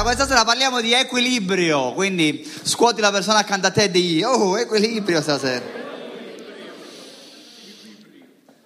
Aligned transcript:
Allora, 0.00 0.14
questa 0.14 0.32
sera 0.32 0.46
parliamo 0.46 0.80
di 0.80 0.94
equilibrio, 0.94 1.92
quindi 1.92 2.50
scuoti 2.62 3.02
la 3.02 3.10
persona 3.10 3.40
accanto 3.40 3.66
a 3.66 3.70
te 3.70 3.82
e 3.82 3.90
digli, 3.90 4.22
oh, 4.22 4.58
equilibrio 4.58 5.20
stasera. 5.20 5.62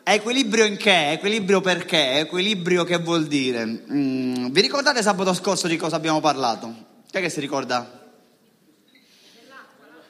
Equilibrio 0.04 0.64
in 0.64 0.76
che? 0.76 1.10
Equilibrio 1.10 1.60
perché? 1.60 2.20
Equilibrio 2.20 2.84
che 2.84 2.98
vuol 2.98 3.26
dire? 3.26 3.64
Mm, 3.64 4.50
vi 4.50 4.60
ricordate 4.60 5.02
sabato 5.02 5.34
scorso 5.34 5.66
di 5.66 5.76
cosa 5.76 5.96
abbiamo 5.96 6.20
parlato? 6.20 6.72
Chi 7.10 7.18
che 7.18 7.28
si 7.28 7.40
ricorda? 7.40 8.12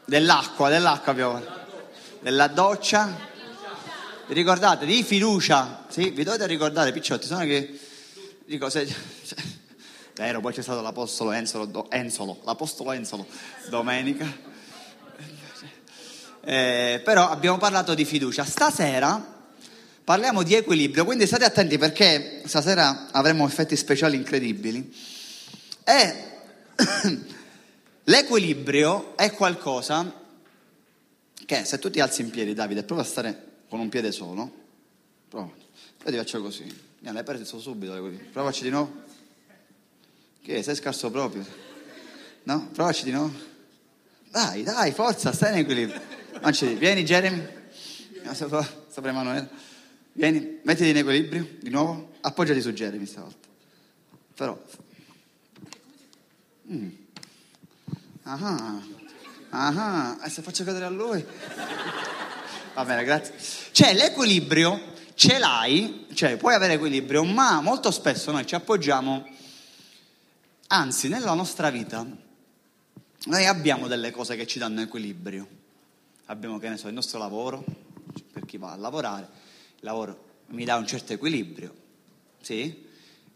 Dell'acqua, 0.04 0.68
dell'acqua 0.68 1.12
abbiamo 1.12 1.32
parlato. 1.32 1.88
Della 2.20 2.48
doccia. 2.48 3.16
Vi 4.27 4.34
ricordate? 4.34 4.84
Di 4.84 5.02
fiducia. 5.02 5.86
Sì, 5.88 6.11
vi 6.11 6.22
dovete 6.22 6.46
ricordare, 6.46 6.93
picciotti, 6.93 7.26
sono 7.26 7.44
che... 7.44 7.79
Dico, 8.44 8.68
se... 8.68 8.86
Vero, 10.17 10.41
poi 10.41 10.53
c'è 10.53 10.63
stato 10.63 10.81
l'apostolo 10.81 11.32
Enzolo, 11.32 11.91
Enzolo 11.91 12.41
l'apostolo 12.45 12.93
Enzolo, 12.93 13.27
domenica. 13.68 14.53
Eh, 16.40 17.00
però 17.03 17.29
abbiamo 17.29 17.59
parlato 17.59 17.95
di 17.95 18.04
fiducia. 18.04 18.45
Stasera 18.45 19.32
parliamo 20.04 20.45
di 20.45 20.54
equilibrio, 20.54 21.04
quindi 21.04 21.27
state 21.27 21.45
attenti 21.45 21.79
perché 21.79 22.43
stasera 22.45 23.11
avremo 23.11 23.45
effetti 23.45 23.75
speciali 23.75 24.17
incredibili. 24.17 24.95
E 25.82 26.15
l'equilibrio 28.04 29.17
è 29.17 29.32
qualcosa 29.32 30.23
che 31.45 31.65
se 31.65 31.79
tu 31.81 31.90
ti 31.90 31.99
alzi 31.99 32.23
in 32.23 32.31
piedi, 32.31 32.55
Davide, 32.55 32.84
prova 32.84 33.03
a 33.03 33.05
stare 33.05 33.47
con 33.69 33.81
un 33.81 33.89
piede 33.89 34.12
solo, 34.12 34.53
prova, 35.28 35.51
poi 36.03 36.12
ti 36.12 36.19
faccio 36.19 36.41
così, 36.41 36.65
mi 37.01 37.12
l'hai 37.12 37.25
perso 37.25 37.59
subito, 37.59 38.01
provaci 38.33 38.62
di 38.62 38.71
nuovo. 38.71 39.03
Che 40.45 40.62
sei 40.62 40.75
scarso 40.75 41.11
proprio? 41.11 41.42
No? 42.42 42.69
Provaci 42.70 43.05
di 43.05 43.12
nuovo. 43.12 43.33
Dai, 44.31 44.62
dai, 44.62 44.92
forza, 44.92 45.33
stai 45.33 45.53
in 45.53 45.59
equilibrio. 45.61 45.98
Vieni 46.77 47.03
Jeremy. 47.03 47.48
Sopra 48.34 49.09
Emanuele. 49.09 49.48
Vieni, 50.12 50.61
mettiti 50.62 50.91
in 50.91 50.98
equilibrio 50.98 51.48
di 51.61 51.70
nuovo. 51.70 52.11
Appoggiati 52.20 52.61
su 52.61 52.75
Jeremy 52.75 53.06
stavolta. 53.06 53.48
Però. 54.34 54.62
Mm. 56.70 56.89
Ah, 58.25 58.83
ah, 59.48 60.19
e 60.22 60.28
se 60.28 60.42
faccio 60.42 60.62
cadere 60.62 60.84
a 60.84 60.91
lui? 60.91 61.25
Va 62.75 62.84
bene, 62.84 63.03
grazie. 63.03 63.33
Cioè, 63.72 63.95
l'equilibrio 63.95 64.92
ce 65.15 65.39
l'hai, 65.39 66.05
cioè 66.12 66.37
puoi 66.37 66.53
avere 66.53 66.75
equilibrio, 66.75 67.25
ma 67.25 67.62
molto 67.62 67.91
spesso 67.91 68.31
noi 68.31 68.47
ci 68.47 68.55
appoggiamo 68.55 69.33
Anzi, 70.75 71.06
nella 71.06 71.34
nostra 71.34 71.70
vita 71.70 72.05
noi 73.27 73.47
abbiamo 73.47 73.86
delle 73.86 74.11
cose 74.11 74.34
che 74.34 74.44
ci 74.44 74.58
danno 74.58 74.81
equilibrio. 74.81 75.47
Abbiamo, 76.27 76.58
che 76.58 76.69
ne 76.69 76.77
so, 76.77 76.89
il 76.89 76.94
nostro 76.94 77.20
lavoro, 77.20 77.64
per 78.33 78.44
chi 78.44 78.56
va 78.56 78.72
a 78.72 78.77
lavorare, 78.77 79.28
il 79.77 79.84
lavoro 79.84 80.25
mi 80.48 80.64
dà 80.64 80.75
un 80.75 80.84
certo 80.84 81.12
equilibrio, 81.12 81.72
sì? 82.41 82.86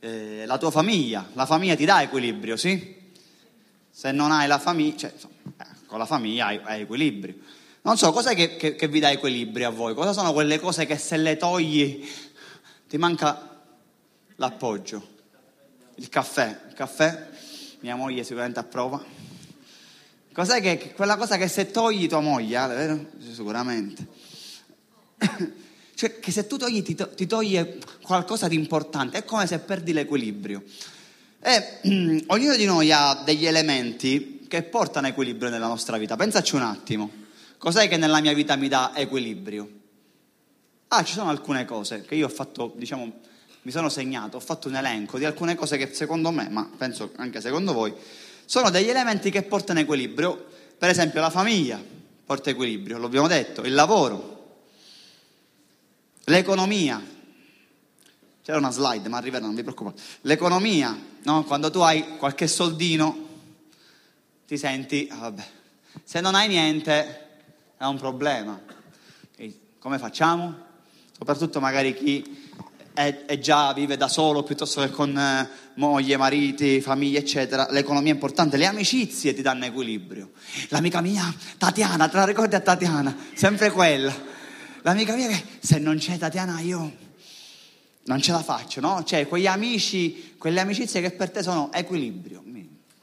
Eh, 0.00 0.46
la 0.46 0.58
tua 0.58 0.72
famiglia, 0.72 1.30
la 1.34 1.46
famiglia 1.46 1.76
ti 1.76 1.84
dà 1.84 2.02
equilibrio, 2.02 2.56
sì? 2.56 2.96
Se 3.88 4.10
non 4.10 4.32
hai 4.32 4.48
la 4.48 4.58
famiglia, 4.58 4.96
cioè, 4.96 5.14
eh, 5.58 5.64
con 5.86 6.00
la 6.00 6.06
famiglia 6.06 6.46
hai, 6.46 6.58
hai, 6.64 6.80
equilibrio. 6.80 7.36
Non 7.82 7.96
so, 7.96 8.10
cos'è 8.10 8.34
che, 8.34 8.56
che, 8.56 8.74
che 8.74 8.88
vi 8.88 8.98
dà 8.98 9.12
equilibrio 9.12 9.68
a 9.68 9.70
voi? 9.70 9.94
Cosa 9.94 10.12
sono 10.12 10.32
quelle 10.32 10.58
cose 10.58 10.86
che 10.86 10.98
se 10.98 11.16
le 11.16 11.36
togli 11.36 12.04
ti 12.88 12.96
manca 12.96 13.62
l'appoggio? 14.34 15.17
Il 15.98 16.08
caffè. 16.08 16.60
Il 16.68 16.74
caffè, 16.74 17.28
mia 17.80 17.96
moglie 17.96 18.22
sicuramente 18.22 18.60
approva. 18.60 19.02
Cos'è 20.32 20.60
che, 20.60 20.92
quella 20.94 21.16
cosa 21.16 21.36
che 21.36 21.48
se 21.48 21.70
togli 21.70 22.08
tua 22.08 22.20
moglie, 22.20 22.66
vero? 22.68 23.06
Sicuramente. 23.32 24.06
cioè 25.94 26.20
che 26.20 26.30
se 26.30 26.46
tu 26.46 26.56
togli 26.56 26.82
ti, 26.82 26.96
ti 27.14 27.26
toglie 27.26 27.78
qualcosa 28.02 28.46
di 28.46 28.54
importante, 28.54 29.18
è 29.18 29.24
come 29.24 29.46
se 29.46 29.58
perdi 29.58 29.92
l'equilibrio. 29.92 30.62
E 31.40 31.80
mm, 31.88 32.18
ognuno 32.28 32.56
di 32.56 32.64
noi 32.64 32.92
ha 32.92 33.22
degli 33.24 33.46
elementi 33.46 34.44
che 34.48 34.62
portano 34.62 35.08
equilibrio 35.08 35.50
nella 35.50 35.66
nostra 35.66 35.98
vita. 35.98 36.16
Pensaci 36.16 36.54
un 36.54 36.62
attimo. 36.62 37.10
Cos'è 37.58 37.88
che 37.88 37.96
nella 37.96 38.20
mia 38.20 38.32
vita 38.32 38.54
mi 38.54 38.68
dà 38.68 38.92
equilibrio? 38.94 39.68
Ah, 40.88 41.02
ci 41.02 41.14
sono 41.14 41.30
alcune 41.30 41.64
cose 41.64 42.02
che 42.02 42.14
io 42.14 42.26
ho 42.26 42.30
fatto, 42.30 42.72
diciamo, 42.76 43.20
mi 43.62 43.70
sono 43.70 43.88
segnato, 43.88 44.36
ho 44.36 44.40
fatto 44.40 44.68
un 44.68 44.76
elenco 44.76 45.18
di 45.18 45.24
alcune 45.24 45.54
cose 45.54 45.76
che 45.76 45.92
secondo 45.92 46.30
me, 46.30 46.48
ma 46.48 46.68
penso 46.76 47.12
anche 47.16 47.40
secondo 47.40 47.72
voi, 47.72 47.92
sono 48.44 48.70
degli 48.70 48.88
elementi 48.88 49.30
che 49.30 49.42
portano 49.42 49.80
equilibrio. 49.80 50.46
Per 50.78 50.88
esempio 50.88 51.20
la 51.20 51.30
famiglia 51.30 51.82
porta 52.24 52.50
equilibrio, 52.50 52.98
l'abbiamo 52.98 53.26
detto, 53.26 53.62
il 53.62 53.74
lavoro, 53.74 54.60
l'economia. 56.24 57.16
C'era 58.42 58.58
una 58.58 58.70
slide, 58.70 59.08
ma 59.08 59.18
arriverà, 59.18 59.44
non 59.44 59.54
vi 59.54 59.62
preoccupate. 59.62 60.00
L'economia, 60.22 60.98
no? 61.24 61.44
quando 61.44 61.70
tu 61.70 61.80
hai 61.80 62.16
qualche 62.16 62.46
soldino, 62.46 63.26
ti 64.46 64.56
senti, 64.56 65.08
ah, 65.10 65.16
vabbè, 65.16 65.46
se 66.04 66.20
non 66.20 66.34
hai 66.34 66.48
niente 66.48 67.28
è 67.76 67.84
un 67.84 67.98
problema. 67.98 68.60
Come 69.78 69.98
facciamo? 69.98 70.66
Soprattutto 71.16 71.60
magari 71.60 71.94
chi 71.94 72.47
è, 72.98 73.26
è, 73.26 73.38
già 73.38 73.72
vive 73.72 73.96
da 73.96 74.08
solo 74.08 74.42
piuttosto 74.42 74.80
che 74.80 74.90
con 74.90 75.16
eh, 75.16 75.48
moglie, 75.74 76.16
mariti, 76.16 76.80
famiglie, 76.80 77.20
eccetera. 77.20 77.68
L'economia 77.70 78.10
è 78.10 78.14
importante, 78.14 78.56
le 78.56 78.66
amicizie 78.66 79.32
ti 79.34 79.40
danno 79.40 79.66
equilibrio. 79.66 80.32
L'amica 80.70 81.00
mia, 81.00 81.32
Tatiana, 81.56 82.08
te 82.08 82.16
la 82.16 82.24
ricordi 82.24 82.56
a 82.56 82.60
Tatiana? 82.60 83.16
Sempre 83.34 83.70
quella. 83.70 84.12
L'amica 84.82 85.14
mia 85.14 85.28
che 85.28 85.44
se 85.60 85.78
non 85.78 85.98
c'è 85.98 86.18
Tatiana 86.18 86.58
io 86.58 86.92
non 88.06 88.20
ce 88.20 88.32
la 88.32 88.42
faccio, 88.42 88.80
no? 88.80 89.04
Cioè 89.04 89.28
quegli 89.28 89.46
amici, 89.46 90.34
quelle 90.36 90.58
amicizie 90.58 91.00
che 91.00 91.12
per 91.12 91.30
te 91.30 91.44
sono 91.44 91.70
equilibrio, 91.72 92.42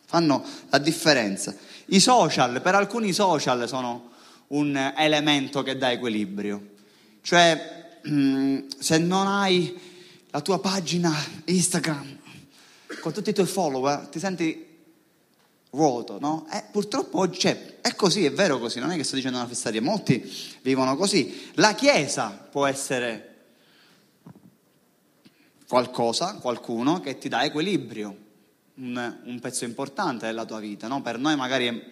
fanno 0.06 0.44
la 0.72 0.78
differenza. 0.78 1.56
I 1.86 2.02
social, 2.02 2.62
per 2.62 2.76
alcuni 2.76 3.14
social 3.14 3.66
sono 3.66 4.12
un 4.48 4.94
elemento 4.98 5.64
che 5.64 5.78
dà 5.78 5.90
equilibrio. 5.90 6.74
Cioè 7.22 7.85
Mm, 8.08 8.68
se 8.78 8.98
non 9.00 9.26
hai 9.26 9.76
la 10.30 10.42
tua 10.42 10.60
pagina 10.60 11.12
Instagram 11.46 12.20
con 13.00 13.14
tutti 13.14 13.30
i 13.32 13.34
tuoi 13.34 13.48
follower, 13.48 14.08
ti 14.08 14.20
senti 14.20 14.64
vuoto, 15.72 16.20
no? 16.20 16.48
Eh, 16.52 16.66
purtroppo 16.72 17.20
oggi 17.20 17.40
cioè, 17.40 17.80
è 17.82 17.96
così, 17.96 18.26
è 18.26 18.32
vero 18.32 18.60
così, 18.60 18.80
non 18.80 18.92
è 18.92 18.96
che 18.96 19.04
sto 19.04 19.16
dicendo 19.16 19.38
una 19.38 19.48
festaria, 19.48 19.82
molti 19.82 20.24
vivono 20.62 20.96
così. 20.96 21.52
La 21.56 21.74
Chiesa 21.74 22.30
può 22.30 22.66
essere 22.66 23.34
qualcosa, 25.68 26.36
qualcuno 26.36 27.00
che 27.00 27.18
ti 27.18 27.28
dà 27.28 27.44
equilibrio, 27.44 28.16
un, 28.76 29.18
un 29.24 29.40
pezzo 29.40 29.66
importante 29.66 30.28
della 30.28 30.46
tua 30.46 30.60
vita, 30.60 30.88
no? 30.88 31.02
Per 31.02 31.18
noi 31.18 31.36
magari 31.36 31.68
è, 31.68 31.84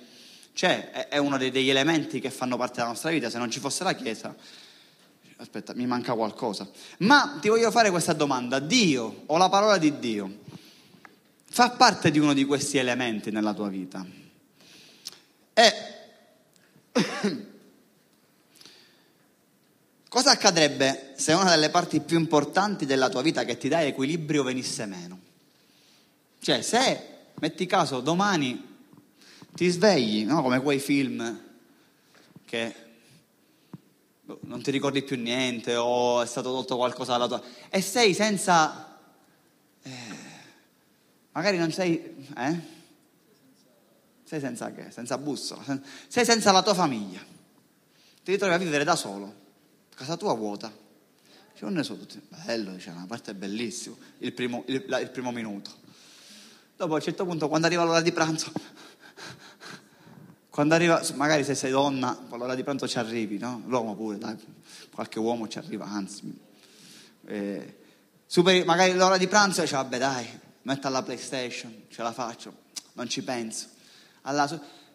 cioè, 0.53 0.91
è, 0.91 1.07
è 1.07 1.17
uno 1.17 1.37
dei, 1.37 1.49
degli 1.49 1.69
elementi 1.69 2.19
che 2.19 2.29
fanno 2.29 2.55
parte 2.55 2.75
della 2.75 2.89
nostra 2.89 3.09
vita, 3.09 3.29
se 3.29 3.37
non 3.39 3.49
ci 3.49 3.59
fosse 3.59 3.83
la 3.83 3.93
Chiesa 3.93 4.35
aspetta, 5.43 5.73
mi 5.75 5.85
manca 5.85 6.13
qualcosa. 6.13 6.69
Ma 6.99 7.37
ti 7.41 7.49
voglio 7.49 7.69
fare 7.69 7.89
questa 7.89 8.13
domanda, 8.13 8.59
Dio 8.59 9.23
o 9.25 9.37
la 9.37 9.49
parola 9.49 9.77
di 9.77 9.99
Dio 9.99 10.39
fa 11.45 11.69
parte 11.71 12.09
di 12.09 12.17
uno 12.17 12.33
di 12.33 12.45
questi 12.45 12.77
elementi 12.77 13.29
nella 13.29 13.53
tua 13.53 13.67
vita? 13.67 14.03
E 15.53 15.73
cosa 20.09 20.31
accadrebbe 20.31 21.13
se 21.15 21.33
una 21.33 21.51
delle 21.51 21.69
parti 21.69 21.99
più 21.99 22.17
importanti 22.17 22.87
della 22.87 23.09
tua 23.09 23.21
vita 23.21 23.43
che 23.43 23.57
ti 23.57 23.67
dà 23.67 23.83
equilibrio 23.83 24.43
venisse 24.43 24.85
meno? 24.85 25.19
Cioè, 26.39 26.61
se, 26.61 27.07
metti 27.39 27.65
caso, 27.65 27.99
domani 27.99 28.71
ti 29.53 29.69
svegli, 29.69 30.25
no? 30.25 30.41
come 30.41 30.61
quei 30.61 30.79
film 30.79 31.39
che 32.45 32.82
non 34.41 34.61
ti 34.61 34.71
ricordi 34.71 35.03
più 35.03 35.17
niente 35.17 35.75
o 35.75 36.21
è 36.21 36.25
stato 36.25 36.51
tolto 36.51 36.77
qualcosa 36.77 37.13
dalla 37.13 37.27
tua... 37.27 37.41
E 37.69 37.81
sei 37.81 38.13
senza... 38.13 38.99
Eh, 39.81 39.91
magari 41.31 41.57
non 41.57 41.71
sei... 41.71 42.27
Eh? 42.37 42.59
Sei 44.23 44.39
senza 44.39 44.71
che? 44.71 44.91
Senza 44.91 45.17
bussola. 45.17 45.63
Sei 46.07 46.25
senza 46.25 46.51
la 46.51 46.63
tua 46.63 46.73
famiglia. 46.73 47.19
Ti 48.23 48.31
ritrovi 48.31 48.53
a 48.53 48.57
vivere 48.57 48.83
da 48.83 48.95
solo. 48.95 49.41
Casa 49.93 50.15
tua 50.15 50.33
vuota. 50.33 50.71
Cioè, 51.53 51.63
non 51.63 51.73
ne 51.73 51.83
so 51.83 51.97
tutti. 51.97 52.19
Bello, 52.45 52.71
dice, 52.71 52.89
una 52.89 53.05
parte 53.05 53.31
è 53.31 53.33
bellissimo. 53.33 53.97
Il 54.19 54.33
il, 54.67 54.85
il 55.01 55.09
primo 55.11 55.31
minuto. 55.31 55.81
Dopo 56.75 56.93
a 56.93 56.95
un 56.95 57.01
certo 57.01 57.25
punto, 57.25 57.47
quando 57.47 57.67
arriva 57.67 57.83
l'ora 57.83 58.01
di 58.01 58.11
pranzo, 58.11 58.51
quando 60.53 60.75
arriva, 60.75 61.01
magari 61.15 61.43
se 61.43 61.55
sei 61.55 61.71
donna, 61.71 62.27
all'ora 62.29 62.53
di 62.53 62.61
pranzo 62.61 62.87
ci 62.87 62.99
arrivi, 62.99 63.39
no? 63.39 63.63
L'uomo 63.65 63.95
pure, 63.95 64.19
dai, 64.19 64.37
qualche 64.93 65.17
uomo 65.17 65.47
ci 65.47 65.57
arriva, 65.57 65.85
anzi. 65.85 66.31
Eh, 67.25 67.77
superi 68.27 68.63
magari 68.63 68.93
l'ora 68.93 69.17
di 69.17 69.27
pranzo 69.27 69.61
dice, 69.61 69.73
vabbè 69.73 69.97
dai, 69.97 70.27
metto 70.61 70.85
alla 70.85 71.01
PlayStation, 71.01 71.85
ce 71.89 72.03
la 72.03 72.11
faccio. 72.11 72.53
non 72.93 73.09
ci 73.09 73.23
penso. 73.23 73.65
Alla, 74.21 74.47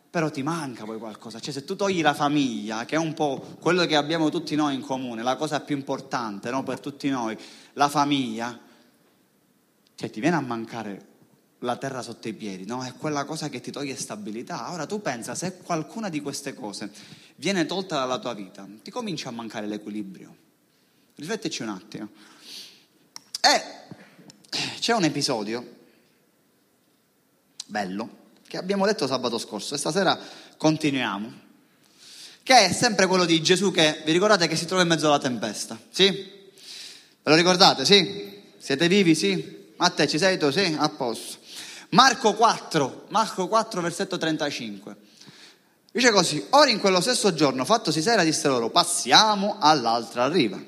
però 0.08 0.30
ti 0.30 0.44
manca 0.44 0.84
poi 0.84 0.96
qualcosa. 0.96 1.40
Cioè, 1.40 1.52
se 1.52 1.64
tu 1.64 1.74
togli 1.74 2.02
la 2.02 2.14
famiglia, 2.14 2.84
che 2.84 2.94
è 2.94 2.98
un 3.00 3.12
po' 3.14 3.56
quello 3.58 3.84
che 3.84 3.96
abbiamo 3.96 4.30
tutti 4.30 4.54
noi 4.54 4.76
in 4.76 4.80
comune, 4.80 5.24
la 5.24 5.34
cosa 5.34 5.58
più 5.58 5.76
importante 5.76 6.50
no? 6.50 6.62
per 6.62 6.78
tutti 6.78 7.08
noi, 7.08 7.36
la 7.72 7.88
famiglia, 7.88 8.56
cioè 9.96 10.08
ti 10.08 10.20
viene 10.20 10.36
a 10.36 10.40
mancare 10.40 11.06
la 11.60 11.76
terra 11.76 12.02
sotto 12.02 12.28
i 12.28 12.32
piedi, 12.32 12.64
no? 12.64 12.84
È 12.84 12.92
quella 12.94 13.24
cosa 13.24 13.48
che 13.48 13.60
ti 13.60 13.70
toglie 13.70 13.96
stabilità. 13.96 14.70
Ora 14.72 14.86
tu 14.86 15.00
pensa, 15.00 15.34
se 15.34 15.58
qualcuna 15.58 16.08
di 16.08 16.20
queste 16.20 16.54
cose 16.54 16.90
viene 17.36 17.66
tolta 17.66 17.96
dalla 17.96 18.18
tua 18.18 18.34
vita, 18.34 18.66
ti 18.82 18.90
comincia 18.90 19.28
a 19.28 19.32
mancare 19.32 19.66
l'equilibrio. 19.66 20.34
Riflettici 21.16 21.62
un 21.62 21.70
attimo. 21.70 22.08
E 23.40 23.62
c'è 24.78 24.94
un 24.94 25.04
episodio 25.04 25.76
bello 27.66 28.16
che 28.46 28.56
abbiamo 28.56 28.86
letto 28.86 29.06
sabato 29.06 29.38
scorso 29.38 29.74
e 29.74 29.78
stasera 29.78 30.18
continuiamo. 30.56 31.46
Che 32.42 32.54
è 32.54 32.72
sempre 32.72 33.06
quello 33.06 33.26
di 33.26 33.42
Gesù 33.42 33.70
che, 33.70 34.02
vi 34.06 34.12
ricordate 34.12 34.46
che 34.46 34.56
si 34.56 34.64
trova 34.64 34.82
in 34.82 34.88
mezzo 34.88 35.06
alla 35.06 35.18
tempesta? 35.18 35.78
Sì? 35.90 36.06
Ve 36.06 37.30
lo 37.30 37.34
ricordate? 37.34 37.84
Sì? 37.84 38.40
Siete 38.56 38.88
vivi? 38.88 39.14
Sì? 39.14 39.72
Matteo, 39.76 40.06
ci 40.06 40.18
sei 40.18 40.38
tu? 40.38 40.50
Sì? 40.50 40.74
A 40.78 40.88
posto. 40.88 41.38
Marco 41.90 42.34
4, 42.34 43.06
Marco 43.08 43.48
4, 43.48 43.80
versetto 43.80 44.18
35. 44.18 44.96
Dice 45.90 46.10
così, 46.10 46.46
ora 46.50 46.68
in 46.68 46.80
quello 46.80 47.00
stesso 47.00 47.32
giorno, 47.32 47.64
fattosi 47.64 48.02
sera, 48.02 48.22
disse 48.22 48.46
loro, 48.48 48.68
passiamo 48.68 49.56
all'altra 49.58 50.28
riva. 50.28 50.62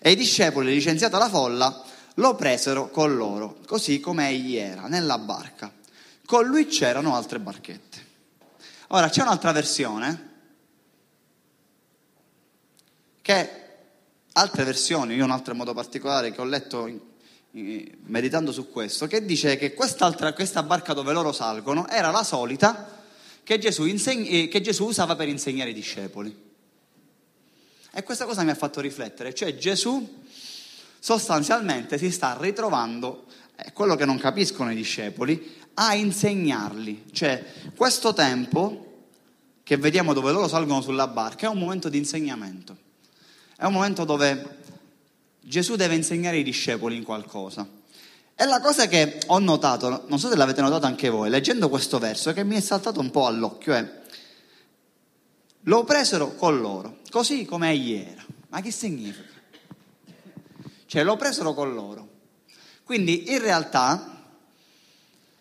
E 0.00 0.10
i 0.10 0.16
discepoli, 0.16 0.74
licenziata 0.74 1.16
la 1.16 1.28
folla, 1.28 1.82
lo 2.14 2.34
presero 2.34 2.90
con 2.90 3.16
loro, 3.16 3.58
così 3.66 4.00
come 4.00 4.28
egli 4.28 4.56
era, 4.56 4.82
nella 4.82 5.18
barca. 5.18 5.72
Con 6.26 6.44
lui 6.44 6.66
c'erano 6.66 7.16
altre 7.16 7.38
barchette. 7.38 8.04
Ora, 8.88 9.08
c'è 9.08 9.22
un'altra 9.22 9.52
versione, 9.52 10.34
che 13.22 13.50
altre 14.32 14.64
versioni, 14.64 15.14
io 15.14 15.24
un 15.24 15.30
altro 15.30 15.54
modo 15.54 15.72
particolare 15.72 16.30
che 16.30 16.40
ho 16.40 16.44
letto 16.44 17.14
meditando 18.06 18.52
su 18.52 18.70
questo, 18.70 19.06
che 19.06 19.24
dice 19.24 19.56
che 19.56 19.72
questa 19.72 20.62
barca 20.62 20.92
dove 20.92 21.12
loro 21.12 21.32
salgono 21.32 21.88
era 21.88 22.10
la 22.10 22.22
solita 22.22 23.04
che 23.42 23.58
Gesù, 23.58 23.84
inseg- 23.86 24.26
eh, 24.28 24.48
che 24.48 24.60
Gesù 24.60 24.86
usava 24.86 25.16
per 25.16 25.28
insegnare 25.28 25.70
i 25.70 25.74
discepoli. 25.74 26.44
E 27.92 28.02
questa 28.02 28.26
cosa 28.26 28.42
mi 28.42 28.50
ha 28.50 28.54
fatto 28.54 28.80
riflettere, 28.80 29.32
cioè 29.32 29.56
Gesù 29.56 30.24
sostanzialmente 30.98 31.96
si 31.96 32.10
sta 32.10 32.36
ritrovando, 32.38 33.24
è 33.54 33.72
quello 33.72 33.94
che 33.94 34.04
non 34.04 34.18
capiscono 34.18 34.70
i 34.72 34.74
discepoli, 34.74 35.54
a 35.74 35.94
insegnarli. 35.94 37.04
Cioè 37.12 37.44
questo 37.74 38.12
tempo 38.12 39.04
che 39.62 39.76
vediamo 39.76 40.12
dove 40.12 40.32
loro 40.32 40.48
salgono 40.48 40.82
sulla 40.82 41.06
barca 41.06 41.46
è 41.46 41.50
un 41.50 41.58
momento 41.58 41.88
di 41.88 41.96
insegnamento, 41.96 42.76
è 43.56 43.64
un 43.64 43.72
momento 43.72 44.04
dove 44.04 44.56
Gesù 45.46 45.76
deve 45.76 45.94
insegnare 45.94 46.38
ai 46.38 46.42
discepoli 46.42 46.96
in 46.96 47.04
qualcosa. 47.04 47.68
E 48.34 48.44
la 48.46 48.60
cosa 48.60 48.88
che 48.88 49.20
ho 49.26 49.38
notato, 49.38 50.04
non 50.08 50.18
so 50.18 50.28
se 50.28 50.34
l'avete 50.34 50.60
notato 50.60 50.86
anche 50.86 51.08
voi, 51.08 51.30
leggendo 51.30 51.68
questo 51.68 52.00
verso, 52.00 52.32
che 52.32 52.42
mi 52.42 52.56
è 52.56 52.60
saltato 52.60 52.98
un 52.98 53.12
po' 53.12 53.26
all'occhio, 53.26 53.72
è 53.72 54.02
lo 55.60 55.84
presero 55.84 56.34
con 56.34 56.58
loro, 56.58 56.98
così 57.10 57.44
come 57.44 57.70
egli 57.70 57.92
era. 57.92 58.24
Ma 58.48 58.60
che 58.60 58.72
significa? 58.72 59.34
Cioè 60.86 61.04
lo 61.04 61.16
presero 61.16 61.54
con 61.54 61.72
loro. 61.74 62.08
Quindi 62.82 63.30
in 63.30 63.38
realtà 63.38 64.22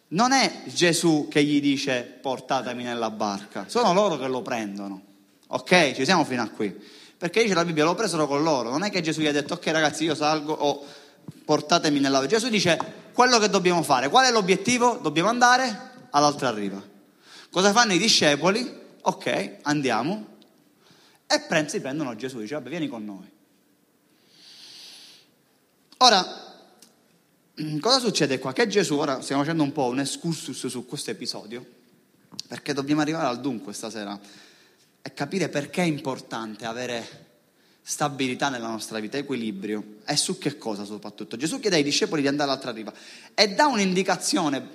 non 0.10 0.34
è 0.34 0.64
Gesù 0.66 1.28
che 1.30 1.44
gli 1.44 1.60
dice 1.60 2.04
portatemi 2.22 2.84
nella 2.84 3.10
barca, 3.10 3.66
sono 3.68 3.92
loro 3.92 4.18
che 4.18 4.28
lo 4.28 4.44
prendono. 4.44 5.02
Ok? 5.48 5.94
Ci 5.94 6.06
siamo 6.06 6.24
fino 6.24 6.44
a 6.44 6.50
qui. 6.50 6.95
Perché 7.18 7.44
dice 7.44 7.54
la 7.54 7.64
Bibbia, 7.64 7.86
lo 7.86 7.96
presero 7.96 8.28
con 8.28 8.44
loro. 8.44 8.70
Non 8.70 8.84
è 8.84 8.90
che 8.90 9.02
Gesù 9.02 9.22
gli 9.22 9.28
ha 9.28 9.32
detto, 9.32 9.54
ok 9.54 9.66
ragazzi, 9.68 10.04
io 10.04 10.16
salgo 10.16 10.54
o 10.54 10.86
portatemi 11.46 12.00
nella... 12.00 12.26
Gesù 12.26 12.50
dice, 12.50 12.78
quello 13.14 13.40
che 13.40 13.50
dobbiamo 13.50 13.84
fare. 13.84 14.10
Qual 14.10 14.26
è 14.26 14.32
l'obiettivo? 14.32 15.00
Dobbiamo 15.02 15.30
andare 15.30 15.92
all'altra 16.12 16.52
riva. 16.52 16.82
Cosa 17.50 17.72
fanno 17.72 17.94
i 17.94 17.98
discepoli? 17.98 18.84
Ok, 19.02 19.58
andiamo. 19.62 20.34
E 21.28 21.68
si 21.68 21.80
prendono 21.80 22.16
Gesù, 22.16 22.40
dice, 22.40 22.56
vabbè, 22.56 22.70
vieni 22.70 22.88
con 22.88 23.06
noi. 23.06 23.32
Ora, 26.00 26.26
cosa 27.80 28.00
succede 28.00 28.38
qua? 28.38 28.52
Che 28.52 28.68
Gesù, 28.68 28.98
ora 28.98 29.22
stiamo 29.22 29.42
facendo 29.42 29.64
un 29.64 29.72
po' 29.72 29.86
un 29.86 30.00
excursus 30.00 30.68
su 30.68 30.86
questo 30.86 31.12
episodio, 31.12 31.66
perché 32.48 32.74
dobbiamo 32.74 33.02
arrivare 33.02 33.28
al 33.28 33.40
dunque 33.40 33.74
stasera 33.74 34.20
è 35.06 35.14
capire 35.14 35.50
perché 35.50 35.84
è 35.84 35.86
importante 35.86 36.66
avere 36.66 37.26
stabilità 37.84 38.50
nella 38.50 38.70
nostra 38.70 38.98
vita, 38.98 39.18
equilibrio 39.18 39.98
e 40.04 40.16
su 40.16 40.40
che 40.40 40.58
cosa 40.58 40.84
soprattutto. 40.84 41.38
Gesù 41.38 41.60
chiede 41.60 41.76
ai 41.76 41.84
discepoli 41.84 42.24
di 42.24 42.28
andare 42.28 42.50
all'altra 42.50 42.72
riva 42.72 42.92
e 43.36 43.50
dà 43.50 43.68
un'indicazione, 43.68 44.68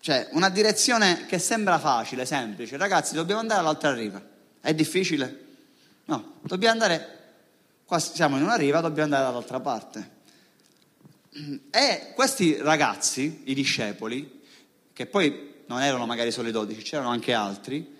cioè 0.00 0.28
una 0.32 0.48
direzione 0.48 1.24
che 1.26 1.38
sembra 1.38 1.78
facile, 1.78 2.26
semplice. 2.26 2.76
Ragazzi, 2.76 3.14
dobbiamo 3.14 3.40
andare 3.40 3.60
all'altra 3.60 3.94
riva. 3.94 4.20
È 4.60 4.74
difficile? 4.74 5.44
No, 6.06 6.38
dobbiamo 6.40 6.72
andare, 6.72 7.18
qua 7.84 8.00
siamo 8.00 8.38
in 8.38 8.42
una 8.42 8.56
riva, 8.56 8.80
dobbiamo 8.80 9.04
andare 9.04 9.22
dall'altra 9.22 9.60
parte. 9.60 10.10
E 11.70 12.12
questi 12.16 12.56
ragazzi, 12.56 13.42
i 13.44 13.54
discepoli, 13.54 14.42
che 14.92 15.06
poi 15.06 15.62
non 15.66 15.80
erano 15.80 16.06
magari 16.06 16.32
solo 16.32 16.48
i 16.48 16.52
dodici, 16.52 16.82
c'erano 16.82 17.10
anche 17.10 17.32
altri, 17.32 17.98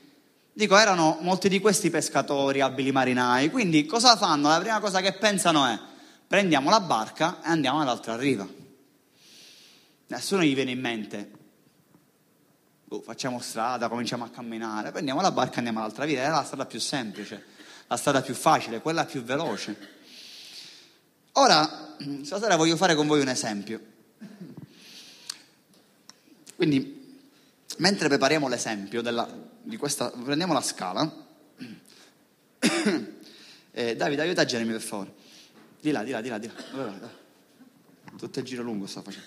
Dico, 0.53 0.77
erano 0.77 1.19
molti 1.21 1.49
di 1.49 1.61
questi 1.61 1.91
pescatori, 1.91 2.61
abili 2.61 2.91
marinai, 2.91 3.51
quindi 3.51 3.87
cosa 3.87 4.17
fanno? 4.17 4.49
La 4.49 4.59
prima 4.59 4.81
cosa 4.81 5.01
che 5.01 5.13
pensano 5.13 5.65
è 5.65 5.79
prendiamo 6.27 6.71
la 6.71 6.81
barca 6.81 7.41
e 7.43 7.49
andiamo 7.49 7.81
all'altra 7.81 8.17
riva. 8.17 8.47
Nessuno 10.09 10.43
gli 10.43 10.55
viene 10.55 10.73
in 10.73 10.81
mente, 10.81 11.31
oh, 12.89 13.01
facciamo 13.01 13.41
strada, 13.41 13.89
cominciamo 13.89 14.25
a 14.25 14.29
camminare, 14.29 14.91
prendiamo 14.91 15.21
la 15.21 15.31
barca 15.31 15.55
e 15.55 15.59
andiamo 15.59 15.79
all'altra 15.79 16.05
riva, 16.05 16.23
è 16.23 16.29
la 16.29 16.45
strada 16.45 16.67
più 16.67 16.81
semplice, 16.81 17.45
la 17.87 17.97
strada 17.97 18.21
più 18.21 18.35
facile, 18.35 18.81
quella 18.81 19.05
più 19.05 19.23
veloce. 19.23 19.99
Ora, 21.33 21.97
stasera 22.23 22.57
voglio 22.57 22.77
fare 22.77 22.97
con 22.97 23.07
voi 23.07 23.21
un 23.21 23.29
esempio. 23.29 23.81
Quindi, 26.57 27.19
mentre 27.79 28.09
prepariamo 28.09 28.49
l'esempio 28.49 29.01
della, 29.01 29.29
di 29.63 29.77
questa, 29.77 30.11
prendiamo 30.11 30.53
la 30.53 30.61
scala. 30.61 31.29
eh, 33.71 33.97
Davide, 33.97 34.23
aiuta 34.23 34.45
Jeremy 34.45 34.73
per 34.73 34.81
favore. 34.81 35.15
Di 35.81 35.91
là, 35.91 36.03
di 36.03 36.11
là, 36.11 36.21
di 36.21 36.29
là, 36.29 36.39
di 36.39 36.47
là. 36.47 37.19
Tutto 38.17 38.39
il 38.39 38.45
giro 38.45 38.63
lungo 38.63 38.87
sta 38.87 39.03
facendo. 39.03 39.27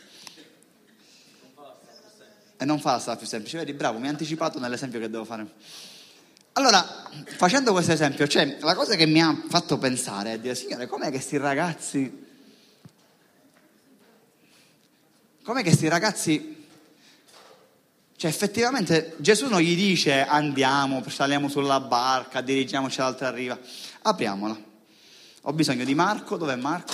E 2.57 2.65
non 2.65 2.79
fa 2.79 2.91
la 2.93 2.99
strada 2.99 3.17
più 3.17 3.27
semplice, 3.27 3.57
vedi, 3.57 3.73
bravo, 3.73 3.97
mi 3.99 4.07
ha 4.07 4.09
anticipato 4.09 4.59
nell'esempio 4.59 4.99
che 4.99 5.09
devo 5.09 5.25
fare. 5.25 5.45
Allora, 6.53 7.09
facendo 7.35 7.71
questo 7.71 7.91
esempio, 7.91 8.27
cioè, 8.27 8.59
la 8.61 8.75
cosa 8.75 8.95
che 8.95 9.07
mi 9.07 9.21
ha 9.21 9.35
fatto 9.49 9.79
pensare 9.79 10.33
è 10.33 10.39
dire, 10.39 10.53
signore, 10.53 10.85
com'è 10.85 11.05
che 11.05 11.11
questi 11.11 11.37
ragazzi, 11.37 12.25
com'è 15.43 15.57
che 15.57 15.69
questi 15.69 15.87
ragazzi 15.87 16.52
cioè 18.15 18.29
effettivamente 18.29 19.15
Gesù 19.17 19.48
non 19.48 19.60
gli 19.60 19.75
dice 19.75 20.25
andiamo, 20.25 21.03
saliamo 21.08 21.50
sulla 21.50 21.79
barca, 21.79 22.41
dirigiamoci 22.41 23.01
all'altra 23.01 23.32
riva. 23.32 23.58
Apriamola. 24.01 24.72
Ho 25.41 25.53
bisogno 25.53 25.84
di 25.84 25.93
Marco, 25.93 26.38
dov'è 26.38 26.55
Marco? 26.55 26.93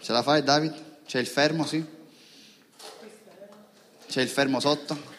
Ce 0.00 0.12
la 0.12 0.22
fai 0.22 0.42
David? 0.42 0.74
C'è 1.06 1.18
il 1.18 1.26
fermo, 1.26 1.64
sì? 1.64 1.84
C'è 4.08 4.20
il 4.20 4.28
fermo 4.28 4.60
sotto? 4.60 5.14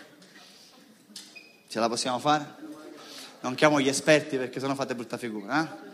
Ce 1.67 1.79
la 1.79 1.89
possiamo 1.89 2.19
fare? 2.19 2.55
Non 3.41 3.55
chiamo 3.55 3.79
gli 3.79 3.87
esperti 3.87 4.37
perché 4.37 4.59
sennò 4.59 4.75
fate 4.75 4.95
brutta 4.95 5.17
figura, 5.17 5.63
eh? 5.63 5.85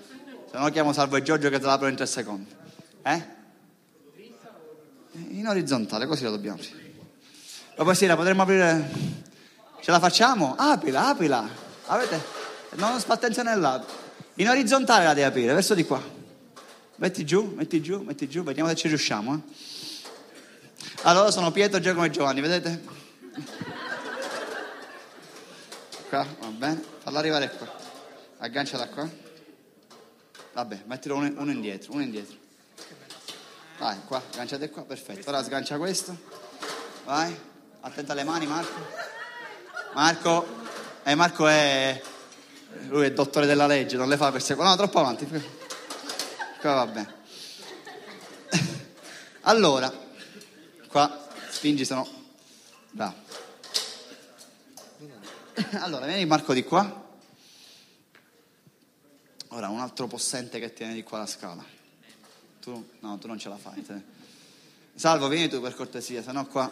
Se 0.52 0.58
no 0.58 0.70
chiamo 0.70 0.94
Salvo 0.94 1.16
e 1.16 1.24
Giorgio 1.24 1.50
che 1.50 1.60
te 1.60 1.66
l'apro 1.66 1.88
in 1.88 1.96
tre 1.96 2.06
secondi. 2.06 2.54
Eh? 3.02 3.24
In 5.30 5.48
orizzontale, 5.48 6.06
così 6.06 6.24
lo 6.24 6.32
dobbiamo. 6.32 6.62
Sì. 6.62 6.83
Dopo 7.76 7.94
sera 7.94 8.16
potremmo 8.16 8.44
aprire. 8.44 8.90
Ce 9.82 9.92
la 9.92 10.00
facciamo? 10.00 10.56
Aprila, 10.56 11.08
aprila. 11.08 11.48
Avete? 11.88 12.22
Non 12.76 13.00
fa 13.00 13.14
attenzione 13.14 13.56
là. 13.56 13.84
In 14.36 14.50
orizzontale 14.50 15.06
la 15.06 15.14
devi 15.14 15.26
aprire, 15.26 15.54
verso 15.54 15.74
di 15.74 15.84
qua. 15.84 16.02
Metti 16.98 17.26
giù, 17.26 17.54
metti 17.56 17.82
giù, 17.82 18.02
metti 18.02 18.30
giù, 18.30 18.44
vediamo 18.44 18.70
se 18.70 18.76
ci 18.76 18.88
riusciamo. 18.88 19.36
Eh? 19.36 19.40
Allora 21.04 21.32
sono 21.32 21.52
Pietro, 21.52 21.80
Giacomo 21.80 22.06
e 22.06 22.12
Giovanni, 22.12 22.42
vedete? 22.42 22.84
Qua, 26.10 26.26
va 26.40 26.48
bene. 26.48 26.84
Falla 27.02 27.20
arrivare 27.20 27.50
qua. 27.50 27.68
Agganciala 28.38 28.88
qua. 28.88 29.10
Vabbè, 30.54 30.84
mettilo 30.86 31.16
uno, 31.16 31.32
uno 31.38 31.52
indietro, 31.52 31.94
uno 31.94 32.04
indietro. 32.04 32.38
Vai, 33.80 33.98
qua, 34.06 34.22
agganciate 34.32 34.70
qua, 34.70 34.84
perfetto. 34.84 35.28
Ora 35.30 35.44
sgancia 35.44 35.78
questo. 35.78 36.16
Vai. 37.06 37.52
Attento 37.86 38.14
alle 38.14 38.24
mani 38.24 38.48
Marco. 38.48 38.82
Marco, 39.94 40.48
eh, 41.04 41.16
Marco 41.16 41.48
è, 41.48 42.02
lui 42.88 43.06
è 43.06 43.12
dottore 43.12 43.46
della 43.46 43.68
legge, 43.68 43.98
non 43.98 44.08
le 44.08 44.16
fa 44.16 44.32
queste 44.32 44.56
cose, 44.56 44.70
no, 44.70 44.76
troppo 44.76 45.00
avanti. 45.00 45.28
Qua 46.60 46.74
va 46.74 46.88
bene. 46.88 47.22
Allora, 49.46 49.92
qua 50.88 51.28
spingi, 51.50 51.84
sono 51.84 52.08
bravo. 52.92 53.16
Allora, 55.82 56.06
vieni 56.06 56.26
Marco 56.26 56.54
di 56.54 56.64
qua. 56.64 57.02
Ora 59.50 59.68
un 59.68 59.82
altro 59.82 60.08
possente 60.08 60.60
che 60.60 60.72
tiene 60.72 60.94
di 60.94 61.04
qua 61.04 61.18
la 61.20 61.28
scala. 61.28 61.64
Tu, 62.62 62.90
no, 63.02 63.18
tu 63.18 63.28
non 63.28 63.38
ce 63.38 63.50
la 63.50 63.58
fai. 63.58 63.84
Te. 63.84 64.02
Salvo, 64.96 65.28
vieni 65.28 65.50
tu 65.50 65.60
per 65.60 65.76
cortesia, 65.76 66.24
se 66.24 66.32
no 66.32 66.48
qua. 66.48 66.72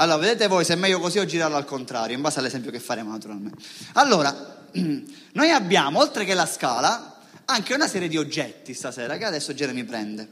Allora, 0.00 0.18
vedete 0.18 0.46
voi 0.46 0.64
se 0.64 0.74
è 0.74 0.76
meglio 0.76 1.00
così 1.00 1.18
o 1.18 1.24
girarlo 1.24 1.56
al 1.56 1.64
contrario, 1.64 2.14
in 2.14 2.22
base 2.22 2.38
all'esempio 2.38 2.70
che 2.70 2.78
faremo 2.78 3.10
naturalmente. 3.10 3.60
Allora, 3.94 4.66
noi 4.72 5.50
abbiamo, 5.50 5.98
oltre 5.98 6.24
che 6.24 6.34
la 6.34 6.46
scala, 6.46 7.18
anche 7.46 7.74
una 7.74 7.88
serie 7.88 8.06
di 8.06 8.16
oggetti 8.16 8.74
stasera 8.74 9.16
che 9.16 9.24
adesso 9.24 9.54
Jeremy 9.54 9.82
prende. 9.82 10.28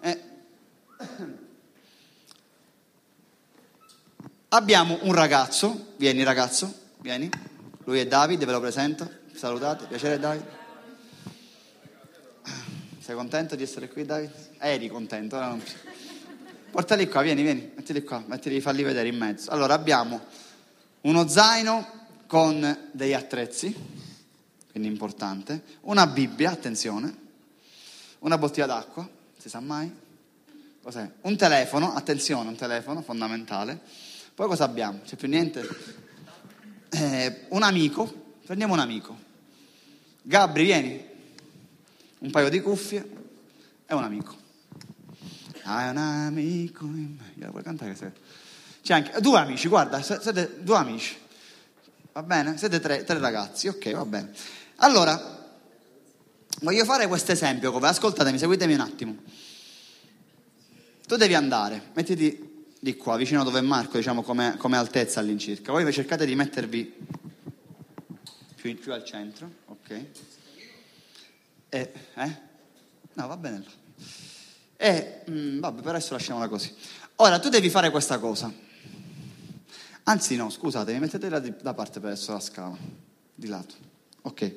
Eh. 0.00 0.20
Abbiamo 4.48 4.98
un 5.02 5.12
ragazzo, 5.12 5.92
vieni 5.96 6.22
ragazzo, 6.22 6.72
vieni. 7.00 7.28
Lui 7.84 7.98
è 7.98 8.06
Davide, 8.06 8.46
ve 8.46 8.52
lo 8.52 8.60
presento. 8.60 9.10
Salutate, 9.34 9.84
piacere 9.86 10.18
Davide. 10.18 10.64
Sei 13.00 13.14
contento 13.14 13.56
di 13.56 13.62
essere 13.62 13.88
qui 13.88 14.06
Davide? 14.06 14.32
Eri 14.58 14.88
contento, 14.88 15.36
ora 15.36 15.48
non 15.48 15.62
più. 15.62 15.74
Portali 16.76 17.08
qua, 17.08 17.22
vieni, 17.22 17.40
vieni, 17.42 17.72
mettili 17.74 18.02
qua, 18.02 18.22
mettili, 18.26 18.60
falli 18.60 18.82
vedere 18.82 19.08
in 19.08 19.16
mezzo. 19.16 19.50
Allora 19.50 19.72
abbiamo 19.72 20.20
uno 21.00 21.26
zaino 21.26 21.88
con 22.26 22.90
degli 22.92 23.14
attrezzi, 23.14 23.74
quindi 24.72 24.86
importante, 24.86 25.62
una 25.84 26.06
Bibbia, 26.06 26.50
attenzione, 26.50 27.16
una 28.18 28.36
bottiglia 28.36 28.66
d'acqua, 28.66 29.08
si 29.38 29.48
sa 29.48 29.60
mai, 29.60 29.90
cos'è? 30.82 31.10
Un 31.22 31.34
telefono, 31.38 31.94
attenzione, 31.94 32.50
un 32.50 32.56
telefono 32.56 33.00
fondamentale. 33.00 33.80
Poi 34.34 34.46
cosa 34.46 34.64
abbiamo? 34.64 35.00
C'è 35.02 35.16
più 35.16 35.28
niente? 35.28 35.66
eh, 36.90 37.46
un 37.48 37.62
amico, 37.62 38.34
prendiamo 38.44 38.74
un 38.74 38.80
amico. 38.80 39.16
Gabri, 40.20 40.64
vieni. 40.64 41.06
Un 42.18 42.30
paio 42.30 42.50
di 42.50 42.60
cuffie 42.60 43.10
e 43.86 43.94
un 43.94 44.04
amico. 44.04 44.44
Hai 45.68 45.90
un 45.90 45.96
amico 45.96 46.84
in 46.84 47.16
me. 47.18 47.32
Gliela 47.34 47.50
puoi 47.50 47.64
cantare? 47.64 47.96
Se... 47.96 48.12
C'è 48.82 48.94
anche 48.94 49.20
due 49.20 49.38
amici, 49.38 49.66
guarda, 49.66 50.00
siete 50.00 50.62
due 50.62 50.76
amici. 50.76 51.16
Va 52.12 52.22
bene? 52.22 52.56
Siete 52.56 52.78
tre, 52.78 53.02
tre 53.02 53.18
ragazzi, 53.18 53.66
ok, 53.66 53.90
va 53.92 54.04
bene. 54.04 54.30
Allora, 54.76 55.48
voglio 56.60 56.84
fare 56.84 57.08
questo 57.08 57.32
esempio 57.32 57.76
ascoltatemi, 57.76 58.38
seguitemi 58.38 58.74
un 58.74 58.80
attimo. 58.80 59.16
Tu 61.04 61.16
devi 61.16 61.34
andare, 61.34 61.90
mettiti 61.94 62.70
di 62.78 62.96
qua, 62.96 63.16
vicino 63.16 63.42
dove 63.42 63.58
è 63.58 63.62
Marco, 63.62 63.96
diciamo 63.96 64.22
come, 64.22 64.56
come 64.58 64.76
altezza 64.76 65.18
all'incirca. 65.18 65.72
Voi 65.72 65.92
cercate 65.92 66.24
di 66.24 66.36
mettervi 66.36 66.94
più, 68.54 68.78
più 68.78 68.92
al 68.92 69.04
centro, 69.04 69.50
ok? 69.66 70.04
E, 71.68 71.92
eh? 72.14 72.38
No, 73.14 73.26
va 73.26 73.36
bene. 73.36 73.64
E, 74.76 75.22
mh, 75.26 75.32
mm, 75.32 75.58
vabbè, 75.60 75.80
per 75.82 75.94
adesso 75.94 76.12
lasciamola 76.12 76.48
così. 76.48 76.74
Ora, 77.16 77.38
tu 77.38 77.48
devi 77.48 77.70
fare 77.70 77.90
questa 77.90 78.18
cosa. 78.18 78.52
Anzi, 80.04 80.36
no, 80.36 80.50
scusate, 80.50 80.98
mettete 80.98 81.28
da, 81.28 81.40
da 81.40 81.74
parte 81.74 81.98
per 81.98 82.10
adesso 82.10 82.32
la 82.32 82.40
scala, 82.40 82.76
di 83.34 83.46
lato. 83.48 83.74
Ok. 84.22 84.54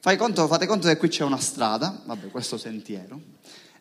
Fai 0.00 0.16
conto, 0.16 0.46
fate 0.46 0.66
conto 0.66 0.86
che 0.88 0.96
qui 0.96 1.08
c'è 1.08 1.24
una 1.24 1.38
strada, 1.38 2.02
vabbè, 2.04 2.28
questo 2.28 2.58
sentiero 2.58 3.34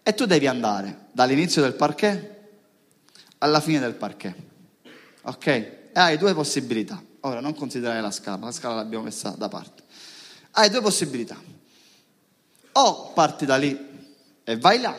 e 0.08 0.14
tu 0.14 0.26
devi 0.26 0.46
andare 0.46 1.08
dall'inizio 1.14 1.64
del 1.64 1.74
parquet 1.74 2.34
alla 3.40 3.60
fine 3.60 3.80
del 3.80 3.96
parquet. 3.96 4.36
Ok? 5.24 5.48
E 5.48 5.90
hai 5.94 6.20
due 6.20 6.36
possibilità. 6.36 7.02
Ora 7.22 7.40
non 7.40 7.56
considerare 7.56 8.02
la 8.02 8.12
scala, 8.12 8.46
la 8.46 8.52
scala 8.52 8.76
l'abbiamo 8.76 9.06
messa 9.06 9.32
da 9.32 9.50
parte. 9.50 9.82
Hai 10.52 10.70
due 10.70 10.82
possibilità. 10.82 11.36
O 12.74 13.14
parti 13.14 13.46
da 13.46 13.58
lì 13.58 13.95
e 14.46 14.58
vai 14.58 14.80
là, 14.80 14.96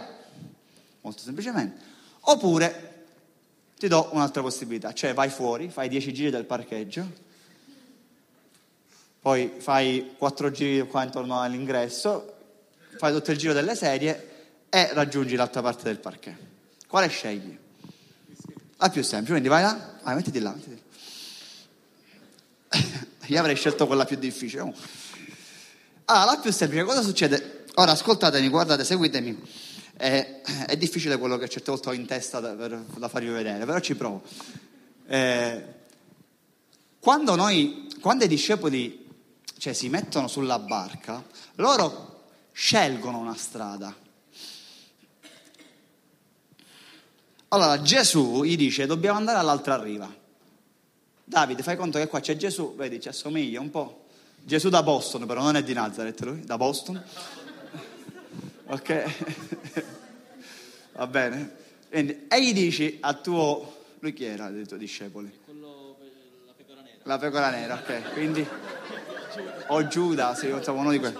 molto 1.00 1.22
semplicemente, 1.22 1.80
oppure 2.20 3.04
ti 3.78 3.86
do 3.86 4.08
un'altra 4.12 4.42
possibilità, 4.42 4.92
cioè 4.92 5.14
vai 5.14 5.30
fuori, 5.30 5.70
fai 5.70 5.88
10 5.88 6.12
giri 6.12 6.30
del 6.30 6.44
parcheggio, 6.44 7.24
poi 9.20 9.52
fai 9.58 10.14
4 10.18 10.50
giri 10.50 10.86
qua 10.88 11.04
intorno 11.04 11.40
all'ingresso, 11.40 12.34
fai 12.98 13.12
tutto 13.12 13.30
il 13.30 13.38
giro 13.38 13.52
delle 13.52 13.76
sedie 13.76 14.34
e 14.68 14.92
raggiungi 14.92 15.36
l'altra 15.36 15.62
parte 15.62 15.84
del 15.84 15.98
parquet. 15.98 16.36
Quale 16.88 17.08
scegli? 17.08 17.56
La 18.78 18.88
più 18.90 19.02
semplice, 19.02 19.32
quindi 19.32 19.48
vai 19.48 19.62
là, 19.62 19.98
vai, 20.02 20.16
mettiti 20.16 20.40
là. 20.40 20.52
Mettiti 20.52 20.82
là. 22.70 23.06
Io 23.26 23.38
avrei 23.38 23.56
scelto 23.56 23.86
quella 23.86 24.04
più 24.04 24.16
difficile. 24.16 24.72
Allora, 26.04 26.32
la 26.32 26.38
più 26.40 26.52
semplice, 26.52 26.84
cosa 26.84 27.02
succede? 27.02 27.55
Ora 27.78 27.92
ascoltatemi, 27.92 28.48
guardate, 28.48 28.84
seguitemi. 28.84 29.40
È, 29.96 30.40
è 30.66 30.76
difficile 30.76 31.16
quello 31.18 31.38
che 31.38 31.48
certe 31.48 31.70
volte 31.70 31.88
ho 31.88 31.92
in 31.92 32.06
testa 32.06 32.40
da, 32.40 32.50
per, 32.50 32.84
da 32.96 33.08
farvi 33.08 33.28
vedere, 33.28 33.64
però 33.64 33.78
ci 33.80 33.94
provo. 33.94 34.22
Eh, 35.06 35.64
quando, 36.98 37.34
noi, 37.34 37.88
quando 38.00 38.24
i 38.24 38.28
discepoli 38.28 39.06
cioè, 39.58 39.72
si 39.72 39.88
mettono 39.88 40.28
sulla 40.28 40.58
barca, 40.58 41.24
loro 41.56 42.24
scelgono 42.52 43.18
una 43.18 43.36
strada 43.36 43.94
Allora 47.48 47.80
Gesù 47.80 48.42
gli 48.42 48.56
dice 48.56 48.86
dobbiamo 48.86 49.18
andare 49.18 49.38
all'altra 49.38 49.80
riva. 49.80 50.12
Davide, 51.24 51.62
fai 51.62 51.76
conto 51.76 51.98
che 51.98 52.08
qua 52.08 52.20
c'è 52.20 52.36
Gesù, 52.36 52.74
vedi, 52.76 53.00
ci 53.00 53.08
assomiglia 53.08 53.60
un 53.60 53.70
po'. 53.70 54.04
Gesù 54.42 54.68
da 54.68 54.82
Boston, 54.82 55.26
però 55.26 55.42
non 55.42 55.56
è 55.56 55.62
di 55.62 55.72
Nazareth 55.72 56.20
lui, 56.22 56.44
da 56.44 56.56
Boston. 56.56 57.02
Ok? 58.66 59.84
Va 60.94 61.06
bene? 61.06 61.56
Quindi, 61.88 62.26
e 62.28 62.42
gli 62.42 62.52
dici 62.52 62.98
a 63.00 63.14
tuo... 63.14 63.74
Lui 64.00 64.12
chi 64.12 64.24
era 64.24 64.48
dei 64.50 64.66
tuoi 64.66 64.78
discepoli? 64.78 65.40
Quello, 65.44 65.96
la 66.46 66.52
pecora 66.52 66.80
nera. 66.80 66.98
La 67.02 67.18
pecora 67.18 67.50
nera, 67.50 67.74
ok. 67.74 68.12
Quindi... 68.12 68.46
O 69.68 69.86
Giuda, 69.86 70.34
sì, 70.34 70.48
insomma 70.48 70.80
uno 70.80 70.90
di 70.90 70.98
quelli. 70.98 71.18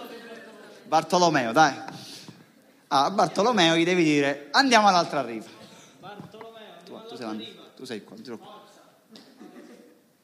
Bartolomeo, 0.84 1.52
dai. 1.52 1.74
Ah, 2.88 3.04
a 3.04 3.10
Bartolomeo 3.10 3.76
gli 3.76 3.84
devi 3.84 4.04
dire 4.04 4.48
andiamo 4.52 4.86
all'altra 4.86 5.22
riva 5.22 5.56
tu 7.08 7.16
sei, 7.16 7.58
tu 7.74 7.84
sei 7.84 8.04
qua, 8.04 8.16
qua. 8.38 8.64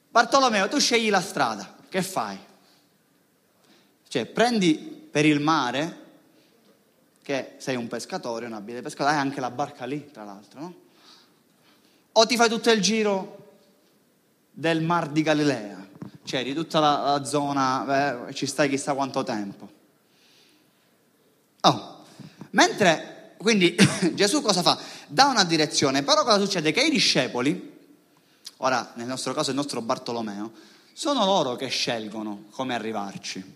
Bartolomeo, 0.09 0.67
tu 0.67 0.79
scegli 0.79 1.09
la 1.09 1.21
strada, 1.21 1.75
che 1.89 2.01
fai? 2.03 2.37
Cioè, 4.07 4.25
prendi 4.27 4.75
per 4.75 5.25
il 5.25 5.39
mare, 5.39 6.02
che 7.23 7.55
sei 7.57 7.75
un 7.75 7.87
pescatore, 7.87 8.45
un 8.45 8.53
abile 8.53 8.81
pescatore, 8.81 9.15
hai 9.15 9.21
anche 9.21 9.39
la 9.39 9.49
barca 9.49 9.85
lì, 9.85 10.11
tra 10.11 10.23
l'altro, 10.23 10.59
no? 10.59 10.75
O 12.11 12.25
ti 12.27 12.35
fai 12.35 12.49
tutto 12.49 12.69
il 12.69 12.81
giro 12.81 13.53
del 14.51 14.81
mar 14.83 15.09
di 15.09 15.23
Galilea, 15.23 15.87
cioè 16.23 16.43
di 16.43 16.53
tutta 16.53 16.79
la, 16.79 16.99
la 16.99 17.23
zona, 17.23 18.27
eh, 18.27 18.33
ci 18.33 18.45
stai 18.45 18.69
chissà 18.69 18.93
quanto 18.93 19.23
tempo. 19.23 19.69
Oh, 21.61 22.03
mentre, 22.51 23.35
quindi 23.37 23.75
Gesù 24.13 24.41
cosa 24.41 24.61
fa? 24.61 24.77
dà 25.07 25.25
una 25.25 25.43
direzione, 25.43 26.03
però 26.03 26.23
cosa 26.23 26.39
succede? 26.39 26.71
Che 26.71 26.81
i 26.81 26.89
discepoli, 26.89 27.71
ora 28.57 28.91
nel 28.95 29.07
nostro 29.07 29.33
caso 29.33 29.51
il 29.51 29.55
nostro 29.55 29.81
Bartolomeo, 29.81 30.51
sono 30.93 31.25
loro 31.25 31.55
che 31.55 31.67
scelgono 31.67 32.45
come 32.49 32.73
arrivarci. 32.73 33.52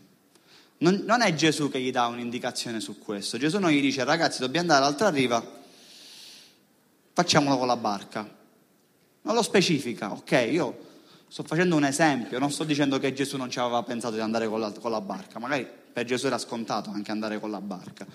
Non, 0.79 1.03
non 1.05 1.21
è 1.21 1.33
Gesù 1.33 1.69
che 1.69 1.79
gli 1.79 1.91
dà 1.91 2.07
un'indicazione 2.07 2.79
su 2.79 2.99
questo. 2.99 3.37
Gesù 3.37 3.57
non 3.59 3.71
gli 3.71 3.81
dice 3.81 4.03
ragazzi 4.03 4.39
dobbiamo 4.39 4.71
andare 4.71 4.85
all'altra 4.85 5.09
riva, 5.09 5.43
facciamolo 7.13 7.57
con 7.57 7.67
la 7.67 7.77
barca. 7.77 8.35
Non 9.21 9.35
lo 9.35 9.41
specifica, 9.41 10.11
ok? 10.11 10.47
Io 10.51 10.85
sto 11.27 11.43
facendo 11.43 11.75
un 11.75 11.83
esempio, 11.83 12.39
non 12.39 12.51
sto 12.51 12.63
dicendo 12.63 12.99
che 12.99 13.13
Gesù 13.13 13.37
non 13.37 13.49
ci 13.49 13.59
aveva 13.59 13.81
pensato 13.83 14.13
di 14.13 14.21
andare 14.21 14.47
con 14.47 14.59
la, 14.59 14.71
con 14.71 14.91
la 14.91 15.01
barca, 15.01 15.39
magari 15.39 15.67
per 15.91 16.05
Gesù 16.05 16.27
era 16.27 16.37
scontato 16.37 16.91
anche 16.91 17.11
andare 17.11 17.39
con 17.39 17.49
la 17.49 17.59
barca. 17.59 18.05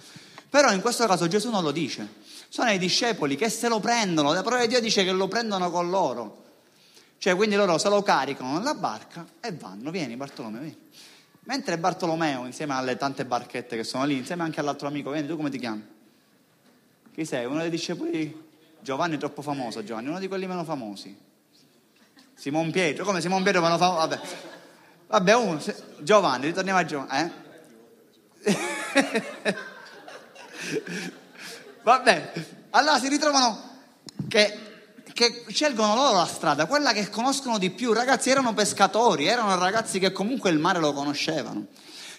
Però 0.48 0.72
in 0.72 0.80
questo 0.80 1.06
caso 1.06 1.26
Gesù 1.26 1.50
non 1.50 1.62
lo 1.62 1.72
dice. 1.72 2.20
Sono 2.48 2.70
i 2.70 2.78
discepoli 2.78 3.36
che 3.36 3.48
se 3.48 3.68
lo 3.68 3.80
prendono, 3.80 4.32
la 4.32 4.42
parola 4.42 4.62
di 4.62 4.68
Dio 4.68 4.80
dice 4.80 5.04
che 5.04 5.10
lo 5.10 5.26
prendono 5.26 5.70
con 5.70 5.90
loro. 5.90 6.40
Cioè, 7.18 7.34
quindi 7.36 7.54
loro 7.54 7.78
se 7.78 7.88
lo 7.88 8.02
caricano 8.02 8.58
nella 8.58 8.74
barca 8.74 9.26
e 9.40 9.52
vanno. 9.52 9.90
Vieni 9.90 10.16
Bartolomeo, 10.16 10.60
vieni. 10.60 10.76
Mentre 11.44 11.76
Bartolomeo, 11.76 12.46
insieme 12.46 12.74
alle 12.74 12.96
tante 12.96 13.24
barchette 13.24 13.76
che 13.76 13.82
sono 13.82 14.04
lì, 14.04 14.16
insieme 14.16 14.44
anche 14.44 14.60
all'altro 14.60 14.86
amico, 14.86 15.10
vieni, 15.10 15.26
tu 15.26 15.36
come 15.36 15.50
ti 15.50 15.58
chiami? 15.58 15.84
Chi 17.12 17.24
sei? 17.24 17.46
Uno 17.46 17.60
dei 17.60 17.70
discepoli? 17.70 18.50
Giovanni 18.80 19.16
è 19.16 19.18
troppo 19.18 19.42
famoso, 19.42 19.82
Giovanni, 19.82 20.08
uno 20.08 20.20
di 20.20 20.28
quelli 20.28 20.46
meno 20.46 20.62
famosi. 20.64 21.16
Simon 22.34 22.70
Pietro, 22.70 23.04
come 23.04 23.20
Simon 23.20 23.42
Pietro 23.42 23.60
meno 23.60 23.76
famoso? 23.76 23.98
Vabbè, 23.98 24.20
vabbè 25.08 25.34
uno, 25.34 25.62
Giovanni, 25.98 26.46
ritorniamo 26.46 26.78
a 26.78 26.84
Giovanni. 26.84 27.32
Eh? 28.44 28.56
vabbè, 31.82 32.32
allora 32.70 32.98
si 32.98 33.08
ritrovano 33.08 33.70
che, 34.28 34.71
che 35.12 35.44
scelgono 35.48 35.94
loro 35.94 36.16
la 36.16 36.26
strada, 36.26 36.66
quella 36.66 36.92
che 36.92 37.08
conoscono 37.10 37.58
di 37.58 37.70
più. 37.70 37.92
Ragazzi 37.92 38.30
erano 38.30 38.54
pescatori, 38.54 39.26
erano 39.26 39.56
ragazzi 39.58 39.98
che 39.98 40.12
comunque 40.12 40.50
il 40.50 40.58
mare 40.58 40.78
lo 40.80 40.92
conoscevano. 40.92 41.66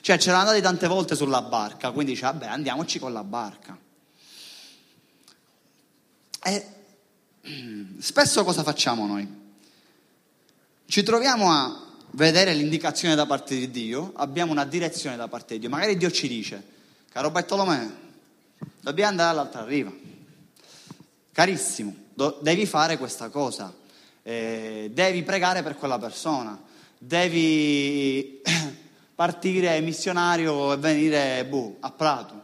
Cioè 0.02 0.18
c'erano 0.18 0.42
andati 0.42 0.62
tante 0.62 0.88
volte 0.88 1.16
sulla 1.16 1.42
barca, 1.42 1.92
quindi 1.92 2.12
dice, 2.12 2.26
vabbè, 2.26 2.48
andiamoci 2.48 3.00
con 3.00 3.14
la 3.14 3.24
barca. 3.24 3.78
E 6.44 6.68
spesso 8.00 8.44
cosa 8.44 8.64
facciamo 8.64 9.06
noi? 9.06 9.42
Ci 10.86 11.04
troviamo 11.04 11.52
a 11.52 11.88
vedere 12.12 12.54
l'indicazione 12.54 13.16
da 13.16 13.26
parte 13.26 13.56
di 13.56 13.72
Dio, 13.72 14.12
abbiamo 14.16 14.52
una 14.52 14.66
direzione 14.66 15.16
da 15.16 15.28
parte 15.28 15.54
di 15.54 15.62
Dio. 15.62 15.70
Magari 15.70 15.98
Dio 15.98 16.12
ci 16.12 16.28
dice, 16.28 16.62
caro 17.10 17.32
Bartolomeo, 17.32 17.92
dobbiamo 18.82 19.10
andare 19.10 19.30
all'altra 19.30 19.64
riva. 19.64 19.92
Carissimo, 21.32 21.96
devi 22.42 22.66
fare 22.66 22.98
questa 22.98 23.30
cosa, 23.30 23.74
eh, 24.24 24.90
devi 24.94 25.24
pregare 25.24 25.64
per 25.64 25.76
quella 25.76 26.00
persona, 26.00 26.60
devi 26.98 28.42
partire 29.16 29.80
missionario 29.82 30.74
e 30.74 30.78
venire 30.78 31.46
boh, 31.46 31.78
a 31.80 31.92
Prato, 31.92 32.42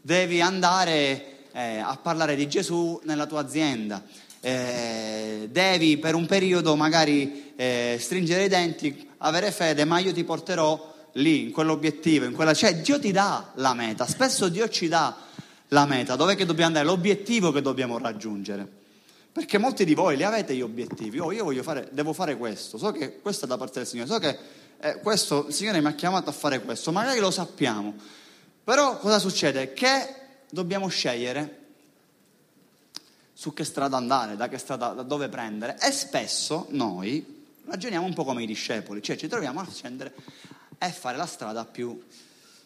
devi 0.00 0.40
andare 0.40 1.46
eh, 1.52 1.78
a 1.78 1.98
parlare 2.00 2.36
di 2.36 2.48
Gesù 2.48 3.00
nella 3.04 3.26
tua 3.26 3.40
azienda, 3.40 4.02
eh, 4.40 5.48
devi 5.50 5.98
per 5.98 6.14
un 6.14 6.26
periodo 6.26 6.76
magari 6.76 7.52
eh, 7.56 7.96
stringere 8.00 8.44
i 8.44 8.48
denti, 8.48 9.08
avere 9.18 9.50
fede, 9.50 9.84
ma 9.84 9.98
io 9.98 10.12
ti 10.12 10.24
porterò 10.24 10.94
lì, 11.12 11.44
in 11.44 11.50
quell'obiettivo, 11.50 12.24
in 12.24 12.32
quella... 12.32 12.54
cioè 12.54 12.76
Dio 12.76 12.98
ti 12.98 13.12
dà 13.12 13.52
la 13.56 13.74
meta, 13.74 14.06
spesso 14.06 14.48
Dio 14.48 14.68
ci 14.68 14.88
dà 14.88 15.16
la 15.68 15.84
meta, 15.86 16.16
dov'è 16.16 16.36
che 16.36 16.46
dobbiamo 16.46 16.68
andare, 16.68 16.86
l'obiettivo 16.86 17.52
che 17.52 17.60
dobbiamo 17.60 17.98
raggiungere. 17.98 18.77
Perché 19.38 19.56
molti 19.56 19.84
di 19.84 19.94
voi 19.94 20.16
li 20.16 20.24
avete 20.24 20.52
gli 20.52 20.62
obiettivi, 20.62 21.20
oh 21.20 21.30
io 21.30 21.62
fare, 21.62 21.88
devo 21.92 22.12
fare 22.12 22.36
questo, 22.36 22.76
so 22.76 22.90
che 22.90 23.20
questo 23.20 23.44
è 23.44 23.48
da 23.48 23.56
parte 23.56 23.78
del 23.78 23.86
Signore, 23.86 24.08
so 24.08 24.18
che 24.18 24.36
eh, 24.80 24.98
questo, 24.98 25.46
il 25.46 25.54
Signore 25.54 25.80
mi 25.80 25.86
ha 25.86 25.94
chiamato 25.94 26.28
a 26.28 26.32
fare 26.32 26.60
questo, 26.60 26.90
magari 26.90 27.20
lo 27.20 27.30
sappiamo, 27.30 27.94
però 28.64 28.98
cosa 28.98 29.20
succede? 29.20 29.72
Che 29.74 30.14
dobbiamo 30.50 30.88
scegliere 30.88 31.66
su 33.32 33.54
che 33.54 33.62
strada 33.62 33.96
andare, 33.96 34.34
da, 34.34 34.48
che 34.48 34.58
strada, 34.58 34.88
da 34.88 35.02
dove 35.04 35.28
prendere. 35.28 35.78
E 35.80 35.92
spesso 35.92 36.66
noi 36.70 37.46
ragioniamo 37.64 38.04
un 38.04 38.14
po' 38.14 38.24
come 38.24 38.42
i 38.42 38.46
discepoli, 38.46 39.00
cioè 39.00 39.14
ci 39.14 39.28
troviamo 39.28 39.60
a 39.60 39.68
scendere 39.70 40.16
e 40.78 40.90
fare 40.90 41.16
la 41.16 41.26
strada 41.26 41.64
più 41.64 42.04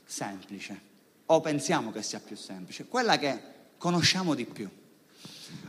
semplice. 0.07 0.81
O 1.27 1.43
pensiamo 1.43 1.93
che 1.93 2.03
sia 2.03 2.19
più 2.19 2.35
semplice, 2.35 2.87
quella 2.87 3.19
che 3.19 3.43
conosciamo 3.77 4.35
di 4.35 4.47
più. 4.47 4.71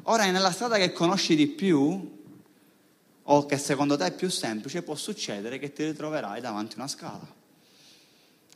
Ora, 0.04 0.30
nella 0.30 0.52
strada 0.52 0.78
che 0.78 0.92
conosci 0.92 1.36
di 1.36 1.48
più, 1.48 2.22
o 3.24 3.46
che 3.46 3.58
secondo 3.58 3.96
te 3.96 4.08
è 4.08 4.14
più 4.14 4.30
semplice, 4.30 4.84
può 4.84 4.96
succedere 4.96 5.60
che 5.60 5.72
ti 5.72 5.86
ritroverai 5.86 6.42
davanti 6.42 6.74
a 6.74 6.80
una 6.80 6.88
scala 6.88 7.42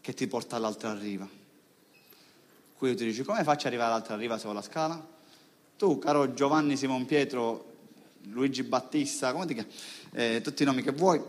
che 0.02 0.14
ti 0.14 0.28
porta 0.28 0.56
all'altra 0.56 0.94
riva. 0.94 1.28
Qui 2.78 2.96
ti 2.96 3.06
dici, 3.06 3.24
come 3.24 3.44
faccio 3.44 3.68
ad 3.68 3.74
arrivare 3.74 3.92
all'altra 3.92 4.16
riva 4.16 4.38
se 4.38 4.48
ho 4.48 4.54
la 4.54 4.62
scala? 4.62 5.06
Tu, 5.78 6.00
caro 6.00 6.34
Giovanni 6.34 6.78
Simon 6.78 7.06
Pietro, 7.06 7.76
Luigi 8.30 8.64
Battista, 8.64 9.32
come 9.32 9.46
ti 9.46 9.54
chiami? 9.54 9.70
Eh, 10.12 10.42
tutti 10.44 10.64
i 10.64 10.66
nomi 10.66 10.82
che 10.82 10.92
vuoi, 10.92 11.22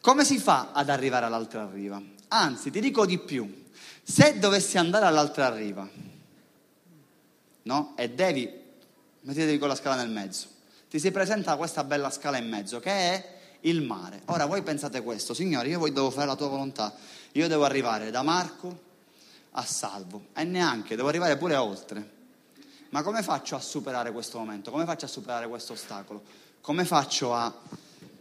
come 0.00 0.24
si 0.24 0.38
fa 0.38 0.72
ad 0.72 0.88
arrivare 0.88 1.26
all'altra 1.26 1.68
riva? 1.70 2.02
Anzi, 2.28 2.70
ti 2.70 2.80
dico 2.80 3.06
di 3.06 3.18
più, 3.18 3.64
se 4.02 4.38
dovessi 4.38 4.78
andare 4.78 5.06
all'altra 5.06 5.54
riva, 5.54 5.88
no? 7.62 7.94
E 7.96 8.10
devi, 8.10 8.50
mettetevi 9.28 9.58
con 9.58 9.68
la 9.68 9.74
scala 9.74 9.96
nel 9.96 10.08
mezzo, 10.08 10.46
ti 10.88 10.98
si 10.98 11.10
presenta 11.10 11.54
questa 11.56 11.84
bella 11.84 12.08
scala 12.08 12.38
in 12.38 12.48
mezzo 12.48 12.80
che 12.80 12.90
è 12.90 13.36
il 13.60 13.82
mare. 13.82 14.22
Ora 14.26 14.46
voi 14.46 14.62
pensate 14.62 15.02
questo, 15.02 15.34
Signore, 15.34 15.68
io 15.68 15.78
devo 15.90 16.10
fare 16.10 16.26
la 16.26 16.34
tua 16.34 16.48
volontà, 16.48 16.94
io 17.32 17.46
devo 17.46 17.66
arrivare 17.66 18.10
da 18.10 18.22
Marco 18.22 18.86
a 19.50 19.62
Salvo 19.66 20.28
e 20.32 20.44
neanche, 20.44 20.96
devo 20.96 21.08
arrivare 21.08 21.36
pure 21.36 21.56
oltre. 21.56 22.16
Ma 22.88 23.02
come 23.02 23.22
faccio 23.22 23.54
a 23.54 23.60
superare 23.60 24.12
questo 24.12 24.38
momento? 24.38 24.70
Come 24.70 24.86
faccio 24.86 25.04
a 25.04 25.08
superare 25.08 25.46
questo 25.46 25.74
ostacolo? 25.74 26.22
Come 26.62 26.86
faccio 26.86 27.34
a 27.34 27.54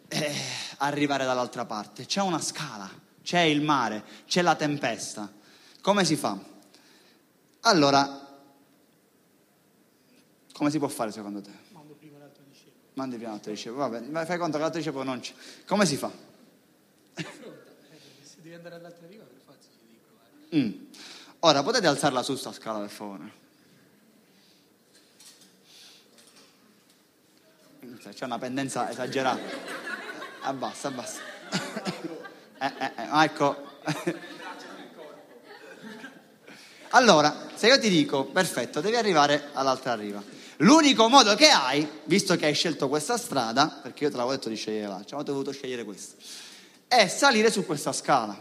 eh, 0.10 0.36
arrivare 0.80 1.24
dall'altra 1.24 1.63
parte? 1.63 2.06
C'è 2.06 2.20
una 2.20 2.41
scala, 2.41 2.89
c'è 3.24 3.39
il 3.39 3.62
mare, 3.62 4.04
c'è 4.28 4.41
la 4.41 4.56
tempesta. 4.56 5.32
Come 5.80 6.04
si 6.04 6.17
fa? 6.17 6.38
Allora, 7.62 8.26
come 10.58 10.72
si 10.72 10.80
può 10.80 10.88
fare 10.88 11.12
secondo 11.12 11.39
te? 11.39 11.52
Mandi 12.98 13.15
prima 13.17 13.30
l'altro 13.30 13.52
discepolo. 13.52 13.88
Vabbè, 13.88 14.26
fai 14.26 14.39
conto 14.39 14.58
che 14.58 14.63
l'altro 14.63 14.80
discepolo 14.80 15.04
non 15.04 15.20
c'è. 15.20 15.34
Come 15.67 15.86
si 15.86 15.98
fa? 15.98 16.12
Se 17.13 18.38
devi 18.41 18.56
andare 18.56 18.74
all'altra 18.74 19.06
riva, 19.06 19.24
per 19.24 19.39
forza 19.46 19.67
ci 19.70 19.86
devi 19.86 20.00
provare. 20.04 20.32
Mm. 20.56 20.86
Ora, 21.41 21.62
potete 21.62 21.86
alzarla 21.86 22.24
su 22.24 22.36
sta 22.36 22.52
scala, 22.52 22.80
per 22.80 22.89
favore? 22.89 23.32
Mm, 27.86 27.96
c'è 27.98 28.26
una 28.26 28.39
pendenza 28.39 28.89
esagerata. 28.89 29.46
Abbassa, 30.41 30.88
abbassa. 30.88 31.22
eh, 32.58 32.74
eh, 32.80 32.91
eh, 32.96 33.24
ecco. 33.24 33.80
allora, 36.89 37.48
se 37.54 37.67
io 37.67 37.78
ti 37.78 37.89
dico, 37.89 38.26
perfetto, 38.26 38.82
devi 38.82 38.96
arrivare 38.96 39.50
all'altra 39.54 39.93
riva. 39.93 40.37
L'unico 40.58 41.08
modo 41.08 41.36
che 41.36 41.50
hai, 41.50 41.88
visto 42.06 42.36
che 42.36 42.48
hai 42.48 42.56
scelto 42.56 42.89
questa 42.89 43.17
strada, 43.17 43.67
perché 43.67 44.06
io 44.06 44.10
te 44.10 44.15
l'avevo 44.15 44.36
detto 44.36 44.50
di 44.50 44.56
scegliere 44.56 44.88
là, 44.88 45.04
cioè 45.06 45.20
ho 45.20 45.24
dovuto 45.24 45.52
scegliere 45.52 45.84
questa, 45.84 46.15
è 46.88 47.08
salire 47.08 47.52
su 47.52 47.63
questa 47.65 47.91
scala, 47.91 48.36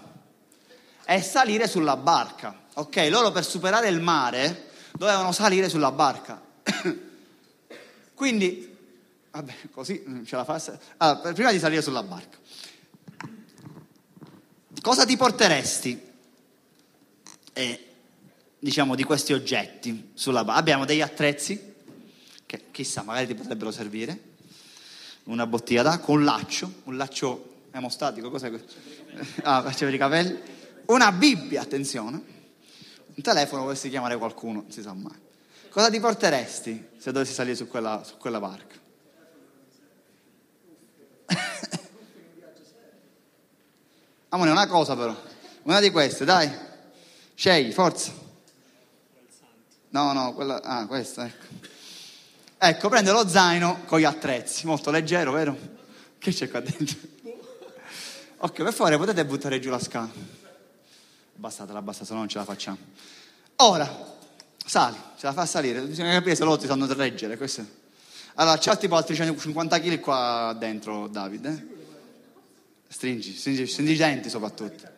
è 1.04 1.20
salire 1.20 1.68
sulla 1.68 1.96
barca. 1.96 2.64
Ok, 2.74 3.08
loro 3.10 3.32
per 3.32 3.44
superare 3.44 3.88
il 3.88 4.00
mare 4.00 4.70
dovevano 4.92 5.32
salire 5.32 5.68
sulla 5.68 5.92
barca. 5.92 6.42
Quindi, 8.14 8.74
vabbè, 9.30 9.54
così 9.70 10.22
ce 10.24 10.36
la 10.36 10.44
fa. 10.44 10.62
Allora, 10.96 11.32
prima 11.32 11.52
di 11.52 11.58
salire 11.58 11.82
sulla 11.82 12.02
barca, 12.02 12.38
cosa 14.80 15.04
ti 15.04 15.16
porteresti? 15.18 16.02
Eh, 17.52 17.86
diciamo 18.58 18.94
di 18.94 19.04
questi 19.04 19.34
oggetti 19.34 20.12
sulla 20.14 20.44
barca. 20.44 20.60
Abbiamo 20.60 20.86
degli 20.86 21.02
attrezzi 21.02 21.74
che 22.46 22.70
chissà, 22.70 23.02
magari 23.02 23.26
ti 23.26 23.34
potrebbero 23.34 23.70
servire. 23.70 24.34
Una 25.24 25.46
bottiglia 25.46 25.82
d'acqua, 25.82 26.14
un 26.14 26.24
laccio, 26.24 26.72
un 26.84 26.96
laccio 26.96 27.54
emostatico, 27.72 28.30
cos'è 28.30 28.48
questo? 28.48 28.74
Ah, 29.42 29.62
faccio 29.62 29.86
i 29.86 29.98
capelli. 29.98 30.38
Una 30.86 31.10
Bibbia, 31.10 31.62
attenzione. 31.62 32.34
Un 33.06 33.22
telefono 33.22 33.64
vorresti 33.64 33.90
chiamare 33.90 34.16
qualcuno, 34.16 34.60
non 34.60 34.70
si 34.70 34.82
sa 34.82 34.92
mai. 34.92 35.24
Cosa 35.68 35.90
ti 35.90 35.98
porteresti 36.00 36.90
se 36.96 37.12
dovessi 37.12 37.32
salire 37.32 37.56
su 37.56 37.66
quella, 37.66 38.02
su 38.04 38.16
quella 38.18 38.38
barca? 38.38 38.76
Amore, 44.28 44.50
una 44.50 44.66
cosa 44.66 44.96
però, 44.96 45.14
una 45.62 45.80
di 45.80 45.90
queste, 45.90 46.24
dai, 46.24 46.50
scegli, 47.34 47.72
forza. 47.72 48.12
No, 49.88 50.12
no, 50.12 50.34
quella, 50.34 50.62
ah, 50.62 50.86
questa, 50.86 51.26
ecco. 51.26 51.44
Ecco, 52.68 52.88
prende 52.88 53.12
lo 53.12 53.28
zaino 53.28 53.82
con 53.84 54.00
gli 54.00 54.04
attrezzi, 54.04 54.66
molto 54.66 54.90
leggero, 54.90 55.30
vero? 55.30 55.56
Che 56.18 56.32
c'è 56.32 56.50
qua 56.50 56.58
dentro? 56.58 56.98
Ok, 58.38 58.60
per 58.64 58.72
favore 58.72 58.96
potete 58.96 59.24
buttare 59.24 59.60
giù 59.60 59.70
la 59.70 59.78
scala. 59.78 60.10
Abbassatela, 61.36 61.78
abbassate, 61.78 62.06
se 62.06 62.12
no 62.12 62.18
non 62.18 62.28
ce 62.28 62.38
la 62.38 62.44
facciamo. 62.44 62.76
Ora, 63.58 63.88
sali, 64.64 64.96
ce 65.16 65.26
la 65.26 65.32
fa 65.32 65.46
salire, 65.46 65.80
bisogna 65.82 66.10
capire 66.10 66.34
se 66.34 66.42
loro 66.42 66.56
ti 66.56 66.66
sanno 66.66 66.92
reggere. 66.92 67.36
Questo. 67.36 67.64
Allora, 68.34 68.58
c'ha 68.58 68.74
tipo 68.74 68.96
altri 68.96 69.14
50 69.14 69.78
kg 69.78 70.00
qua 70.00 70.56
dentro, 70.58 71.06
Davide. 71.06 71.48
Eh? 71.48 71.74
Stringi, 72.88 73.32
stringi, 73.32 73.64
stringi 73.68 73.92
i 73.92 73.96
denti 73.96 74.28
soprattutto. 74.28 74.88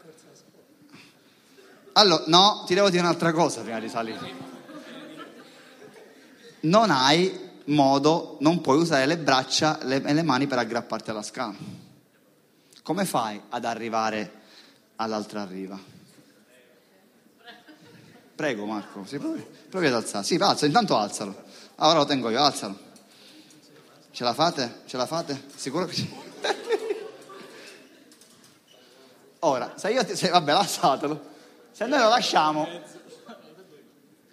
Allora, 1.92 2.24
no, 2.28 2.64
ti 2.66 2.72
devo 2.72 2.88
dire 2.88 3.02
un'altra 3.02 3.30
cosa 3.32 3.60
prima 3.60 3.78
di 3.78 3.90
salire. 3.90 4.46
Non 6.60 6.90
hai 6.90 7.46
modo 7.68 8.36
non 8.40 8.60
puoi 8.60 8.78
usare 8.78 9.06
le 9.06 9.18
braccia 9.18 9.80
e 9.80 10.12
le 10.12 10.22
mani 10.22 10.46
per 10.46 10.58
aggrapparti 10.58 11.10
alla 11.10 11.22
scala. 11.22 11.54
Come 12.82 13.04
fai 13.04 13.40
ad 13.48 13.64
arrivare 13.64 14.32
all'altra 14.96 15.44
riva? 15.44 15.78
Prego 18.34 18.66
Marco, 18.66 19.04
si 19.04 19.18
provi, 19.18 19.44
provi 19.68 19.86
ad 19.86 19.94
alzare. 19.94 20.24
Sì, 20.24 20.36
alza, 20.36 20.64
intanto 20.64 20.96
alzalo. 20.96 21.44
Ora 21.76 21.98
lo 21.98 22.04
tengo 22.04 22.30
io, 22.30 22.40
alzalo. 22.40 22.78
Ce 24.10 24.24
la 24.24 24.32
fate? 24.32 24.82
Ce 24.86 24.96
la 24.96 25.06
fate? 25.06 25.44
Sicuro 25.54 25.86
che 25.86 25.94
sì. 25.94 26.26
Ora, 29.40 29.74
se 29.76 29.90
io 29.90 30.04
ti... 30.04 30.16
Se, 30.16 30.28
vabbè, 30.30 30.52
lasciatelo. 30.52 31.20
Se 31.70 31.86
noi 31.86 31.98
lo 31.98 32.08
lasciamo... 32.08 32.66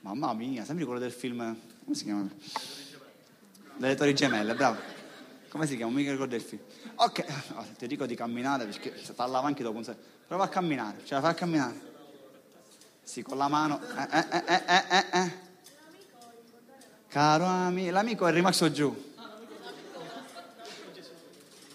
Mamma 0.01 0.33
mia, 0.33 0.65
sembri 0.65 0.85
quello 0.85 0.99
del 0.99 1.11
film... 1.11 1.57
Come 1.83 1.95
si 1.95 2.03
chiama? 2.03 2.27
Delle 3.77 3.95
Torri 3.95 4.13
Gemelle, 4.13 4.55
bravo. 4.55 4.79
Come 5.49 5.67
si 5.67 5.75
chiama? 5.75 5.91
Non 5.91 6.01
mi 6.01 6.09
ricordo 6.09 6.35
il 6.35 6.41
film. 6.41 6.61
Ok, 6.95 7.25
oh, 7.55 7.65
ti 7.77 7.87
dico 7.87 8.05
di 8.05 8.15
camminare 8.15 8.65
perché 8.65 8.93
parlava 9.15 9.47
anche 9.47 9.63
dopo 9.63 9.77
un 9.77 9.83
secondo. 9.83 10.07
Prova 10.27 10.45
a 10.45 10.47
camminare, 10.47 11.01
ce 11.05 11.13
la 11.13 11.21
fai 11.21 11.31
a 11.31 11.33
camminare? 11.33 11.93
Sì, 13.03 13.21
con 13.21 13.37
la 13.37 13.47
mano. 13.47 13.79
Eh, 13.79 14.17
eh, 14.17 14.43
eh, 14.45 14.63
eh, 14.65 14.83
eh, 14.89 15.05
eh. 15.11 15.43
Caro 17.07 17.45
amico, 17.45 17.91
l'amico 17.91 18.27
è 18.27 18.31
rimasto 18.31 18.71
giù. 18.71 19.13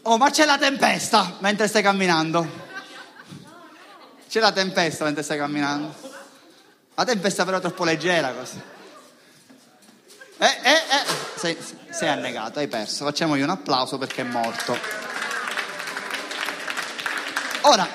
Oh, 0.03 0.17
ma 0.17 0.31
c'è 0.31 0.45
la 0.45 0.59
tempesta 0.59 1.37
mentre 1.41 1.69
stai 1.69 1.83
camminando. 1.83 2.47
C'è 4.29 4.41
la 4.41 4.53
tempesta 4.53 5.05
mentre 5.05 5.23
stai 5.23 5.39
camminando. 5.39 5.95
La 6.95 7.05
tempesta 7.05 7.45
però 7.45 7.59
è 7.59 7.61
troppo 7.61 7.85
leggera 7.85 8.33
così. 8.33 8.61
Eh, 10.39 10.47
eh, 10.47 10.73
eh. 10.73 11.10
Sei, 11.41 11.57
sei 11.89 12.09
annegato, 12.09 12.59
hai 12.59 12.69
perso. 12.69 13.07
Facciamogli 13.07 13.41
un 13.41 13.49
applauso 13.49 13.97
perché 13.97 14.21
è 14.21 14.25
morto. 14.25 14.77
Ora, 17.63 17.89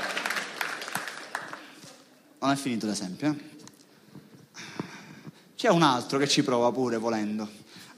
non 2.40 2.50
è 2.50 2.56
finito 2.56 2.88
l'esempio. 2.88 3.30
Eh? 3.30 4.62
C'è 5.56 5.70
un 5.70 5.84
altro 5.84 6.18
che 6.18 6.28
ci 6.28 6.42
prova 6.42 6.72
pure 6.72 6.98
volendo. 6.98 7.48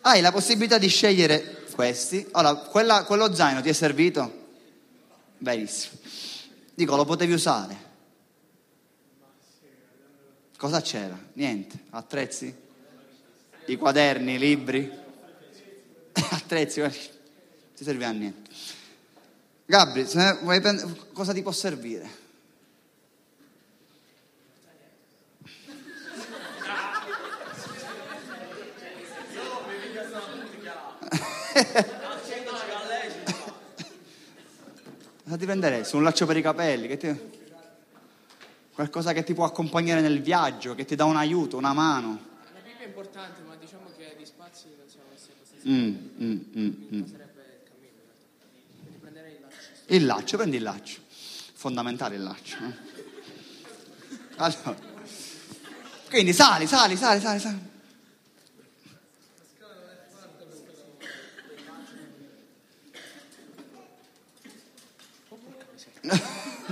Hai 0.02 0.20
la 0.20 0.34
possibilità 0.34 0.78
di 0.78 0.90
scegliere 0.90 1.64
questi. 1.72 2.28
Ora, 2.34 2.54
quella, 2.54 3.06
quello 3.06 3.34
zaino 3.34 3.62
ti 3.62 3.70
è 3.70 3.74
servito? 3.74 4.50
Benissimo. 5.38 5.98
Dico, 6.74 6.98
lo 6.98 7.06
potevi 7.06 7.32
usare. 7.32 7.78
Cosa 10.58 10.82
c'era? 10.82 11.18
Niente. 11.36 11.86
Attrezzi? 11.92 12.54
I 13.68 13.78
quaderni, 13.78 14.34
i 14.34 14.40
libri? 14.40 15.06
Attrezzi, 16.32 16.82
ti 17.76 17.84
serve 17.84 18.06
a 18.06 18.12
niente. 18.12 18.50
Gabri, 19.66 20.06
prendere, 20.06 20.96
cosa 21.14 21.34
ti 21.34 21.42
può 21.42 21.52
servire? 21.52 22.26
Cosa 35.28 35.40
ti 35.40 35.46
prenderesti? 35.46 35.96
Un 35.98 36.04
laccio 36.04 36.26
per 36.26 36.38
i 36.38 36.42
capelli? 36.42 36.88
Che 36.88 36.96
ti... 36.96 37.20
Qualcosa 38.74 39.12
che 39.12 39.24
ti 39.24 39.34
può 39.34 39.44
accompagnare 39.44 40.00
nel 40.00 40.22
viaggio, 40.22 40.74
che 40.74 40.86
ti 40.86 40.96
dà 40.96 41.04
un 41.04 41.18
aiuto, 41.18 41.58
una 41.58 41.74
mano. 41.74 42.20
La 42.54 42.62
Bibbia 42.62 42.86
è 42.86 42.88
importante, 42.88 43.42
ma 43.42 43.56
diciamo 43.56 43.90
che 43.98 44.16
di 44.18 44.26
spazi 44.26 44.68
non 44.78 44.88
siamo 44.88 45.08
messi 45.12 45.32
abbastanza. 45.32 45.47
Mm, 45.65 45.96
mm, 46.22 46.39
mm, 46.58 46.72
mm. 46.93 47.04
Il 49.88 50.06
laccio. 50.06 50.38
Prendi 50.38 50.58
il 50.58 50.63
laccio. 50.63 51.00
Fondamentale 51.54 52.15
il 52.15 52.24
laccio. 52.24 52.58
eh. 52.58 52.86
Allora. 54.38 54.76
Quindi 56.10 56.34
sali, 56.34 56.67
sali, 56.67 56.96
sali, 56.96 57.20
sali, 57.20 57.39
sali. 57.39 57.60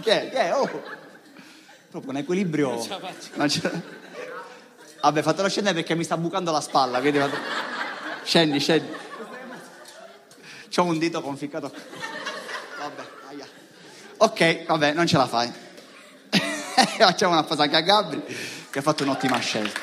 che 0.02 0.28
è? 0.28 0.30
Che 0.30 0.38
è? 0.38 0.54
Oh. 0.56 0.70
Proprio 1.90 2.12
un 2.12 2.18
equilibrio. 2.18 2.70
Non 2.72 2.82
ce 2.82 2.90
la 2.90 3.00
faccio. 3.00 3.72
Vabbè, 5.02 5.22
fatelo 5.22 5.48
scendere 5.50 5.76
perché 5.76 5.96
mi 5.96 6.04
sta 6.04 6.18
bucando 6.18 6.52
la 6.52 6.62
spalla. 6.62 7.00
Quindi 7.00 7.20
vado- 7.20 7.38
Scendi, 8.26 8.60
scendi. 8.60 8.92
C'ho 10.74 10.84
un 10.84 10.98
dito 10.98 11.22
conficcato. 11.22 11.72
Vabbè, 12.80 13.04
aia. 13.30 13.48
Ok, 14.18 14.66
vabbè, 14.66 14.94
non 14.94 15.06
ce 15.06 15.18
la 15.18 15.28
fai. 15.28 15.52
Facciamo 16.98 17.34
una 17.34 17.44
cosa 17.44 17.64
anche 17.64 17.76
a 17.76 17.82
Gabri, 17.82 18.24
che 18.72 18.80
ha 18.80 18.82
fatto 18.82 19.04
un'ottima 19.04 19.38
scelta. 19.38 19.80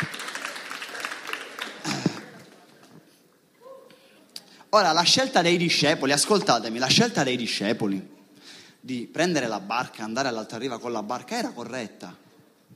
Ora, 4.70 4.90
la 4.90 5.02
scelta 5.02 5.40
dei 5.40 5.56
discepoli, 5.56 6.10
ascoltatemi, 6.12 6.78
la 6.78 6.88
scelta 6.88 7.22
dei 7.22 7.36
discepoli 7.36 8.10
di 8.80 9.06
prendere 9.06 9.46
la 9.46 9.60
barca 9.60 10.02
andare 10.02 10.26
all'altra 10.26 10.58
riva 10.58 10.80
con 10.80 10.90
la 10.90 11.04
barca 11.04 11.36
era 11.36 11.50
corretta, 11.50 12.16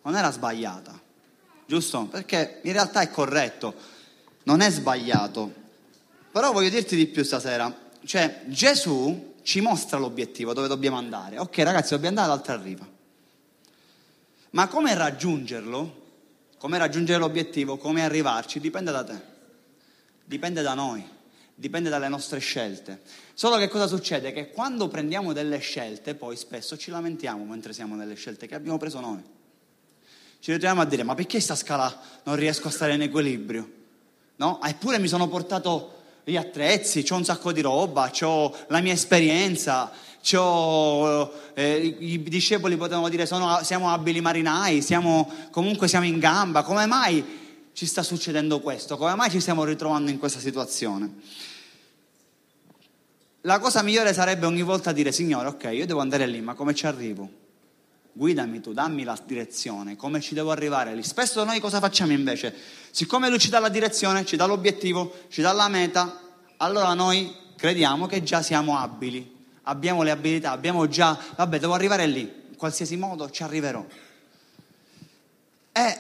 non 0.03 0.15
era 0.15 0.31
sbagliata, 0.31 1.01
giusto? 1.67 2.05
Perché 2.05 2.61
in 2.63 2.73
realtà 2.73 3.01
è 3.01 3.11
corretto, 3.11 3.75
non 4.47 4.61
è 4.61 4.71
sbagliato. 4.71 5.65
Però 6.33 6.53
voglio 6.53 6.69
dirti 6.69 6.97
di 6.97 7.07
più 7.07 7.23
stasera, 7.23 7.75
cioè 8.05 8.43
Gesù 8.47 9.35
ci 9.43 9.61
mostra 9.61 9.99
l'obiettivo 9.99 10.53
dove 10.53 10.69
dobbiamo 10.69 10.97
andare. 10.97 11.39
Ok 11.39 11.59
ragazzi, 11.59 11.91
dobbiamo 11.91 12.19
andare 12.19 12.33
all'altra 12.33 12.61
riva. 12.61 12.87
Ma 14.51 14.69
come 14.69 14.95
raggiungerlo? 14.95 16.05
Come 16.59 16.79
raggiungere 16.79 17.19
l'obiettivo? 17.19 17.77
Come 17.77 18.03
arrivarci? 18.03 18.61
Dipende 18.61 18.91
da 18.91 19.05
te. 19.05 19.21
Dipende 20.25 20.63
da 20.63 20.75
noi. 20.75 21.05
Dipende 21.55 21.89
dalle 21.89 22.09
nostre 22.09 22.39
scelte. 22.39 23.01
Solo 23.35 23.57
che 23.57 23.69
cosa 23.69 23.87
succede? 23.87 24.33
Che 24.33 24.51
quando 24.51 24.89
prendiamo 24.89 25.33
delle 25.33 25.59
scelte, 25.59 26.15
poi 26.15 26.37
spesso 26.37 26.77
ci 26.77 26.91
lamentiamo 26.91 27.45
mentre 27.45 27.73
siamo 27.73 27.95
nelle 27.95 28.15
scelte 28.15 28.47
che 28.47 28.55
abbiamo 28.55 28.79
preso 28.79 29.01
noi. 29.01 29.23
Ci 30.39 30.53
ritroviamo 30.53 30.83
a 30.83 30.85
dire, 30.85 31.03
ma 31.03 31.15
perché 31.15 31.41
sta 31.41 31.55
scala 31.55 31.99
non 32.25 32.37
riesco 32.37 32.69
a 32.69 32.71
stare 32.71 32.95
in 32.95 33.03
equilibrio? 33.03 33.85
No? 34.37 34.61
Eppure 34.63 34.99
mi 34.99 35.09
sono 35.09 35.29
portato 35.29 35.93
gli 36.25 36.37
attrezzi, 36.37 37.05
ho 37.09 37.15
un 37.15 37.25
sacco 37.25 37.53
di 37.53 37.61
roba, 37.61 38.11
ho 38.23 38.55
la 38.69 38.81
mia 38.81 38.93
esperienza, 38.93 39.91
eh, 41.55 41.97
i 41.99 42.23
discepoli 42.23 42.77
potevano 42.77 43.09
dire 43.09 43.27
sono- 43.27 43.63
siamo 43.63 43.91
abili 43.91 44.21
marinai, 44.21 44.83
siamo, 44.83 45.31
comunque 45.51 45.87
siamo 45.87 46.05
in 46.05 46.19
gamba, 46.19 46.63
come 46.63 46.87
mai 46.87 47.25
ci 47.73 47.87
sta 47.87 48.03
succedendo 48.03 48.61
questo? 48.61 48.97
Come 48.97 49.15
mai 49.15 49.31
ci 49.31 49.41
stiamo 49.41 49.63
ritrovando 49.65 50.11
in 50.11 50.19
questa 50.19 50.41
situazione? 50.41 51.15
La 53.43 53.61
cosa 53.61 53.83
migliore 53.83 54.13
sarebbe 54.13 54.47
ogni 54.47 54.63
volta 54.63 54.91
dire, 54.91 55.13
Signore, 55.13 55.49
ok, 55.49 55.69
io 55.73 55.87
devo 55.87 56.01
andare 56.01 56.27
lì, 56.27 56.41
ma 56.41 56.55
come 56.55 56.75
ci 56.75 56.87
arrivo? 56.87 57.45
Guidami 58.17 58.63
tu, 58.63 58.73
dammi 58.73 59.05
la 59.05 59.21
direzione, 59.27 59.95
come 59.95 60.23
ci 60.23 60.33
devo 60.33 60.51
arrivare 60.51 60.95
lì. 60.95 61.03
Spesso 61.03 61.45
noi 61.45 61.61
cosa 61.61 61.81
facciamo 61.81 62.13
invece? 62.13 62.55
Siccome 62.91 63.29
lui 63.29 63.39
ci 63.39 63.51
dà 63.51 63.59
la 63.59 63.69
direzione, 63.69 64.25
ci 64.25 64.37
dà 64.37 64.47
l'obiettivo, 64.47 65.13
ci 65.29 65.43
dà 65.43 65.53
la 65.53 65.69
meta, 65.69 66.19
allora 66.57 66.95
noi 66.95 67.31
crediamo 67.57 68.07
che 68.07 68.23
già 68.23 68.41
siamo 68.41 68.79
abili, 68.79 69.37
abbiamo 69.65 70.03
le 70.03 70.13
abilità, 70.13 70.53
abbiamo 70.53 70.89
già, 70.89 71.19
vabbè, 71.37 71.59
devo 71.59 71.75
arrivare 71.75 72.07
lì, 72.07 72.21
in 72.21 72.57
qualsiasi 72.57 72.97
modo 72.97 73.29
ci 73.29 73.43
arriverò. 73.43 73.85
E 75.73 75.99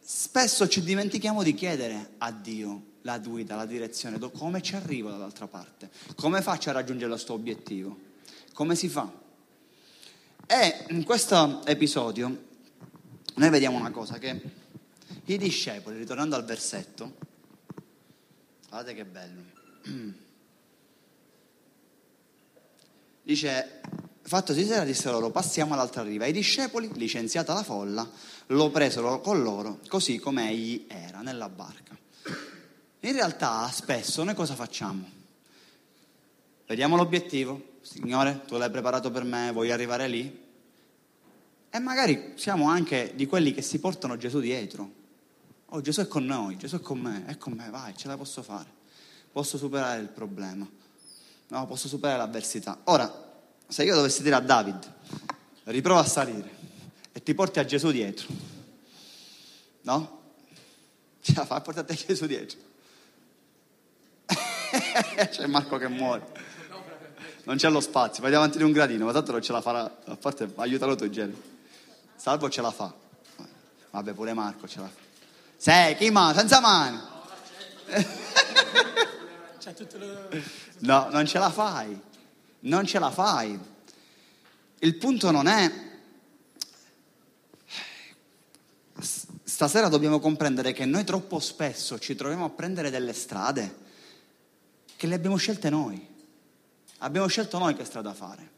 spesso 0.00 0.68
ci 0.68 0.84
dimentichiamo 0.84 1.42
di 1.42 1.52
chiedere 1.52 2.10
a 2.18 2.30
Dio 2.30 2.82
la 3.00 3.18
guida, 3.18 3.56
la 3.56 3.66
direzione, 3.66 4.20
come 4.20 4.62
ci 4.62 4.76
arrivo 4.76 5.10
dall'altra 5.10 5.48
parte, 5.48 5.90
come 6.14 6.42
faccio 6.42 6.70
a 6.70 6.74
raggiungere 6.74 7.10
questo 7.10 7.32
obiettivo, 7.32 7.98
come 8.52 8.76
si 8.76 8.88
fa. 8.88 9.22
E 10.46 10.84
in 10.90 11.04
questo 11.04 11.64
episodio 11.64 12.44
noi 13.36 13.48
vediamo 13.48 13.78
una 13.78 13.90
cosa, 13.90 14.18
che 14.18 14.40
i 15.24 15.38
discepoli, 15.38 15.96
ritornando 15.96 16.36
al 16.36 16.44
versetto, 16.44 17.16
guardate 18.68 18.94
che 18.94 19.04
bello, 19.06 19.42
dice, 23.22 23.80
fattosi 24.20 24.66
sera 24.66 24.84
disse 24.84 25.10
loro, 25.10 25.30
passiamo 25.30 25.72
all'altra 25.72 26.02
riva. 26.02 26.26
I 26.26 26.32
discepoli, 26.32 26.90
licenziata 26.92 27.54
la 27.54 27.62
folla, 27.62 28.06
lo 28.48 28.70
presero 28.70 29.22
con 29.22 29.42
loro, 29.42 29.80
così 29.88 30.18
come 30.18 30.50
egli 30.50 30.84
era, 30.88 31.22
nella 31.22 31.48
barca. 31.48 31.96
In 33.00 33.12
realtà 33.12 33.66
spesso 33.70 34.22
noi 34.24 34.34
cosa 34.34 34.54
facciamo? 34.54 35.10
Vediamo 36.66 36.96
l'obiettivo, 36.96 37.72
Signore, 37.84 38.44
tu 38.46 38.56
l'hai 38.56 38.70
preparato 38.70 39.10
per 39.10 39.24
me, 39.24 39.52
voglio 39.52 39.74
arrivare 39.74 40.08
lì. 40.08 40.42
E 41.68 41.78
magari 41.78 42.32
siamo 42.36 42.70
anche 42.70 43.12
di 43.14 43.26
quelli 43.26 43.52
che 43.52 43.60
si 43.60 43.78
portano 43.78 44.16
Gesù 44.16 44.40
dietro. 44.40 44.90
Oh, 45.66 45.82
Gesù 45.82 46.00
è 46.00 46.08
con 46.08 46.24
noi, 46.24 46.56
Gesù 46.56 46.76
è 46.76 46.80
con 46.80 46.98
me, 46.98 47.26
è 47.26 47.36
con 47.36 47.52
me, 47.52 47.68
vai, 47.68 47.94
ce 47.94 48.08
la 48.08 48.16
posso 48.16 48.42
fare. 48.42 48.70
Posso 49.30 49.58
superare 49.58 50.00
il 50.00 50.08
problema. 50.08 50.66
No, 51.48 51.66
posso 51.66 51.86
superare 51.86 52.16
l'avversità. 52.16 52.80
Ora, 52.84 53.12
se 53.68 53.84
io 53.84 53.94
dovessi 53.94 54.22
dire 54.22 54.36
a 54.36 54.40
David, 54.40 54.92
riprova 55.64 56.00
a 56.00 56.06
salire 56.06 56.56
e 57.12 57.22
ti 57.22 57.34
porti 57.34 57.58
a 57.58 57.66
Gesù 57.66 57.90
dietro, 57.90 58.28
no? 59.82 60.22
Ce 61.20 61.34
la 61.36 61.44
fa 61.44 61.56
a 61.56 61.60
portarti 61.60 61.92
a 61.92 61.96
Gesù 62.06 62.24
dietro. 62.24 62.58
c'è 65.28 65.46
Marco 65.46 65.76
che 65.76 65.88
muore. 65.88 66.53
Non 67.44 67.56
c'è 67.56 67.68
lo 67.68 67.80
spazio, 67.80 68.22
vai 68.22 68.34
avanti 68.34 68.58
di 68.58 68.64
un 68.64 68.72
gradino, 68.72 69.04
ma 69.04 69.12
tanto 69.12 69.32
non 69.32 69.42
ce 69.42 69.52
la 69.52 69.60
farà. 69.60 69.98
A 70.06 70.16
parte, 70.16 70.50
aiutalo 70.56 70.96
tu, 70.96 71.08
Genio. 71.10 71.36
Salvo 72.16 72.48
ce 72.48 72.62
la 72.62 72.70
fa. 72.70 72.92
Vabbè, 73.90 74.12
pure 74.12 74.32
Marco 74.32 74.66
ce 74.66 74.80
la 74.80 74.86
fa. 74.86 75.02
Sei, 75.56 75.96
chi 75.96 76.10
ma? 76.10 76.32
Senza 76.34 76.60
mani. 76.60 77.00
No, 80.78 81.08
non 81.10 81.26
ce 81.26 81.38
la 81.38 81.50
fai. 81.50 82.00
Non 82.60 82.86
ce 82.86 82.98
la 82.98 83.10
fai. 83.10 83.58
Il 84.78 84.96
punto 84.96 85.30
non 85.30 85.46
è... 85.46 85.72
Stasera 89.44 89.88
dobbiamo 89.88 90.18
comprendere 90.18 90.72
che 90.72 90.84
noi 90.84 91.04
troppo 91.04 91.38
spesso 91.38 91.98
ci 91.98 92.14
troviamo 92.14 92.46
a 92.46 92.50
prendere 92.50 92.90
delle 92.90 93.12
strade 93.12 93.76
che 94.96 95.06
le 95.06 95.14
abbiamo 95.14 95.36
scelte 95.36 95.70
noi. 95.70 96.13
Abbiamo 97.04 97.26
scelto 97.26 97.58
noi 97.58 97.74
che 97.74 97.84
strada 97.84 98.14
fare. 98.14 98.50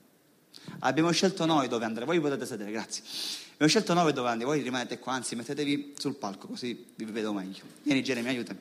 Abbiamo 0.81 1.11
scelto 1.11 1.47
noi 1.47 1.67
dove 1.67 1.85
andare. 1.85 2.07
Voi 2.07 2.21
potete 2.21 2.47
sedere, 2.47 2.71
grazie. 2.71 3.03
Abbiamo 3.55 3.71
scelto 3.71 3.93
noi 3.93 4.13
dove 4.13 4.29
andare. 4.29 4.49
Voi 4.49 4.63
rimanete 4.63 5.01
qua, 5.01 5.15
anzi 5.15 5.35
mettetevi 5.35 5.95
sul 5.99 6.15
palco 6.15 6.47
così 6.47 6.93
vi 6.95 7.05
vedo 7.07 7.33
meglio. 7.33 7.65
Vieni 7.83 8.03
Jeremy, 8.03 8.29
aiutami. 8.29 8.61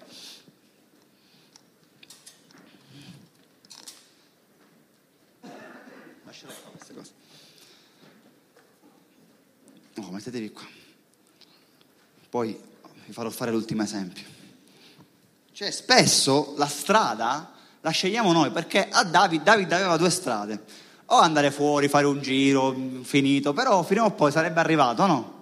Lasciala 6.24 6.54
qua 6.54 6.72
queste 6.72 6.94
cose. 6.96 7.12
No, 9.94 10.10
mettetevi 10.10 10.52
qua. 10.52 10.68
Poi 12.28 12.60
vi 13.06 13.14
farò 13.14 13.30
fare 13.30 13.52
l'ultimo 13.52 13.84
esempio. 13.84 14.24
Cioè, 15.52 15.70
spesso 15.70 16.56
la 16.58 16.68
strada 16.68 17.55
la 17.86 17.92
scegliamo 17.92 18.32
noi 18.32 18.50
perché 18.50 18.88
a 18.90 19.04
David, 19.04 19.44
David 19.44 19.72
aveva 19.72 19.96
due 19.96 20.10
strade. 20.10 20.64
O 21.10 21.18
andare 21.18 21.52
fuori, 21.52 21.88
fare 21.88 22.08
un 22.08 22.20
giro, 22.20 22.76
finito, 23.04 23.54
però 23.54 23.84
fino 23.84 24.06
a 24.06 24.10
poi 24.10 24.32
sarebbe 24.32 24.60
arrivato, 24.60 25.06
no? 25.06 25.34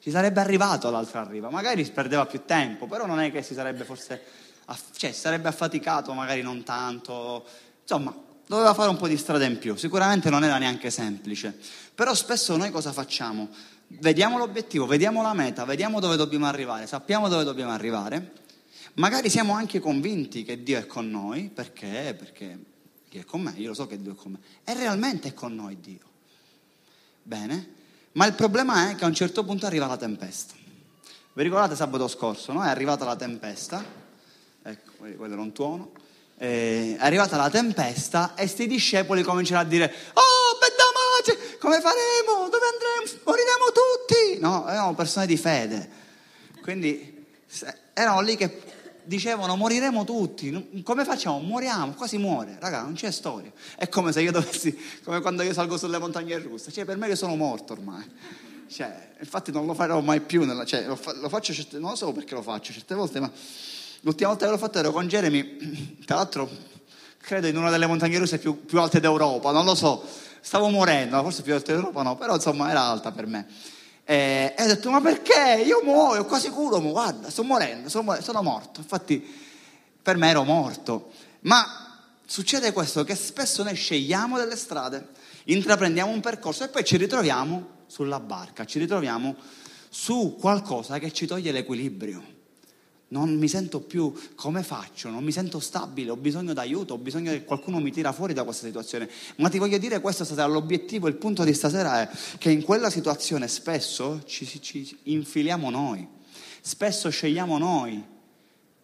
Ci 0.00 0.10
sarebbe 0.10 0.40
arrivato 0.40 0.88
all'altra 0.88 1.22
riva, 1.22 1.48
magari 1.48 1.84
perdeva 1.84 2.26
più 2.26 2.42
tempo, 2.44 2.88
però 2.88 3.06
non 3.06 3.20
è 3.20 3.30
che 3.30 3.42
si 3.42 3.54
sarebbe 3.54 3.84
forse, 3.84 4.20
cioè 4.96 5.12
sarebbe 5.12 5.46
affaticato, 5.46 6.12
magari 6.14 6.42
non 6.42 6.64
tanto, 6.64 7.44
insomma, 7.80 8.12
doveva 8.48 8.74
fare 8.74 8.90
un 8.90 8.96
po' 8.96 9.06
di 9.06 9.16
strada 9.16 9.44
in 9.44 9.58
più, 9.58 9.76
sicuramente 9.76 10.30
non 10.30 10.42
era 10.42 10.58
neanche 10.58 10.90
semplice, 10.90 11.56
però 11.94 12.12
spesso 12.12 12.56
noi 12.56 12.72
cosa 12.72 12.90
facciamo? 12.90 13.50
Vediamo 13.86 14.36
l'obiettivo, 14.36 14.84
vediamo 14.84 15.22
la 15.22 15.34
meta, 15.34 15.64
vediamo 15.64 16.00
dove 16.00 16.16
dobbiamo 16.16 16.46
arrivare, 16.46 16.88
sappiamo 16.88 17.28
dove 17.28 17.44
dobbiamo 17.44 17.70
arrivare, 17.70 18.32
magari 18.94 19.30
siamo 19.30 19.54
anche 19.54 19.80
convinti 19.80 20.42
che 20.42 20.62
Dio 20.62 20.78
è 20.78 20.86
con 20.86 21.10
noi, 21.10 21.50
perché? 21.52 22.14
Perché 22.18 22.58
Dio 23.08 23.20
è 23.20 23.24
con 23.24 23.42
me, 23.42 23.54
io 23.56 23.68
lo 23.68 23.74
so 23.74 23.86
che 23.86 24.00
Dio 24.00 24.12
è 24.12 24.14
con 24.14 24.32
me, 24.32 24.38
e 24.64 24.74
realmente 24.74 25.28
è 25.28 25.34
con 25.34 25.54
noi 25.54 25.80
Dio. 25.80 26.08
Bene? 27.22 27.74
Ma 28.12 28.26
il 28.26 28.34
problema 28.34 28.90
è 28.90 28.96
che 28.96 29.04
a 29.04 29.06
un 29.06 29.14
certo 29.14 29.44
punto 29.44 29.66
arriva 29.66 29.86
la 29.86 29.96
tempesta. 29.96 30.54
Vi 31.32 31.42
ricordate 31.42 31.76
sabato 31.76 32.08
scorso, 32.08 32.52
no? 32.52 32.64
È 32.64 32.68
arrivata 32.68 33.04
la 33.04 33.16
tempesta, 33.16 33.84
ecco, 34.62 34.90
quello 34.96 35.32
era 35.32 35.40
un 35.40 35.52
tuono, 35.52 35.92
è 36.36 36.96
arrivata 36.98 37.36
la 37.36 37.50
tempesta 37.50 38.34
e 38.34 38.46
sti 38.46 38.66
discepoli 38.66 39.22
cominciano 39.22 39.60
a 39.60 39.64
dire, 39.64 39.94
oh, 40.14 40.58
Bedamace, 40.58 41.58
come 41.58 41.80
faremo? 41.80 42.48
Dove 42.48 42.64
andremo? 42.66 43.22
Moriremo 43.24 43.64
tutti! 43.66 44.40
No, 44.40 44.68
erano 44.68 44.94
persone 44.94 45.26
di 45.26 45.36
fede. 45.36 45.88
Quindi 46.62 47.26
erano 47.94 48.20
lì 48.22 48.36
che 48.36 48.60
dicevano 49.10 49.56
moriremo 49.56 50.04
tutti, 50.04 50.82
come 50.84 51.04
facciamo? 51.04 51.40
Moriamo, 51.40 51.94
qua 51.94 52.06
si 52.06 52.16
muore, 52.16 52.56
raga, 52.60 52.82
non 52.82 52.94
c'è 52.94 53.10
storia. 53.10 53.50
È 53.76 53.88
come 53.88 54.12
se 54.12 54.22
io 54.22 54.30
dovessi, 54.30 54.78
come 55.02 55.20
quando 55.20 55.42
io 55.42 55.52
salgo 55.52 55.76
sulle 55.76 55.98
montagne 55.98 56.38
russe, 56.38 56.70
cioè 56.70 56.84
per 56.84 56.96
me 56.96 57.08
io 57.08 57.16
sono 57.16 57.34
morto 57.34 57.72
ormai. 57.72 58.08
Cioè, 58.68 59.14
infatti 59.18 59.50
non 59.50 59.66
lo 59.66 59.74
farò 59.74 60.00
mai 60.00 60.20
più, 60.20 60.44
nella- 60.44 60.64
cioè, 60.64 60.86
lo, 60.86 60.94
fa- 60.94 61.12
lo 61.14 61.28
faccio, 61.28 61.52
certe- 61.52 61.80
non 61.80 61.90
lo 61.90 61.96
so 61.96 62.12
perché 62.12 62.34
lo 62.34 62.42
faccio 62.42 62.72
certe 62.72 62.94
volte, 62.94 63.18
ma 63.18 63.28
l'ultima 64.02 64.28
volta 64.30 64.44
che 64.44 64.52
l'ho 64.52 64.58
fatto 64.58 64.78
ero 64.78 64.92
con 64.92 65.08
Jeremy, 65.08 65.96
tra 66.06 66.14
l'altro 66.14 66.48
credo 67.18 67.48
in 67.48 67.56
una 67.56 67.70
delle 67.70 67.86
montagne 67.86 68.16
russe 68.16 68.38
più, 68.38 68.64
più 68.64 68.78
alte 68.78 69.00
d'Europa, 69.00 69.50
non 69.50 69.64
lo 69.64 69.74
so, 69.74 70.04
stavo 70.40 70.68
morendo, 70.68 71.20
forse 71.20 71.42
più 71.42 71.52
alte 71.52 71.72
d'Europa 71.72 72.02
no, 72.02 72.16
però 72.16 72.36
insomma 72.36 72.70
era 72.70 72.82
alta 72.82 73.10
per 73.10 73.26
me. 73.26 73.44
E, 74.10 74.54
e 74.58 74.64
ho 74.64 74.66
detto, 74.66 74.90
ma 74.90 75.00
perché? 75.00 75.62
Io 75.64 75.82
muoio, 75.84 76.24
qua 76.24 76.40
sicuro, 76.40 76.80
mo, 76.80 76.90
guarda, 76.90 77.30
sto 77.30 77.44
morendo, 77.44 77.88
sono, 77.88 78.20
sono 78.20 78.42
morto. 78.42 78.80
Infatti 78.80 79.24
per 80.02 80.16
me 80.16 80.30
ero 80.30 80.42
morto. 80.42 81.12
Ma 81.42 81.64
succede 82.26 82.72
questo, 82.72 83.04
che 83.04 83.14
spesso 83.14 83.62
noi 83.62 83.76
scegliamo 83.76 84.36
delle 84.36 84.56
strade, 84.56 85.10
intraprendiamo 85.44 86.10
un 86.10 86.18
percorso 86.18 86.64
e 86.64 86.68
poi 86.70 86.84
ci 86.84 86.96
ritroviamo 86.96 87.84
sulla 87.86 88.18
barca, 88.18 88.64
ci 88.64 88.80
ritroviamo 88.80 89.36
su 89.88 90.36
qualcosa 90.40 90.98
che 90.98 91.12
ci 91.12 91.26
toglie 91.26 91.52
l'equilibrio. 91.52 92.38
Non 93.12 93.34
mi 93.36 93.48
sento 93.48 93.80
più 93.80 94.12
come 94.36 94.62
faccio, 94.62 95.08
non 95.08 95.24
mi 95.24 95.32
sento 95.32 95.58
stabile, 95.58 96.10
ho 96.10 96.16
bisogno 96.16 96.52
d'aiuto, 96.52 96.94
ho 96.94 96.98
bisogno 96.98 97.32
che 97.32 97.44
qualcuno 97.44 97.80
mi 97.80 97.90
tira 97.90 98.12
fuori 98.12 98.34
da 98.34 98.44
questa 98.44 98.66
situazione. 98.66 99.10
Ma 99.36 99.48
ti 99.48 99.58
voglio 99.58 99.78
dire 99.78 100.00
questo 100.00 100.22
stasera, 100.22 100.46
l'obiettivo, 100.46 101.08
il 101.08 101.16
punto 101.16 101.42
di 101.42 101.52
stasera 101.52 102.02
è 102.02 102.16
che 102.38 102.50
in 102.52 102.62
quella 102.62 102.88
situazione 102.88 103.48
spesso 103.48 104.22
ci, 104.26 104.46
ci 104.62 104.96
infiliamo 105.04 105.70
noi, 105.70 106.06
spesso 106.60 107.08
scegliamo 107.08 107.58
noi 107.58 108.00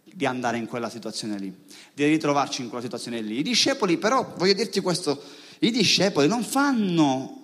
di 0.03 0.27
andare 0.27 0.57
in 0.57 0.67
quella 0.67 0.89
situazione 0.89 1.39
lì, 1.39 1.55
di 1.95 2.05
ritrovarci 2.07 2.62
in 2.62 2.69
quella 2.69 2.83
situazione 2.83 3.21
lì. 3.21 3.39
I 3.39 3.43
discepoli 3.43 3.97
però, 3.97 4.35
voglio 4.37 4.55
dirti 4.55 4.81
questo, 4.81 5.23
i 5.61 5.71
discepoli 5.71 6.27
non 6.27 6.43
fanno 6.43 7.36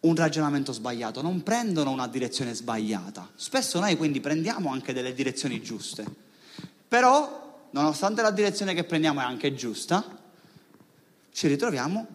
un 0.00 0.14
ragionamento 0.14 0.72
sbagliato, 0.72 1.22
non 1.22 1.42
prendono 1.42 1.90
una 1.90 2.06
direzione 2.06 2.54
sbagliata. 2.54 3.30
Spesso 3.34 3.80
noi 3.80 3.96
quindi 3.96 4.20
prendiamo 4.20 4.70
anche 4.70 4.92
delle 4.92 5.12
direzioni 5.12 5.60
giuste, 5.60 6.04
però 6.86 7.66
nonostante 7.70 8.22
la 8.22 8.30
direzione 8.30 8.74
che 8.74 8.84
prendiamo 8.84 9.20
è 9.20 9.24
anche 9.24 9.54
giusta, 9.54 10.04
ci 11.32 11.46
ritroviamo 11.48 12.06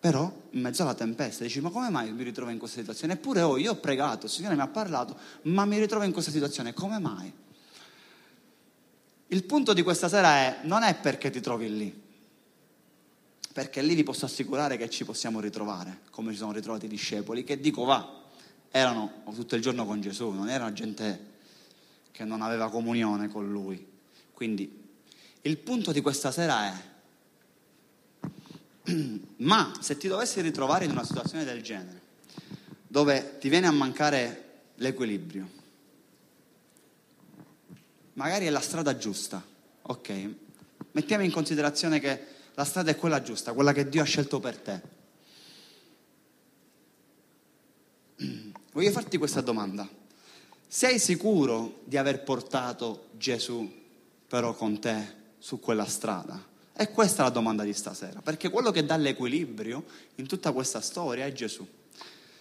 però 0.00 0.32
in 0.50 0.60
mezzo 0.60 0.82
alla 0.82 0.94
tempesta. 0.94 1.44
Dici, 1.44 1.60
ma 1.60 1.70
come 1.70 1.90
mai 1.90 2.12
mi 2.12 2.22
ritrovo 2.22 2.50
in 2.50 2.58
questa 2.58 2.78
situazione? 2.80 3.14
Eppure 3.14 3.42
oh, 3.42 3.58
io 3.58 3.72
ho 3.72 3.76
pregato, 3.76 4.26
il 4.26 4.32
Signore 4.32 4.54
mi 4.54 4.62
ha 4.62 4.68
parlato, 4.68 5.16
ma 5.42 5.64
mi 5.64 5.78
ritrovo 5.78 6.04
in 6.04 6.12
questa 6.12 6.30
situazione, 6.30 6.72
come 6.72 6.98
mai? 6.98 7.32
Il 9.30 9.44
punto 9.44 9.74
di 9.74 9.82
questa 9.82 10.08
sera 10.08 10.36
è, 10.36 10.58
non 10.62 10.82
è 10.82 10.94
perché 10.94 11.30
ti 11.30 11.40
trovi 11.40 11.76
lì, 11.76 12.02
perché 13.58 13.82
lì 13.82 13.96
vi 13.96 14.04
posso 14.04 14.24
assicurare 14.24 14.76
che 14.76 14.88
ci 14.88 15.04
possiamo 15.04 15.40
ritrovare, 15.40 16.02
come 16.10 16.30
ci 16.30 16.38
sono 16.38 16.52
ritrovati 16.52 16.84
i 16.84 16.88
discepoli, 16.88 17.42
che 17.42 17.58
dico 17.58 17.82
va, 17.82 18.22
erano 18.70 19.24
tutto 19.34 19.56
il 19.56 19.62
giorno 19.62 19.84
con 19.84 20.00
Gesù, 20.00 20.30
non 20.30 20.48
erano 20.48 20.72
gente 20.72 21.26
che 22.12 22.22
non 22.22 22.40
aveva 22.40 22.70
comunione 22.70 23.26
con 23.26 23.50
lui. 23.50 23.84
Quindi 24.32 24.88
il 25.40 25.56
punto 25.58 25.90
di 25.90 26.00
questa 26.00 26.30
sera 26.30 26.72
è, 28.22 28.92
ma 29.38 29.72
se 29.80 29.96
ti 29.96 30.06
dovessi 30.06 30.40
ritrovare 30.40 30.84
in 30.84 30.92
una 30.92 31.02
situazione 31.02 31.42
del 31.42 31.60
genere, 31.60 32.00
dove 32.86 33.38
ti 33.40 33.48
viene 33.48 33.66
a 33.66 33.72
mancare 33.72 34.44
l'equilibrio, 34.76 35.48
magari 38.12 38.46
è 38.46 38.50
la 38.50 38.60
strada 38.60 38.96
giusta, 38.96 39.44
ok? 39.82 40.30
Mettiamo 40.92 41.24
in 41.24 41.32
considerazione 41.32 41.98
che 41.98 42.36
la 42.58 42.64
strada 42.64 42.90
è 42.90 42.96
quella 42.96 43.22
giusta, 43.22 43.52
quella 43.52 43.72
che 43.72 43.88
Dio 43.88 44.02
ha 44.02 44.04
scelto 44.04 44.40
per 44.40 44.58
te. 44.58 44.80
Voglio 48.72 48.90
farti 48.90 49.16
questa 49.16 49.40
domanda. 49.40 49.88
Sei 50.66 50.98
sicuro 50.98 51.82
di 51.84 51.96
aver 51.96 52.24
portato 52.24 53.10
Gesù 53.12 53.72
però 54.26 54.54
con 54.54 54.80
te 54.80 55.14
su 55.38 55.60
quella 55.60 55.84
strada? 55.84 56.46
E 56.74 56.90
questa 56.90 57.22
è 57.22 57.26
la 57.26 57.30
domanda 57.30 57.62
di 57.62 57.72
stasera, 57.72 58.22
perché 58.22 58.50
quello 58.50 58.72
che 58.72 58.84
dà 58.84 58.96
l'equilibrio 58.96 59.84
in 60.16 60.26
tutta 60.26 60.50
questa 60.50 60.80
storia 60.80 61.26
è 61.26 61.32
Gesù. 61.32 61.64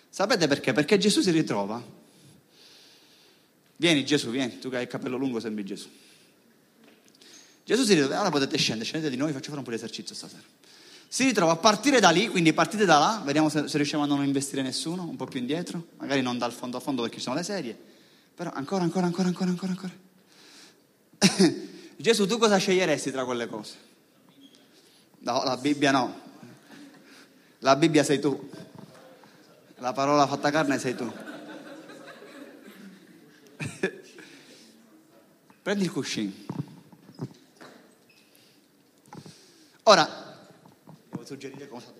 Sapete 0.10 0.48
perché? 0.48 0.74
Perché 0.74 0.98
Gesù 0.98 1.22
si 1.22 1.30
ritrova. 1.30 1.80
Vieni 3.76 4.04
Gesù, 4.04 4.32
vieni, 4.32 4.58
tu 4.58 4.72
che 4.72 4.78
hai 4.78 4.84
il 4.84 4.90
capello 4.90 5.16
lungo 5.16 5.40
sembri 5.40 5.64
Gesù. 5.64 5.88
Gesù 7.68 7.84
si 7.84 7.96
ritrova, 7.96 8.22
ora 8.22 8.30
potete 8.30 8.58
scendere, 8.58 8.86
scendete 8.86 9.12
di 9.12 9.18
noi, 9.18 9.34
faccio 9.34 9.48
fare 9.48 9.58
un 9.58 9.66
po' 9.66 9.72
di 9.72 9.76
esercizio 9.76 10.16
stasera. 10.16 10.42
Si 11.10 11.26
ritrova 11.26 11.52
a 11.52 11.58
partire 11.58 12.00
da 12.00 12.12
lì, 12.12 12.30
quindi 12.30 12.54
partite 12.54 12.86
da 12.86 12.98
là, 12.98 13.22
vediamo 13.26 13.50
se, 13.50 13.68
se 13.68 13.76
riusciamo 13.76 14.04
a 14.04 14.06
non 14.06 14.24
investire 14.24 14.62
nessuno, 14.62 15.04
un 15.04 15.18
po' 15.18 15.26
più 15.26 15.42
indietro, 15.42 15.88
magari 15.98 16.22
non 16.22 16.38
dal 16.38 16.54
fondo 16.54 16.78
a 16.78 16.80
fondo 16.80 17.02
perché 17.02 17.18
ci 17.18 17.24
sono 17.24 17.36
le 17.36 17.44
serie, 17.44 17.78
però 18.34 18.52
ancora, 18.54 18.84
ancora, 18.84 19.08
ancora, 19.08 19.28
ancora, 19.28 19.50
ancora, 19.50 19.72
ancora. 19.74 19.94
Gesù, 21.98 22.26
tu 22.26 22.38
cosa 22.38 22.56
sceglieresti 22.56 23.12
tra 23.12 23.26
quelle 23.26 23.48
cose? 23.48 23.76
No, 25.20 25.44
la 25.44 25.58
Bibbia 25.58 25.92
no. 25.92 26.22
La 27.60 27.76
Bibbia 27.76 28.06
sei 28.06 28.22
tu. 28.22 28.50
La 29.80 29.92
parola 29.92 30.26
fatta 30.26 30.52
carne 30.52 30.80
sei 30.80 30.96
tu. 30.96 31.12
Prendi 35.62 35.84
il 35.84 35.92
cuscino. 35.92 36.32
Ora, 39.90 40.06
devo 41.10 41.26
suggerire 41.26 41.66
cosa 41.70 41.94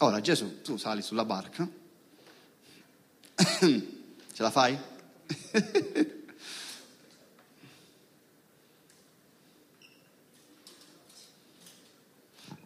Ora 0.00 0.20
Gesù, 0.20 0.60
tu 0.60 0.76
sali 0.76 1.00
sulla 1.00 1.24
barca, 1.24 1.66
ce 3.58 3.82
la 4.36 4.50
fai? 4.50 4.78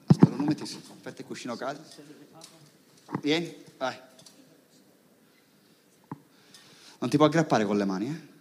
Aspetta, 0.06 0.28
non 0.28 0.46
metti, 0.46 0.62
aspetta 0.62 1.20
il 1.20 1.26
cuscino 1.26 1.56
cade. 1.56 1.80
Vieni, 3.20 3.64
vai. 3.78 4.00
Non 6.98 7.10
ti 7.10 7.16
può 7.16 7.26
aggrappare 7.26 7.64
con 7.64 7.76
le 7.76 7.84
mani, 7.84 8.06
eh? 8.08 8.33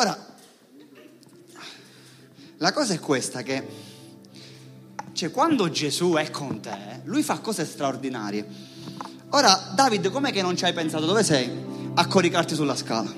Ora, 0.00 0.16
la 2.56 2.72
cosa 2.72 2.94
è 2.94 2.98
questa 2.98 3.42
che, 3.42 3.68
cioè, 5.12 5.30
quando 5.30 5.68
Gesù 5.68 6.14
è 6.14 6.30
con 6.30 6.58
te, 6.60 7.02
lui 7.04 7.22
fa 7.22 7.40
cose 7.40 7.66
straordinarie. 7.66 8.46
Ora, 9.28 9.72
David, 9.74 10.08
com'è 10.08 10.32
che 10.32 10.40
non 10.40 10.56
ci 10.56 10.64
hai 10.64 10.72
pensato? 10.72 11.04
Dove 11.04 11.22
sei? 11.22 11.50
A 11.92 12.06
coricarti 12.06 12.54
sulla 12.54 12.76
scala. 12.76 13.12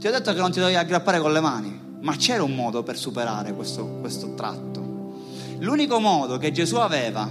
Ti 0.00 0.06
ho 0.08 0.10
detto 0.10 0.32
che 0.32 0.40
non 0.40 0.50
ti 0.50 0.58
dovevi 0.58 0.78
aggrappare 0.78 1.20
con 1.20 1.32
le 1.32 1.40
mani, 1.40 1.98
ma 2.00 2.16
c'era 2.16 2.42
un 2.42 2.56
modo 2.56 2.82
per 2.82 2.98
superare 2.98 3.54
questo, 3.54 3.86
questo 4.00 4.34
tratto. 4.34 5.14
L'unico 5.60 6.00
modo 6.00 6.38
che 6.38 6.50
Gesù 6.50 6.74
aveva 6.74 7.30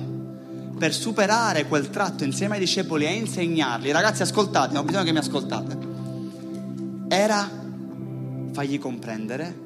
per 0.78 0.94
superare 0.94 1.68
quel 1.68 1.90
tratto 1.90 2.24
insieme 2.24 2.54
ai 2.54 2.62
discepoli 2.62 3.06
e 3.06 3.12
insegnarli, 3.12 3.92
ragazzi 3.92 4.22
ascoltate, 4.22 4.78
ho 4.78 4.84
bisogno 4.84 5.04
che 5.04 5.12
mi 5.12 5.18
ascoltate, 5.18 5.92
era 7.14 7.50
fargli 8.52 8.80
comprendere 8.80 9.62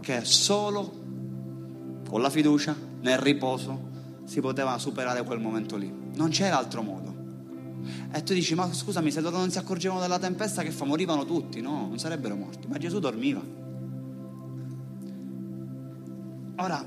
che 0.00 0.24
solo 0.24 1.06
con 2.08 2.22
la 2.22 2.30
fiducia, 2.30 2.74
nel 3.00 3.18
riposo, 3.18 3.86
si 4.24 4.40
poteva 4.40 4.78
superare 4.78 5.22
quel 5.24 5.40
momento 5.40 5.76
lì. 5.76 5.92
Non 6.14 6.30
c'era 6.30 6.56
altro 6.56 6.82
modo. 6.82 7.16
E 8.12 8.22
tu 8.22 8.32
dici, 8.32 8.54
ma 8.54 8.72
scusami, 8.72 9.10
se 9.10 9.20
loro 9.20 9.36
non 9.36 9.50
si 9.50 9.58
accorgevano 9.58 10.00
della 10.00 10.18
tempesta 10.18 10.62
che 10.62 10.70
fa, 10.70 10.84
morivano 10.84 11.24
tutti, 11.24 11.60
no, 11.60 11.86
non 11.88 11.98
sarebbero 11.98 12.34
morti, 12.34 12.66
ma 12.66 12.78
Gesù 12.78 12.98
dormiva. 12.98 13.42
Ora, 16.56 16.84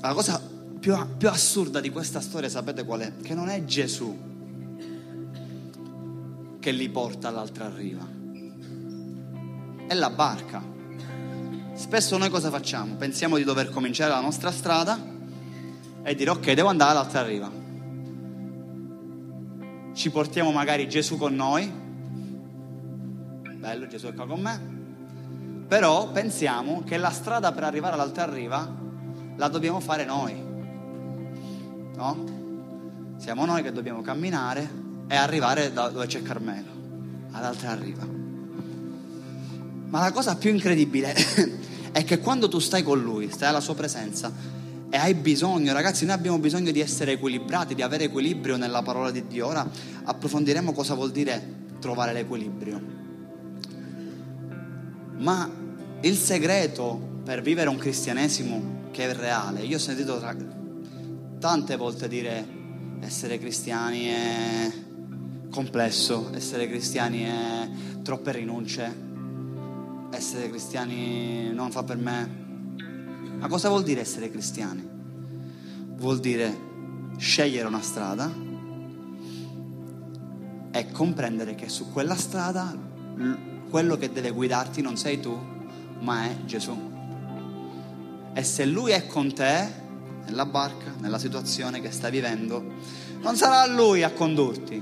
la 0.00 0.12
cosa 0.14 0.40
più, 0.80 0.94
più 1.16 1.28
assurda 1.28 1.80
di 1.80 1.90
questa 1.90 2.20
storia, 2.20 2.48
sapete 2.48 2.84
qual 2.84 3.00
è? 3.00 3.12
Che 3.22 3.34
non 3.34 3.48
è 3.48 3.64
Gesù 3.64 4.30
che 6.58 6.70
li 6.70 6.88
porta 6.88 7.28
all'altra 7.28 7.68
riva, 7.74 8.06
è 9.92 9.94
la 9.94 10.10
barca. 10.10 10.62
Spesso 11.74 12.16
noi 12.16 12.30
cosa 12.30 12.50
facciamo? 12.50 12.96
Pensiamo 12.96 13.36
di 13.36 13.44
dover 13.44 13.70
cominciare 13.70 14.10
la 14.10 14.20
nostra 14.20 14.50
strada 14.50 14.98
e 16.02 16.14
dire 16.14 16.30
ok, 16.30 16.52
devo 16.52 16.68
andare 16.68 16.90
all'altra 16.90 17.22
riva. 17.22 17.50
Ci 19.92 20.10
portiamo 20.10 20.50
magari 20.50 20.88
Gesù 20.88 21.18
con 21.18 21.34
noi, 21.34 21.70
bello 23.56 23.86
Gesù 23.86 24.06
è 24.06 24.14
qua 24.14 24.26
con 24.26 24.40
me, 24.40 24.60
però 25.68 26.10
pensiamo 26.10 26.82
che 26.82 26.96
la 26.96 27.10
strada 27.10 27.52
per 27.52 27.64
arrivare 27.64 27.94
all'altra 27.94 28.24
riva 28.24 28.80
la 29.36 29.48
dobbiamo 29.48 29.80
fare 29.80 30.06
noi, 30.06 30.42
no? 31.94 32.24
Siamo 33.18 33.44
noi 33.44 33.62
che 33.62 33.70
dobbiamo 33.70 34.00
camminare 34.00 34.80
e 35.06 35.14
arrivare 35.14 35.72
da 35.72 35.88
dove 35.88 36.06
c'è 36.06 36.22
Carmelo, 36.22 36.70
all'altra 37.32 37.74
riva. 37.74 38.21
Ma 39.92 40.00
la 40.00 40.10
cosa 40.10 40.36
più 40.36 40.48
incredibile 40.48 41.12
è 41.92 42.02
che 42.02 42.18
quando 42.18 42.48
tu 42.48 42.58
stai 42.60 42.82
con 42.82 42.98
lui, 42.98 43.30
stai 43.30 43.50
alla 43.50 43.60
sua 43.60 43.74
presenza 43.74 44.32
e 44.88 44.96
hai 44.96 45.12
bisogno, 45.12 45.74
ragazzi, 45.74 46.06
noi 46.06 46.14
abbiamo 46.14 46.38
bisogno 46.38 46.70
di 46.70 46.80
essere 46.80 47.12
equilibrati, 47.12 47.74
di 47.74 47.82
avere 47.82 48.04
equilibrio 48.04 48.56
nella 48.56 48.80
parola 48.80 49.10
di 49.10 49.26
Dio. 49.26 49.46
Ora 49.46 49.68
approfondiremo 50.04 50.72
cosa 50.72 50.94
vuol 50.94 51.10
dire 51.10 51.66
trovare 51.78 52.14
l'equilibrio. 52.14 52.80
Ma 55.18 55.50
il 56.00 56.16
segreto 56.16 57.20
per 57.22 57.42
vivere 57.42 57.68
un 57.68 57.76
cristianesimo 57.76 58.88
che 58.92 59.10
è 59.10 59.14
reale, 59.14 59.60
io 59.60 59.76
ho 59.76 59.80
sentito 59.80 60.18
tante 61.38 61.76
volte 61.76 62.08
dire 62.08 62.46
essere 63.00 63.38
cristiani 63.38 64.06
è 64.06 64.72
complesso, 65.50 66.30
essere 66.34 66.66
cristiani 66.66 67.24
è 67.24 67.68
troppe 68.02 68.32
rinunce, 68.32 69.10
essere 70.12 70.48
cristiani 70.48 71.52
non 71.52 71.70
fa 71.70 71.82
per 71.82 71.96
me. 71.96 72.40
Ma 73.38 73.48
cosa 73.48 73.68
vuol 73.68 73.82
dire 73.82 74.00
essere 74.00 74.30
cristiani? 74.30 74.88
Vuol 75.96 76.20
dire 76.20 76.70
scegliere 77.16 77.66
una 77.66 77.80
strada 77.80 78.30
e 80.70 80.90
comprendere 80.90 81.54
che 81.54 81.68
su 81.68 81.90
quella 81.92 82.14
strada 82.14 82.74
quello 83.68 83.96
che 83.96 84.12
deve 84.12 84.30
guidarti 84.30 84.82
non 84.82 84.96
sei 84.96 85.18
tu, 85.18 85.36
ma 86.00 86.24
è 86.24 86.44
Gesù. 86.44 86.90
E 88.34 88.42
se 88.42 88.64
Lui 88.64 88.92
è 88.92 89.06
con 89.06 89.32
te, 89.32 89.80
nella 90.24 90.46
barca, 90.46 90.94
nella 90.98 91.18
situazione 91.18 91.80
che 91.80 91.90
stai 91.90 92.10
vivendo, 92.10 92.62
non 93.20 93.36
sarà 93.36 93.66
Lui 93.66 94.02
a 94.02 94.12
condurti, 94.12 94.80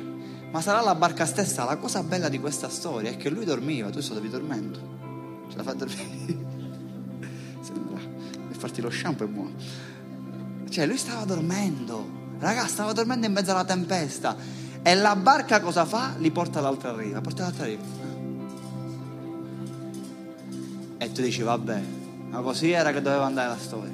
ma 0.51 0.61
sarà 0.61 0.81
la 0.81 0.95
barca 0.95 1.25
stessa. 1.25 1.65
La 1.65 1.77
cosa 1.77 2.03
bella 2.03 2.29
di 2.29 2.39
questa 2.39 2.69
storia 2.69 3.11
è 3.11 3.17
che 3.17 3.31
Lui 3.31 3.45
dormiva, 3.45 3.91
tu 3.91 4.01
stavi 4.01 4.29
dormendo. 4.29 5.00
Ce 5.61 5.67
la 5.67 5.73
fa 5.73 5.75
dormire? 5.75 6.37
Sembra 7.61 8.01
per 8.49 8.57
farti 8.57 8.81
lo 8.81 8.91
shampoo 8.91 9.27
è 9.27 9.29
buono. 9.29 9.53
Cioè, 10.69 10.87
lui 10.87 10.97
stava 10.97 11.25
dormendo. 11.25 12.19
Raga, 12.39 12.67
stava 12.67 12.93
dormendo 12.93 13.27
in 13.27 13.33
mezzo 13.33 13.51
alla 13.51 13.65
tempesta. 13.65 14.37
E 14.83 14.95
la 14.95 15.15
barca 15.17 15.61
cosa 15.61 15.85
fa? 15.85 16.15
Li 16.17 16.31
porta 16.31 16.61
all'altra 16.61 16.97
riva. 16.97 17.21
Porta 17.21 17.43
all'altra 17.43 17.67
riva. 17.67 17.83
E 20.97 21.13
tu 21.13 21.21
dici, 21.21 21.43
vabbè, 21.43 21.83
ma 22.31 22.41
così 22.41 22.71
era 22.71 22.93
che 22.93 23.03
doveva 23.03 23.27
andare 23.27 23.49
la 23.49 23.59
storia. 23.59 23.93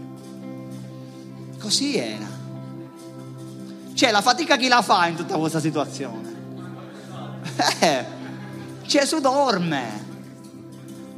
Così 1.59 1.96
era. 1.96 2.26
Cioè, 3.94 4.11
la 4.11 4.20
fatica 4.20 4.57
chi 4.57 4.68
la 4.68 4.83
fa 4.83 5.07
in 5.09 5.16
tutta 5.16 5.37
questa 5.37 5.61
situazione? 5.61 6.35
Eh, 7.81 8.05
Gesù 8.85 9.18
dorme. 9.20 10.06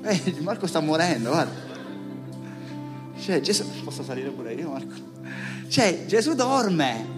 Eh, 0.03 0.37
Marco 0.41 0.67
sta 0.67 0.81
morendo, 0.81 1.31
guarda. 1.31 1.67
Cioè, 3.19 3.41
Gesù, 3.41 3.65
posso 3.83 4.03
salire 4.03 4.31
pure 4.31 4.55
io, 4.55 4.71
Marco? 4.71 4.95
Cioè, 5.69 6.05
Gesù 6.07 6.35
dorme. 6.35 7.17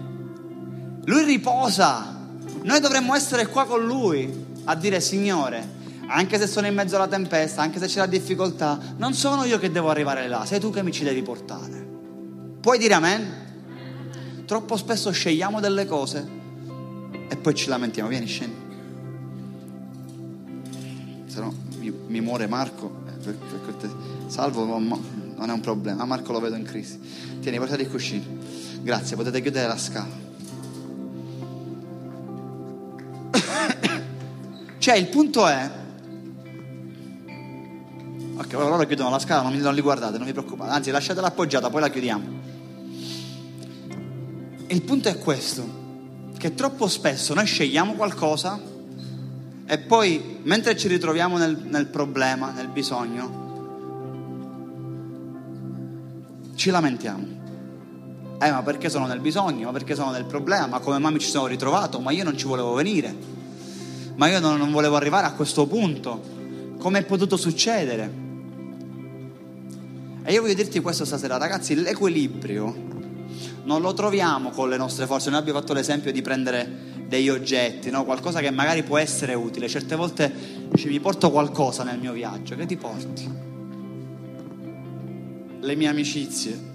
Lui 1.05 1.23
riposa. 1.23 2.19
Noi 2.63 2.79
dovremmo 2.79 3.15
essere 3.15 3.47
qua 3.47 3.65
con 3.65 3.85
lui 3.85 4.45
a 4.65 4.75
dire, 4.75 4.99
Signore, 4.99 5.79
anche 6.07 6.37
se 6.37 6.47
sono 6.47 6.67
in 6.67 6.73
mezzo 6.73 6.95
alla 6.95 7.07
tempesta, 7.07 7.61
anche 7.61 7.79
se 7.79 7.87
c'è 7.87 7.99
la 7.99 8.05
difficoltà, 8.07 8.77
non 8.97 9.13
sono 9.13 9.43
io 9.43 9.57
che 9.57 9.71
devo 9.71 9.89
arrivare 9.89 10.27
là, 10.27 10.45
sei 10.45 10.59
tu 10.59 10.69
che 10.69 10.83
mi 10.83 10.91
ci 10.91 11.03
devi 11.03 11.21
portare. 11.21 11.87
Puoi 12.59 12.77
dire 12.77 12.93
amen? 12.93 14.43
Troppo 14.45 14.75
spesso 14.75 15.11
scegliamo 15.11 15.59
delle 15.59 15.85
cose 15.85 16.27
e 17.29 17.35
poi 17.37 17.55
ci 17.55 17.69
lamentiamo. 17.69 18.09
Vieni, 18.09 18.25
scendi. 18.27 18.69
Se 21.27 21.39
no 21.39 21.70
mi, 22.11 22.21
muore 22.21 22.47
Marco. 22.47 22.99
eh, 23.07 23.11
per- 23.23 23.35
per 23.35 23.61
cortesia. 23.63 23.95
Salvo, 24.27 24.65
ma- 24.65 24.99
non 25.37 25.49
è 25.49 25.53
un 25.53 25.59
problema. 25.61 26.05
Marco 26.05 26.31
lo 26.31 26.39
vedo 26.39 26.55
in 26.55 26.63
crisi. 26.63 26.99
Tieni, 27.39 27.57
portati 27.57 27.81
il 27.81 27.89
cuscino. 27.89 28.23
Grazie, 28.81 29.15
potete 29.15 29.41
chiudere 29.41 29.67
la 29.67 29.77
scala. 29.77 30.29
Cioè, 34.77 34.95
il 34.95 35.07
punto 35.07 35.47
è. 35.47 35.69
Ok, 38.35 38.53
ora 38.55 38.67
loro 38.69 38.85
chiudono 38.85 39.09
la 39.11 39.19
scala, 39.19 39.43
non, 39.43 39.53
mi- 39.53 39.59
non 39.59 39.73
li 39.75 39.81
guardate, 39.81 40.17
non 40.17 40.25
vi 40.25 40.33
preoccupate. 40.33 40.71
Anzi, 40.71 40.89
lasciatela 40.91 41.27
appoggiata, 41.27 41.69
poi 41.69 41.81
la 41.81 41.89
chiudiamo. 41.89 42.39
Il 44.67 44.81
punto 44.81 45.09
è 45.09 45.17
questo: 45.19 45.79
che 46.37 46.55
troppo 46.55 46.87
spesso 46.87 47.33
noi 47.35 47.45
scegliamo 47.45 47.93
qualcosa 47.93 48.59
e 49.71 49.77
poi, 49.77 50.39
mentre 50.43 50.75
ci 50.75 50.89
ritroviamo 50.89 51.37
nel, 51.37 51.57
nel 51.57 51.85
problema, 51.85 52.51
nel 52.51 52.67
bisogno, 52.67 53.39
ci 56.55 56.69
lamentiamo. 56.69 57.25
Eh, 58.41 58.51
ma 58.51 58.63
perché 58.63 58.89
sono 58.89 59.05
nel 59.05 59.21
bisogno? 59.21 59.67
Ma 59.67 59.71
perché 59.71 59.95
sono 59.95 60.11
nel 60.11 60.25
problema? 60.25 60.67
Ma 60.67 60.79
come 60.79 60.97
mai 60.97 61.13
mi 61.13 61.19
ci 61.19 61.29
sono 61.29 61.47
ritrovato? 61.47 62.01
Ma 62.01 62.11
io 62.11 62.25
non 62.25 62.37
ci 62.37 62.47
volevo 62.47 62.73
venire. 62.73 63.15
Ma 64.15 64.27
io 64.27 64.41
non, 64.41 64.57
non 64.57 64.73
volevo 64.73 64.97
arrivare 64.97 65.27
a 65.27 65.31
questo 65.31 65.65
punto. 65.67 66.21
Come 66.77 66.99
è 66.99 67.05
potuto 67.05 67.37
succedere? 67.37 68.11
E 70.25 70.33
io 70.33 70.41
voglio 70.41 70.53
dirti 70.53 70.81
questo 70.81 71.05
stasera, 71.05 71.37
ragazzi, 71.37 71.75
l'equilibrio 71.75 72.89
non 73.63 73.81
lo 73.81 73.93
troviamo 73.93 74.49
con 74.49 74.67
le 74.67 74.75
nostre 74.75 75.05
forze. 75.05 75.29
Noi 75.29 75.39
abbiamo 75.39 75.59
fatto 75.59 75.71
l'esempio 75.71 76.11
di 76.11 76.21
prendere 76.21 76.90
degli 77.11 77.27
oggetti, 77.27 77.89
no? 77.89 78.05
qualcosa 78.05 78.39
che 78.39 78.51
magari 78.51 78.83
può 78.83 78.97
essere 78.97 79.33
utile. 79.33 79.67
Certe 79.67 79.97
volte 79.97 80.31
dici 80.71 80.87
mi 80.87 81.01
porto 81.01 81.29
qualcosa 81.29 81.83
nel 81.83 81.99
mio 81.99 82.13
viaggio, 82.13 82.55
che 82.55 82.65
ti 82.65 82.77
porti? 82.77 83.29
Le 85.59 85.75
mie 85.75 85.87
amicizie. 85.89 86.69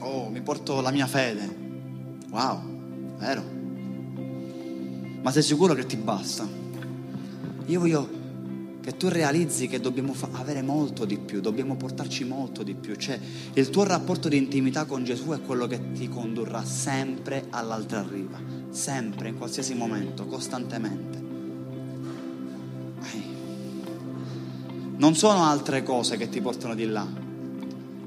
Oh, 0.00 0.28
mi 0.28 0.42
porto 0.42 0.82
la 0.82 0.90
mia 0.90 1.06
fede. 1.06 1.56
Wow, 2.28 3.16
vero? 3.16 3.42
Ma 5.22 5.30
sei 5.30 5.42
sicuro 5.42 5.72
che 5.72 5.86
ti 5.86 5.96
basta? 5.96 6.46
Io 7.64 7.80
voglio 7.80 8.20
che 8.82 8.96
tu 8.96 9.08
realizzi 9.08 9.68
che 9.68 9.80
dobbiamo 9.80 10.12
fa- 10.12 10.28
avere 10.32 10.60
molto 10.60 11.04
di 11.04 11.16
più, 11.16 11.40
dobbiamo 11.40 11.76
portarci 11.76 12.24
molto 12.24 12.62
di 12.62 12.74
più. 12.74 12.96
Cioè, 12.96 13.18
il 13.54 13.70
tuo 13.70 13.84
rapporto 13.84 14.28
di 14.28 14.36
intimità 14.36 14.84
con 14.84 15.04
Gesù 15.04 15.30
è 15.30 15.40
quello 15.40 15.66
che 15.66 15.92
ti 15.92 16.08
condurrà 16.08 16.64
sempre 16.64 17.46
all'altra 17.50 18.04
riva, 18.06 18.38
sempre, 18.72 19.28
in 19.28 19.36
qualsiasi 19.36 19.74
momento, 19.74 20.26
costantemente. 20.26 21.20
Non 24.96 25.14
sono 25.14 25.42
altre 25.44 25.82
cose 25.82 26.16
che 26.16 26.28
ti 26.28 26.40
portano 26.40 26.74
di 26.74 26.86
là, 26.86 27.06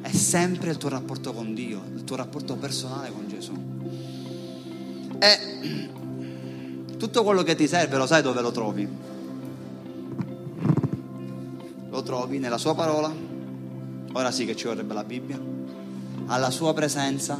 è 0.01 0.11
sempre 0.11 0.69
il 0.69 0.77
tuo 0.77 0.89
rapporto 0.89 1.33
con 1.33 1.53
Dio, 1.53 1.81
il 1.93 2.03
tuo 2.03 2.15
rapporto 2.15 2.55
personale 2.55 3.11
con 3.11 3.27
Gesù. 3.27 3.53
E 5.19 5.89
tutto 6.97 7.23
quello 7.23 7.43
che 7.43 7.55
ti 7.55 7.67
serve 7.67 7.97
lo 7.97 8.05
sai 8.05 8.21
dove 8.21 8.41
lo 8.41 8.51
trovi? 8.51 8.87
Lo 11.89 12.01
trovi 12.03 12.39
nella 12.39 12.57
sua 12.57 12.75
parola, 12.75 13.13
ora 14.13 14.31
sì 14.31 14.45
che 14.45 14.55
ci 14.55 14.67
vorrebbe 14.67 14.93
la 14.93 15.03
Bibbia, 15.03 15.39
alla 16.27 16.49
sua 16.49 16.73
presenza, 16.73 17.37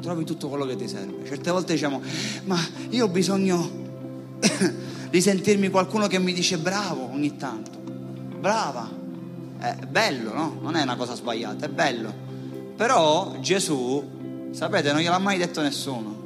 trovi 0.00 0.24
tutto 0.24 0.48
quello 0.48 0.64
che 0.64 0.76
ti 0.76 0.88
serve. 0.88 1.26
Certe 1.26 1.50
volte 1.50 1.74
diciamo, 1.74 2.00
ma 2.44 2.58
io 2.90 3.04
ho 3.04 3.08
bisogno 3.08 3.68
di 5.10 5.20
sentirmi 5.20 5.68
qualcuno 5.68 6.06
che 6.06 6.18
mi 6.18 6.32
dice 6.32 6.58
bravo 6.58 7.10
ogni 7.12 7.36
tanto, 7.36 7.78
brava, 8.38 8.88
è 9.58 9.74
bello, 9.86 10.32
no? 10.32 10.58
Non 10.60 10.76
è 10.76 10.82
una 10.82 10.96
cosa 10.96 11.14
sbagliata, 11.14 11.66
è 11.66 11.68
bello. 11.68 12.12
Però 12.76 13.36
Gesù, 13.40 14.48
sapete, 14.52 14.92
non 14.92 15.02
gliel'ha 15.02 15.18
mai 15.18 15.38
detto 15.38 15.60
nessuno. 15.60 16.18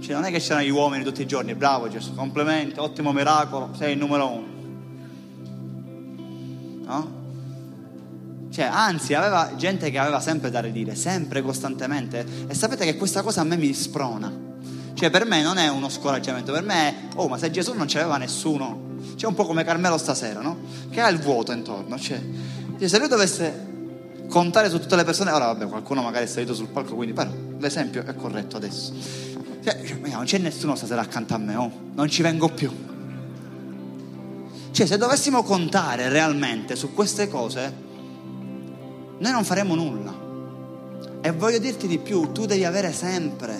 Cioè, 0.00 0.14
non 0.14 0.24
è 0.24 0.30
che 0.30 0.38
c'erano 0.38 0.64
gli 0.64 0.70
uomini 0.70 1.04
tutti 1.04 1.22
i 1.22 1.26
giorni, 1.26 1.54
bravo 1.54 1.88
Gesù, 1.88 2.14
complimenti, 2.14 2.80
ottimo 2.80 3.12
miracolo, 3.12 3.70
sei 3.76 3.92
il 3.92 3.98
numero 3.98 4.28
uno. 4.28 4.48
No? 6.84 7.19
Cioè, 8.50 8.64
anzi, 8.64 9.14
aveva 9.14 9.52
gente 9.56 9.90
che 9.90 9.98
aveva 9.98 10.20
sempre 10.20 10.50
da 10.50 10.60
ridire, 10.60 10.94
sempre, 10.94 11.40
costantemente. 11.40 12.26
E 12.48 12.54
sapete 12.54 12.84
che 12.84 12.96
questa 12.96 13.22
cosa 13.22 13.42
a 13.42 13.44
me 13.44 13.56
mi 13.56 13.72
sprona. 13.72 14.48
Cioè, 14.92 15.08
per 15.08 15.24
me 15.24 15.40
non 15.40 15.56
è 15.56 15.68
uno 15.68 15.88
scoraggiamento, 15.88 16.52
per 16.52 16.62
me 16.62 16.88
è, 16.88 16.94
oh, 17.14 17.28
ma 17.28 17.38
se 17.38 17.50
Gesù 17.50 17.74
non 17.74 17.86
c'aveva 17.88 18.16
nessuno, 18.16 18.88
c'è 19.14 19.26
un 19.26 19.34
po' 19.34 19.46
come 19.46 19.64
Carmelo 19.64 19.96
stasera, 19.96 20.40
no? 20.40 20.58
Che 20.90 21.00
ha 21.00 21.08
il 21.08 21.20
vuoto 21.20 21.52
intorno. 21.52 21.98
Cioè, 21.98 22.20
se 22.84 22.98
lui 22.98 23.08
dovesse 23.08 23.68
contare 24.28 24.68
su 24.68 24.80
tutte 24.80 24.96
le 24.96 25.04
persone, 25.04 25.30
ora 25.30 25.46
vabbè, 25.46 25.68
qualcuno 25.68 26.02
magari 26.02 26.24
è 26.24 26.28
salito 26.28 26.52
sul 26.52 26.68
palco, 26.68 26.94
quindi 26.96 27.14
però 27.14 27.30
l'esempio 27.58 28.04
è 28.04 28.14
corretto 28.14 28.56
adesso. 28.56 28.92
Cioè, 29.62 29.84
cioè 29.84 29.98
non 30.10 30.24
c'è 30.24 30.38
nessuno 30.38 30.74
stasera 30.74 31.02
accanto 31.02 31.34
a 31.34 31.38
me, 31.38 31.54
oh, 31.54 31.70
non 31.94 32.08
ci 32.08 32.22
vengo 32.22 32.48
più. 32.48 32.70
Cioè, 34.72 34.86
se 34.86 34.96
dovessimo 34.96 35.42
contare 35.44 36.08
realmente 36.08 36.76
su 36.76 36.92
queste 36.92 37.28
cose, 37.28 37.88
noi 39.20 39.32
non 39.32 39.44
faremo 39.44 39.74
nulla. 39.74 40.12
E 41.20 41.32
voglio 41.32 41.58
dirti 41.58 41.86
di 41.86 41.98
più, 41.98 42.32
tu 42.32 42.46
devi 42.46 42.64
avere 42.64 42.92
sempre, 42.92 43.54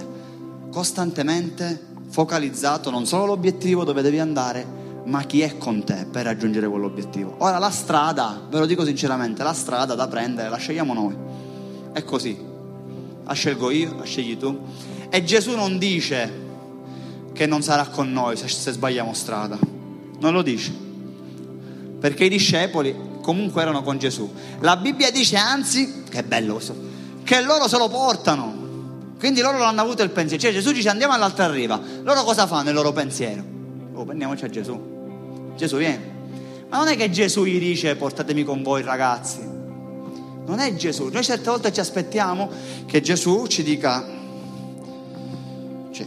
costantemente 0.71 1.89
focalizzato 2.09 2.91
non 2.91 3.07
solo 3.07 3.27
l'obiettivo 3.27 3.85
dove 3.85 4.01
devi 4.03 4.19
andare, 4.19 4.67
ma 5.05 5.23
chi 5.25 5.43
è 5.43 5.59
con 5.59 5.85
te 5.85 6.07
per 6.11 6.25
raggiungere 6.25 6.67
quell'obiettivo. 6.67 7.35
Ora 7.39 7.59
la 7.59 7.71
strada, 7.71 8.41
ve 8.49 8.59
lo 8.59 8.67
dico 8.67 8.85
sinceramente, 8.85 9.43
la 9.43 9.53
strada 9.53 9.95
da 9.95 10.09
prendere 10.09 10.49
la 10.49 10.57
scegliamo 10.57 10.95
noi. 10.95 11.15
È 11.93 12.03
così. 12.05 12.49
La 13.25 13.33
scelgo 13.35 13.71
io, 13.71 13.95
la 13.97 14.05
scegli 14.05 14.37
tu. 14.39 14.59
E 15.11 15.23
Gesù 15.23 15.55
non 15.55 15.79
dice 15.79 16.49
che 17.33 17.47
non 17.47 17.63
sarà 17.63 17.87
con 17.87 18.11
noi 18.11 18.37
se, 18.37 18.49
se 18.49 18.73
sbagliamo 18.73 19.13
strada. 19.13 19.59
Non 20.21 20.33
lo 20.33 20.41
dice. 20.41 20.73
Perché 22.01 22.25
i 22.25 22.29
discepoli 22.31 23.09
comunque 23.21 23.63
erano 23.63 23.83
con 23.83 23.99
Gesù. 23.99 24.33
La 24.61 24.77
Bibbia 24.77 25.11
dice 25.11 25.37
anzi, 25.37 26.05
che 26.09 26.23
bello 26.23 26.55
questo, 26.55 26.75
che 27.25 27.41
loro 27.43 27.69
se 27.69 27.79
lo 27.79 27.89
portano. 27.89 28.59
Quindi 29.19 29.43
loro 29.43 29.59
l'hanno 29.59 29.83
avuto 29.83 30.03
il 30.03 30.11
pensiero. 30.11 30.43
Cioè 30.43 30.53
Gesù 30.53 30.73
dice 30.73 30.89
andiamo 30.89 31.13
all'altra 31.13 31.51
riva. 31.51 31.81
Loro 32.03 32.23
cosa 32.25 32.47
fanno 32.47 32.65
nel 32.65 32.75
loro 32.75 32.93
pensiero? 32.93 33.43
Oh, 33.93 34.05
prendiamoci 34.05 34.45
a 34.45 34.49
Gesù. 34.49 35.53
Gesù 35.57 35.77
viene. 35.77 36.19
Ma 36.71 36.79
non 36.79 36.89
è 36.89 36.97
che 36.97 37.11
Gesù 37.11 37.45
gli 37.45 37.59
dice 37.59 37.97
portatemi 37.97 38.45
con 38.45 38.63
voi 38.63 38.83
ragazzi. 38.83 39.41
Non 40.47 40.59
è 40.59 40.75
Gesù. 40.75 41.09
Noi 41.09 41.23
certe 41.23 41.51
volte 41.51 41.73
ci 41.73 41.81
aspettiamo 41.81 42.49
che 42.87 43.01
Gesù 43.03 43.47
ci 43.47 43.63
dica, 43.63 44.05
cioè, 45.91 46.07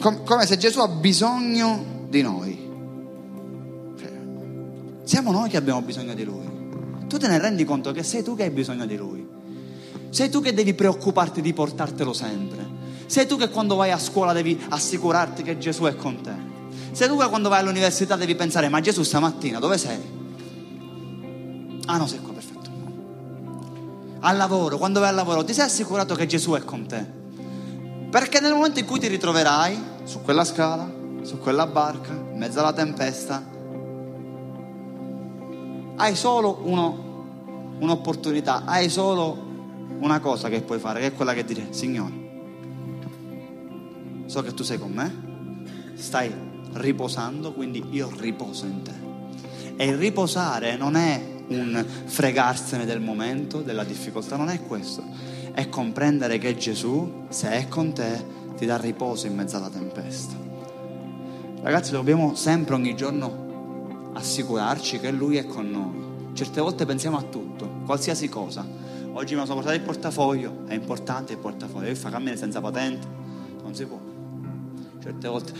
com- 0.00 0.24
come 0.24 0.46
se 0.46 0.56
Gesù 0.56 0.80
ha 0.80 0.88
bisogno 0.88 2.06
di 2.08 2.22
noi. 2.22 2.53
Siamo 5.04 5.32
noi 5.32 5.50
che 5.50 5.58
abbiamo 5.58 5.82
bisogno 5.82 6.14
di 6.14 6.24
Lui. 6.24 7.06
Tu 7.06 7.18
te 7.18 7.28
ne 7.28 7.38
rendi 7.38 7.64
conto 7.64 7.92
che 7.92 8.02
sei 8.02 8.22
tu 8.22 8.34
che 8.34 8.44
hai 8.44 8.50
bisogno 8.50 8.86
di 8.86 8.96
Lui. 8.96 9.24
Sei 10.08 10.30
tu 10.30 10.40
che 10.40 10.54
devi 10.54 10.72
preoccuparti 10.72 11.42
di 11.42 11.52
portartelo 11.52 12.14
sempre. 12.14 12.66
Sei 13.06 13.26
tu 13.26 13.36
che 13.36 13.50
quando 13.50 13.74
vai 13.74 13.90
a 13.90 13.98
scuola 13.98 14.32
devi 14.32 14.58
assicurarti 14.70 15.42
che 15.42 15.58
Gesù 15.58 15.84
è 15.84 15.94
con 15.94 16.22
te. 16.22 16.32
Sei 16.92 17.06
tu 17.06 17.18
che 17.18 17.28
quando 17.28 17.50
vai 17.50 17.60
all'università 17.60 18.16
devi 18.16 18.34
pensare, 18.34 18.70
ma 18.70 18.80
Gesù 18.80 19.02
stamattina 19.02 19.58
dove 19.58 19.76
sei? 19.76 19.98
Ah 21.84 21.98
no, 21.98 22.06
sei 22.06 22.20
qua, 22.20 22.32
perfetto. 22.32 22.70
Al 24.20 24.36
lavoro, 24.38 24.78
quando 24.78 25.00
vai 25.00 25.10
al 25.10 25.14
lavoro, 25.14 25.44
ti 25.44 25.52
sei 25.52 25.66
assicurato 25.66 26.14
che 26.14 26.24
Gesù 26.24 26.52
è 26.52 26.64
con 26.64 26.86
te? 26.86 27.04
Perché 28.10 28.40
nel 28.40 28.54
momento 28.54 28.78
in 28.78 28.86
cui 28.86 28.98
ti 28.98 29.08
ritroverai 29.08 29.78
su 30.04 30.22
quella 30.22 30.44
scala, 30.44 30.90
su 31.22 31.38
quella 31.38 31.66
barca, 31.66 32.12
in 32.12 32.38
mezzo 32.38 32.60
alla 32.60 32.72
tempesta, 32.72 33.52
hai 35.96 36.16
solo 36.16 36.60
uno, 36.62 37.76
un'opportunità, 37.78 38.64
hai 38.64 38.88
solo 38.88 39.36
una 40.00 40.20
cosa 40.20 40.48
che 40.48 40.62
puoi 40.62 40.78
fare, 40.78 41.00
che 41.00 41.06
è 41.06 41.14
quella 41.14 41.34
che 41.34 41.44
dire, 41.44 41.68
Signore, 41.70 42.12
so 44.26 44.42
che 44.42 44.54
tu 44.54 44.62
sei 44.62 44.78
con 44.78 44.92
me, 44.92 45.92
stai 45.94 46.32
riposando, 46.72 47.52
quindi 47.52 47.84
io 47.90 48.10
riposo 48.18 48.66
in 48.66 48.82
te. 48.82 48.92
E 49.76 49.86
il 49.86 49.96
riposare 49.96 50.76
non 50.76 50.96
è 50.96 51.32
un 51.48 51.84
fregarsene 52.04 52.84
del 52.84 53.00
momento, 53.00 53.60
della 53.60 53.84
difficoltà, 53.84 54.36
non 54.36 54.48
è 54.48 54.62
questo. 54.62 55.02
È 55.52 55.68
comprendere 55.68 56.38
che 56.38 56.56
Gesù, 56.56 57.26
se 57.28 57.50
è 57.50 57.68
con 57.68 57.92
te, 57.92 58.42
ti 58.56 58.66
dà 58.66 58.76
riposo 58.76 59.26
in 59.26 59.34
mezzo 59.34 59.56
alla 59.56 59.68
tempesta. 59.68 60.34
Ragazzi, 61.62 61.92
dobbiamo 61.92 62.34
sempre, 62.34 62.74
ogni 62.74 62.94
giorno, 62.96 63.43
assicurarci 64.14 64.98
che 64.98 65.10
Lui 65.10 65.36
è 65.36 65.46
con 65.46 65.70
noi. 65.70 66.32
Certe 66.34 66.60
volte 66.60 66.86
pensiamo 66.86 67.16
a 67.18 67.22
tutto, 67.22 67.80
qualsiasi 67.84 68.28
cosa. 68.28 68.66
Oggi 69.12 69.34
mi 69.34 69.42
sono 69.42 69.54
portato 69.54 69.76
il 69.76 69.82
portafoglio, 69.82 70.64
è 70.66 70.74
importante 70.74 71.34
il 71.34 71.38
portafoglio, 71.38 71.88
io 71.88 71.94
fa 71.94 72.10
cammine 72.10 72.36
senza 72.36 72.60
patente, 72.60 73.06
non 73.62 73.74
si 73.74 73.84
può. 73.84 74.00
Certe 75.00 75.28
volte 75.28 75.52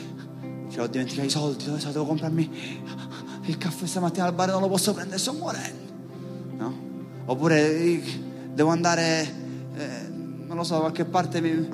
cioè, 0.74 0.82
ho 0.82 0.86
dimenticato 0.88 1.26
i 1.28 1.30
soldi, 1.30 1.64
dove 1.66 1.78
sono? 1.78 1.92
Devo 1.92 2.06
comprarmi 2.06 2.50
il 3.46 3.58
caffè 3.58 3.86
stamattina 3.86 4.26
al 4.26 4.32
bar, 4.32 4.50
non 4.50 4.60
lo 4.60 4.68
posso 4.68 4.92
prendere, 4.92 5.18
sto 5.18 5.32
morendo. 5.34 5.92
No? 6.56 6.74
Oppure 7.26 8.02
devo 8.52 8.70
andare, 8.70 9.32
eh, 9.76 10.08
non 10.08 10.56
lo 10.56 10.64
so, 10.64 10.74
da 10.74 10.80
qualche 10.80 11.04
parte. 11.04 11.68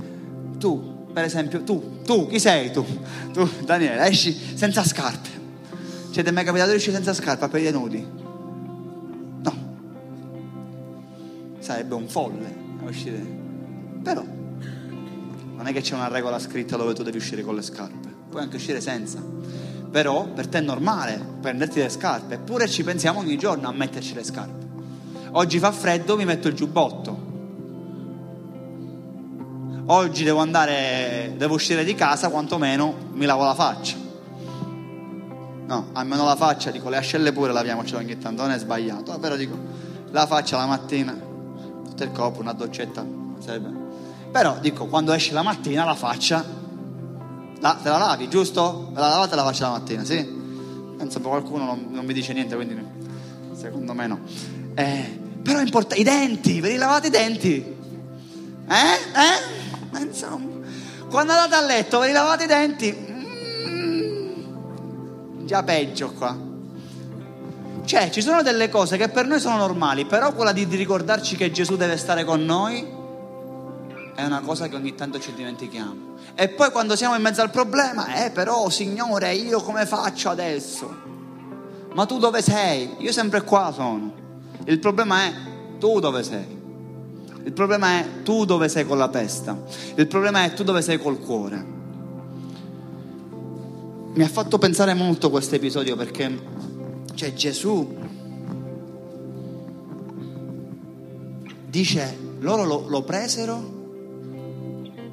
Tu, 0.59 1.07
per 1.14 1.24
esempio, 1.24 1.62
tu, 1.62 2.03
tu, 2.03 2.26
chi 2.26 2.39
sei 2.39 2.70
tu? 2.72 2.85
Tu, 3.33 3.49
Daniele, 3.64 4.07
esci 4.07 4.37
senza 4.55 4.85
scarpe. 4.85 5.39
Cioè, 6.11 6.22
ti 6.22 6.28
è 6.28 6.32
mai 6.32 6.44
capitato 6.44 6.70
di 6.70 6.76
uscire 6.76 6.94
senza 6.94 7.14
scarpe 7.14 7.44
a 7.44 7.48
piedi 7.48 7.70
nudi? 7.70 8.06
No. 9.42 9.54
Sarebbe 11.58 11.94
un 11.94 12.08
folle 12.08 12.54
uscire. 12.84 13.38
Però, 14.02 14.22
non 14.22 15.66
è 15.66 15.72
che 15.72 15.80
c'è 15.80 15.94
una 15.94 16.08
regola 16.08 16.38
scritta 16.38 16.76
dove 16.76 16.94
tu 16.94 17.02
devi 17.02 17.18
uscire 17.18 17.42
con 17.42 17.54
le 17.54 17.62
scarpe 17.62 18.11
puoi 18.30 18.42
anche 18.42 18.56
uscire 18.56 18.80
senza. 18.80 19.18
Però 19.90 20.24
per 20.28 20.46
te 20.46 20.58
è 20.58 20.61
normale 20.62 21.20
prenderti 21.40 21.80
le 21.80 21.88
scarpe, 21.88 22.34
eppure 22.34 22.68
ci 22.68 22.84
pensiamo 22.84 23.18
ogni 23.18 23.36
giorno 23.36 23.68
a 23.68 23.72
metterci 23.72 24.14
le 24.14 24.24
scarpe. 24.24 24.68
Oggi 25.32 25.58
fa 25.58 25.72
freddo, 25.72 26.16
mi 26.16 26.24
metto 26.24 26.48
il 26.48 26.54
giubbotto. 26.54 27.28
Oggi 29.86 30.22
devo 30.22 30.38
andare, 30.38 31.34
devo 31.36 31.54
uscire 31.54 31.84
di 31.84 31.94
casa, 31.96 32.28
quantomeno 32.28 32.94
mi 33.12 33.26
lavo 33.26 33.44
la 33.44 33.54
faccia. 33.54 33.96
No, 35.71 35.91
almeno 35.93 36.25
la 36.25 36.35
faccia, 36.35 36.73
dico, 36.73 36.89
le 36.89 36.97
ascelle 36.97 37.31
pure 37.31 37.53
laviamocela 37.53 38.01
ogni 38.01 38.18
tanto, 38.18 38.43
non 38.43 38.51
è 38.51 38.59
sbagliato. 38.59 39.16
Però 39.21 39.37
dico, 39.37 39.57
la 40.11 40.27
faccia 40.27 40.57
la 40.57 40.66
mattina, 40.66 41.12
tutto 41.12 42.03
il 42.03 42.11
corpo, 42.11 42.41
una 42.41 42.53
doccetta, 42.53 43.07
sarebbe. 43.39 43.73
Però 44.33 44.59
dico, 44.61 44.87
quando 44.87 45.12
esce 45.12 45.33
la 45.33 45.43
mattina 45.43 45.85
la 45.85 45.95
faccia 45.95 46.45
La, 47.61 47.79
te 47.81 47.89
la 47.89 47.99
lavi, 47.99 48.29
giusto? 48.29 48.91
La 48.95 49.11
lavate 49.11 49.37
la 49.37 49.45
faccio 49.45 49.62
la 49.62 49.71
mattina, 49.71 50.03
sì? 50.03 50.16
Penso 50.97 51.21
che 51.21 51.29
qualcuno 51.29 51.64
non, 51.66 51.87
non, 51.91 52.05
mi 52.05 52.14
dice 52.14 52.33
niente, 52.33 52.57
quindi 52.57 52.77
secondo 53.53 53.95
me 53.95 54.07
no. 54.09 54.18
Eh, 54.75 55.21
però 55.41 55.61
è 55.61 55.62
importante, 55.62 56.01
i 56.01 56.05
denti, 56.05 56.61
ve 56.61 56.71
li 56.71 56.77
lavate 56.79 57.07
i 57.07 57.11
denti? 57.11 57.77
Eh? 58.68 59.99
Eh? 59.99 60.03
Insomma, 60.03 60.49
quando 61.09 61.33
andate 61.33 61.55
a 61.55 61.64
letto 61.64 62.01
ve 62.01 62.09
li 62.09 62.12
lavate 62.12 62.45
i 62.45 62.49
denti? 62.49 63.09
Già 65.51 65.64
peggio 65.64 66.12
qua. 66.12 66.38
Cioè, 67.84 68.11
ci 68.11 68.22
sono 68.22 68.40
delle 68.40 68.68
cose 68.68 68.96
che 68.96 69.09
per 69.09 69.26
noi 69.26 69.40
sono 69.40 69.57
normali, 69.57 70.05
però 70.05 70.32
quella 70.32 70.53
di 70.53 70.62
ricordarci 70.64 71.34
che 71.34 71.51
Gesù 71.51 71.74
deve 71.74 71.96
stare 71.96 72.22
con 72.22 72.44
noi 72.44 72.86
è 74.14 74.24
una 74.24 74.42
cosa 74.42 74.68
che 74.68 74.76
ogni 74.76 74.94
tanto 74.94 75.18
ci 75.18 75.34
dimentichiamo. 75.34 76.18
E 76.36 76.51
poi 76.51 76.70
quando 76.70 76.94
siamo 76.94 77.16
in 77.16 77.22
mezzo 77.22 77.42
al 77.42 77.51
problema, 77.51 78.24
eh 78.24 78.30
però 78.30 78.68
Signore, 78.68 79.34
io 79.34 79.61
come 79.61 79.86
faccio 79.86 80.28
adesso? 80.28 80.88
Ma 81.94 82.07
tu 82.07 82.18
dove 82.18 82.42
sei? 82.42 82.94
Io 82.98 83.11
sempre 83.11 83.42
qua 83.42 83.72
sono. 83.74 84.12
Il 84.66 84.78
problema 84.78 85.24
è 85.24 85.32
tu 85.80 85.98
dove 85.98 86.22
sei. 86.22 86.59
Il 87.42 87.53
problema 87.53 87.98
è 87.98 88.22
tu 88.22 88.44
dove 88.44 88.68
sei 88.68 88.86
con 88.86 88.98
la 88.98 89.09
testa. 89.09 89.61
Il 89.96 90.07
problema 90.07 90.44
è 90.44 90.53
tu 90.53 90.62
dove 90.62 90.80
sei 90.80 90.98
col 90.98 91.18
cuore. 91.18 91.78
Mi 94.12 94.24
ha 94.24 94.28
fatto 94.28 94.58
pensare 94.58 94.92
molto 94.92 95.30
questo 95.30 95.54
episodio 95.54 95.94
perché 95.94 96.36
cioè 97.14 97.32
Gesù 97.32 97.96
dice, 101.68 102.16
loro 102.40 102.64
lo, 102.64 102.88
lo 102.88 103.02
presero 103.02 103.78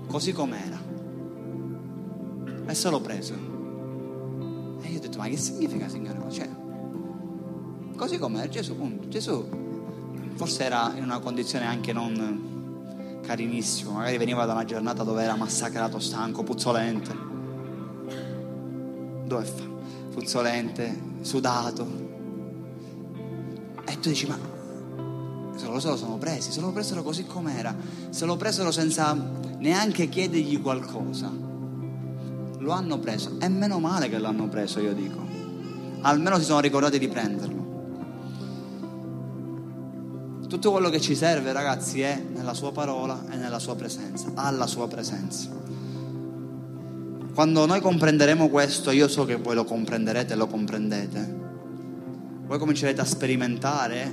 così 0.07 0.31
com'era. 0.31 0.81
E 2.65 2.73
se 2.73 2.89
lo 2.89 2.99
presero. 2.99 4.79
E 4.81 4.89
io 4.89 4.97
ho 4.97 5.01
detto, 5.01 5.19
ma 5.19 5.27
che 5.27 5.37
significa 5.37 5.87
Signore? 5.87 6.17
Cioè, 6.31 6.49
così 7.95 8.17
com'era 8.17 8.49
Gesù, 8.49 8.75
punto. 8.75 9.07
Gesù 9.09 9.65
forse 10.33 10.63
era 10.63 10.93
in 10.95 11.03
una 11.03 11.19
condizione 11.19 11.65
anche 11.65 11.93
non 11.93 13.21
carinissima, 13.21 13.91
magari 13.91 14.17
veniva 14.17 14.45
da 14.45 14.53
una 14.53 14.65
giornata 14.65 15.03
dove 15.03 15.21
era 15.21 15.35
massacrato, 15.35 15.99
stanco, 15.99 16.41
puzzolente. 16.41 17.36
Dove 19.27 19.43
fa? 19.43 19.63
Puzzolente, 20.13 21.01
sudato. 21.19 21.85
E 23.85 23.99
tu 23.99 24.07
dici, 24.07 24.25
ma 24.25 24.39
se 25.55 25.65
lo 25.67 25.79
so, 25.79 25.97
sono 25.97 26.17
presi, 26.17 26.51
se 26.51 26.61
lo 26.61 26.71
presero 26.71 27.03
così 27.03 27.25
com'era, 27.25 27.75
se 28.09 28.25
lo 28.25 28.37
presero 28.37 28.71
senza 28.71 29.13
neanche 29.57 30.07
chiedergli 30.07 30.61
qualcosa. 30.61 31.29
Lo 32.59 32.71
hanno 32.71 32.99
preso. 32.99 33.37
E 33.39 33.49
meno 33.49 33.79
male 33.79 34.07
che 34.07 34.17
l'hanno 34.17 34.47
preso, 34.47 34.79
io 34.79 34.93
dico. 34.93 35.25
Almeno 36.01 36.37
si 36.37 36.45
sono 36.45 36.61
ricordati 36.61 36.97
di 36.97 37.07
prenderlo. 37.09 37.65
Tutto 40.47 40.71
quello 40.71 40.89
che 40.89 41.01
ci 41.01 41.15
serve, 41.15 41.51
ragazzi, 41.51 41.99
è 41.99 42.23
nella 42.33 42.53
sua 42.53 42.71
parola 42.71 43.25
e 43.29 43.35
nella 43.35 43.59
sua 43.59 43.75
presenza, 43.75 44.31
alla 44.35 44.67
sua 44.67 44.87
presenza. 44.87 45.49
Quando 47.37 47.67
noi 47.67 47.81
comprenderemo 47.81 48.49
questo, 48.49 48.89
io 48.89 49.07
so 49.07 49.23
che 49.23 49.35
voi 49.35 49.53
lo 49.53 49.63
comprenderete 49.63 50.33
e 50.33 50.35
lo 50.35 50.47
comprendete, 50.47 51.39
voi 52.47 52.57
comincerete 52.57 52.99
a 52.99 53.05
sperimentare 53.05 54.11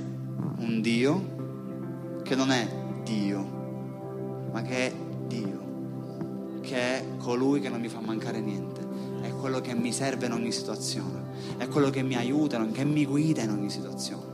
un 0.57 0.79
Dio 0.79 2.21
che 2.21 2.35
non 2.35 2.51
è 2.51 2.69
Dio, 3.03 4.49
ma 4.51 4.61
che 4.61 4.85
è 4.85 4.93
Dio, 5.25 6.59
che 6.61 6.75
è 6.75 7.03
colui 7.17 7.61
che 7.61 7.69
non 7.69 7.81
mi 7.81 7.87
fa 7.87 7.99
mancare 7.99 8.39
niente, 8.41 8.81
è 9.21 9.29
quello 9.29 9.59
che 9.59 9.73
mi 9.73 9.91
serve 9.91 10.27
in 10.27 10.31
ogni 10.31 10.51
situazione, 10.51 11.23
è 11.57 11.67
quello 11.67 11.89
che 11.89 12.03
mi 12.03 12.15
aiuta, 12.15 12.63
che 12.67 12.83
mi 12.83 13.07
guida 13.07 13.41
in 13.41 13.49
ogni 13.49 13.71
situazione. 13.71 14.33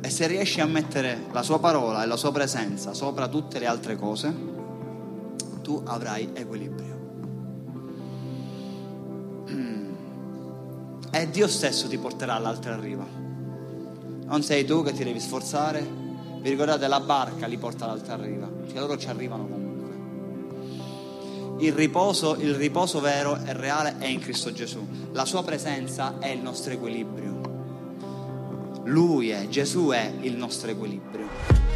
E 0.00 0.10
se 0.10 0.28
riesci 0.28 0.60
a 0.60 0.66
mettere 0.66 1.24
la 1.32 1.42
sua 1.42 1.58
parola 1.58 2.04
e 2.04 2.06
la 2.06 2.16
sua 2.16 2.30
presenza 2.30 2.94
sopra 2.94 3.26
tutte 3.26 3.58
le 3.58 3.66
altre 3.66 3.96
cose, 3.96 4.49
tu 5.70 5.80
avrai 5.84 6.30
equilibrio. 6.34 6.98
Mm. 9.50 9.94
E 11.12 11.30
Dio 11.30 11.46
stesso 11.46 11.86
ti 11.86 11.96
porterà 11.96 12.34
all'altra 12.34 12.76
riva. 12.76 13.06
Non 14.24 14.42
sei 14.42 14.64
tu 14.64 14.82
che 14.82 14.92
ti 14.92 15.04
devi 15.04 15.20
sforzare. 15.20 15.98
Vi 16.40 16.50
ricordate 16.50 16.88
la 16.88 16.98
barca 16.98 17.46
li 17.46 17.56
porta 17.56 17.84
all'altra 17.84 18.16
riva, 18.16 18.50
che 18.66 18.80
loro 18.80 18.98
ci 18.98 19.06
arrivano 19.08 19.46
comunque. 19.46 19.68
Il 21.64 21.72
riposo, 21.74 22.34
il 22.36 22.54
riposo 22.56 22.98
vero 22.98 23.38
e 23.44 23.52
reale 23.52 23.98
è 23.98 24.06
in 24.06 24.18
Cristo 24.18 24.52
Gesù. 24.52 24.84
La 25.12 25.24
sua 25.24 25.44
presenza 25.44 26.18
è 26.18 26.30
il 26.30 26.40
nostro 26.40 26.72
equilibrio. 26.72 27.38
Lui 28.86 29.30
è, 29.30 29.46
Gesù 29.46 29.90
è 29.90 30.14
il 30.20 30.34
nostro 30.36 30.70
equilibrio. 30.70 31.69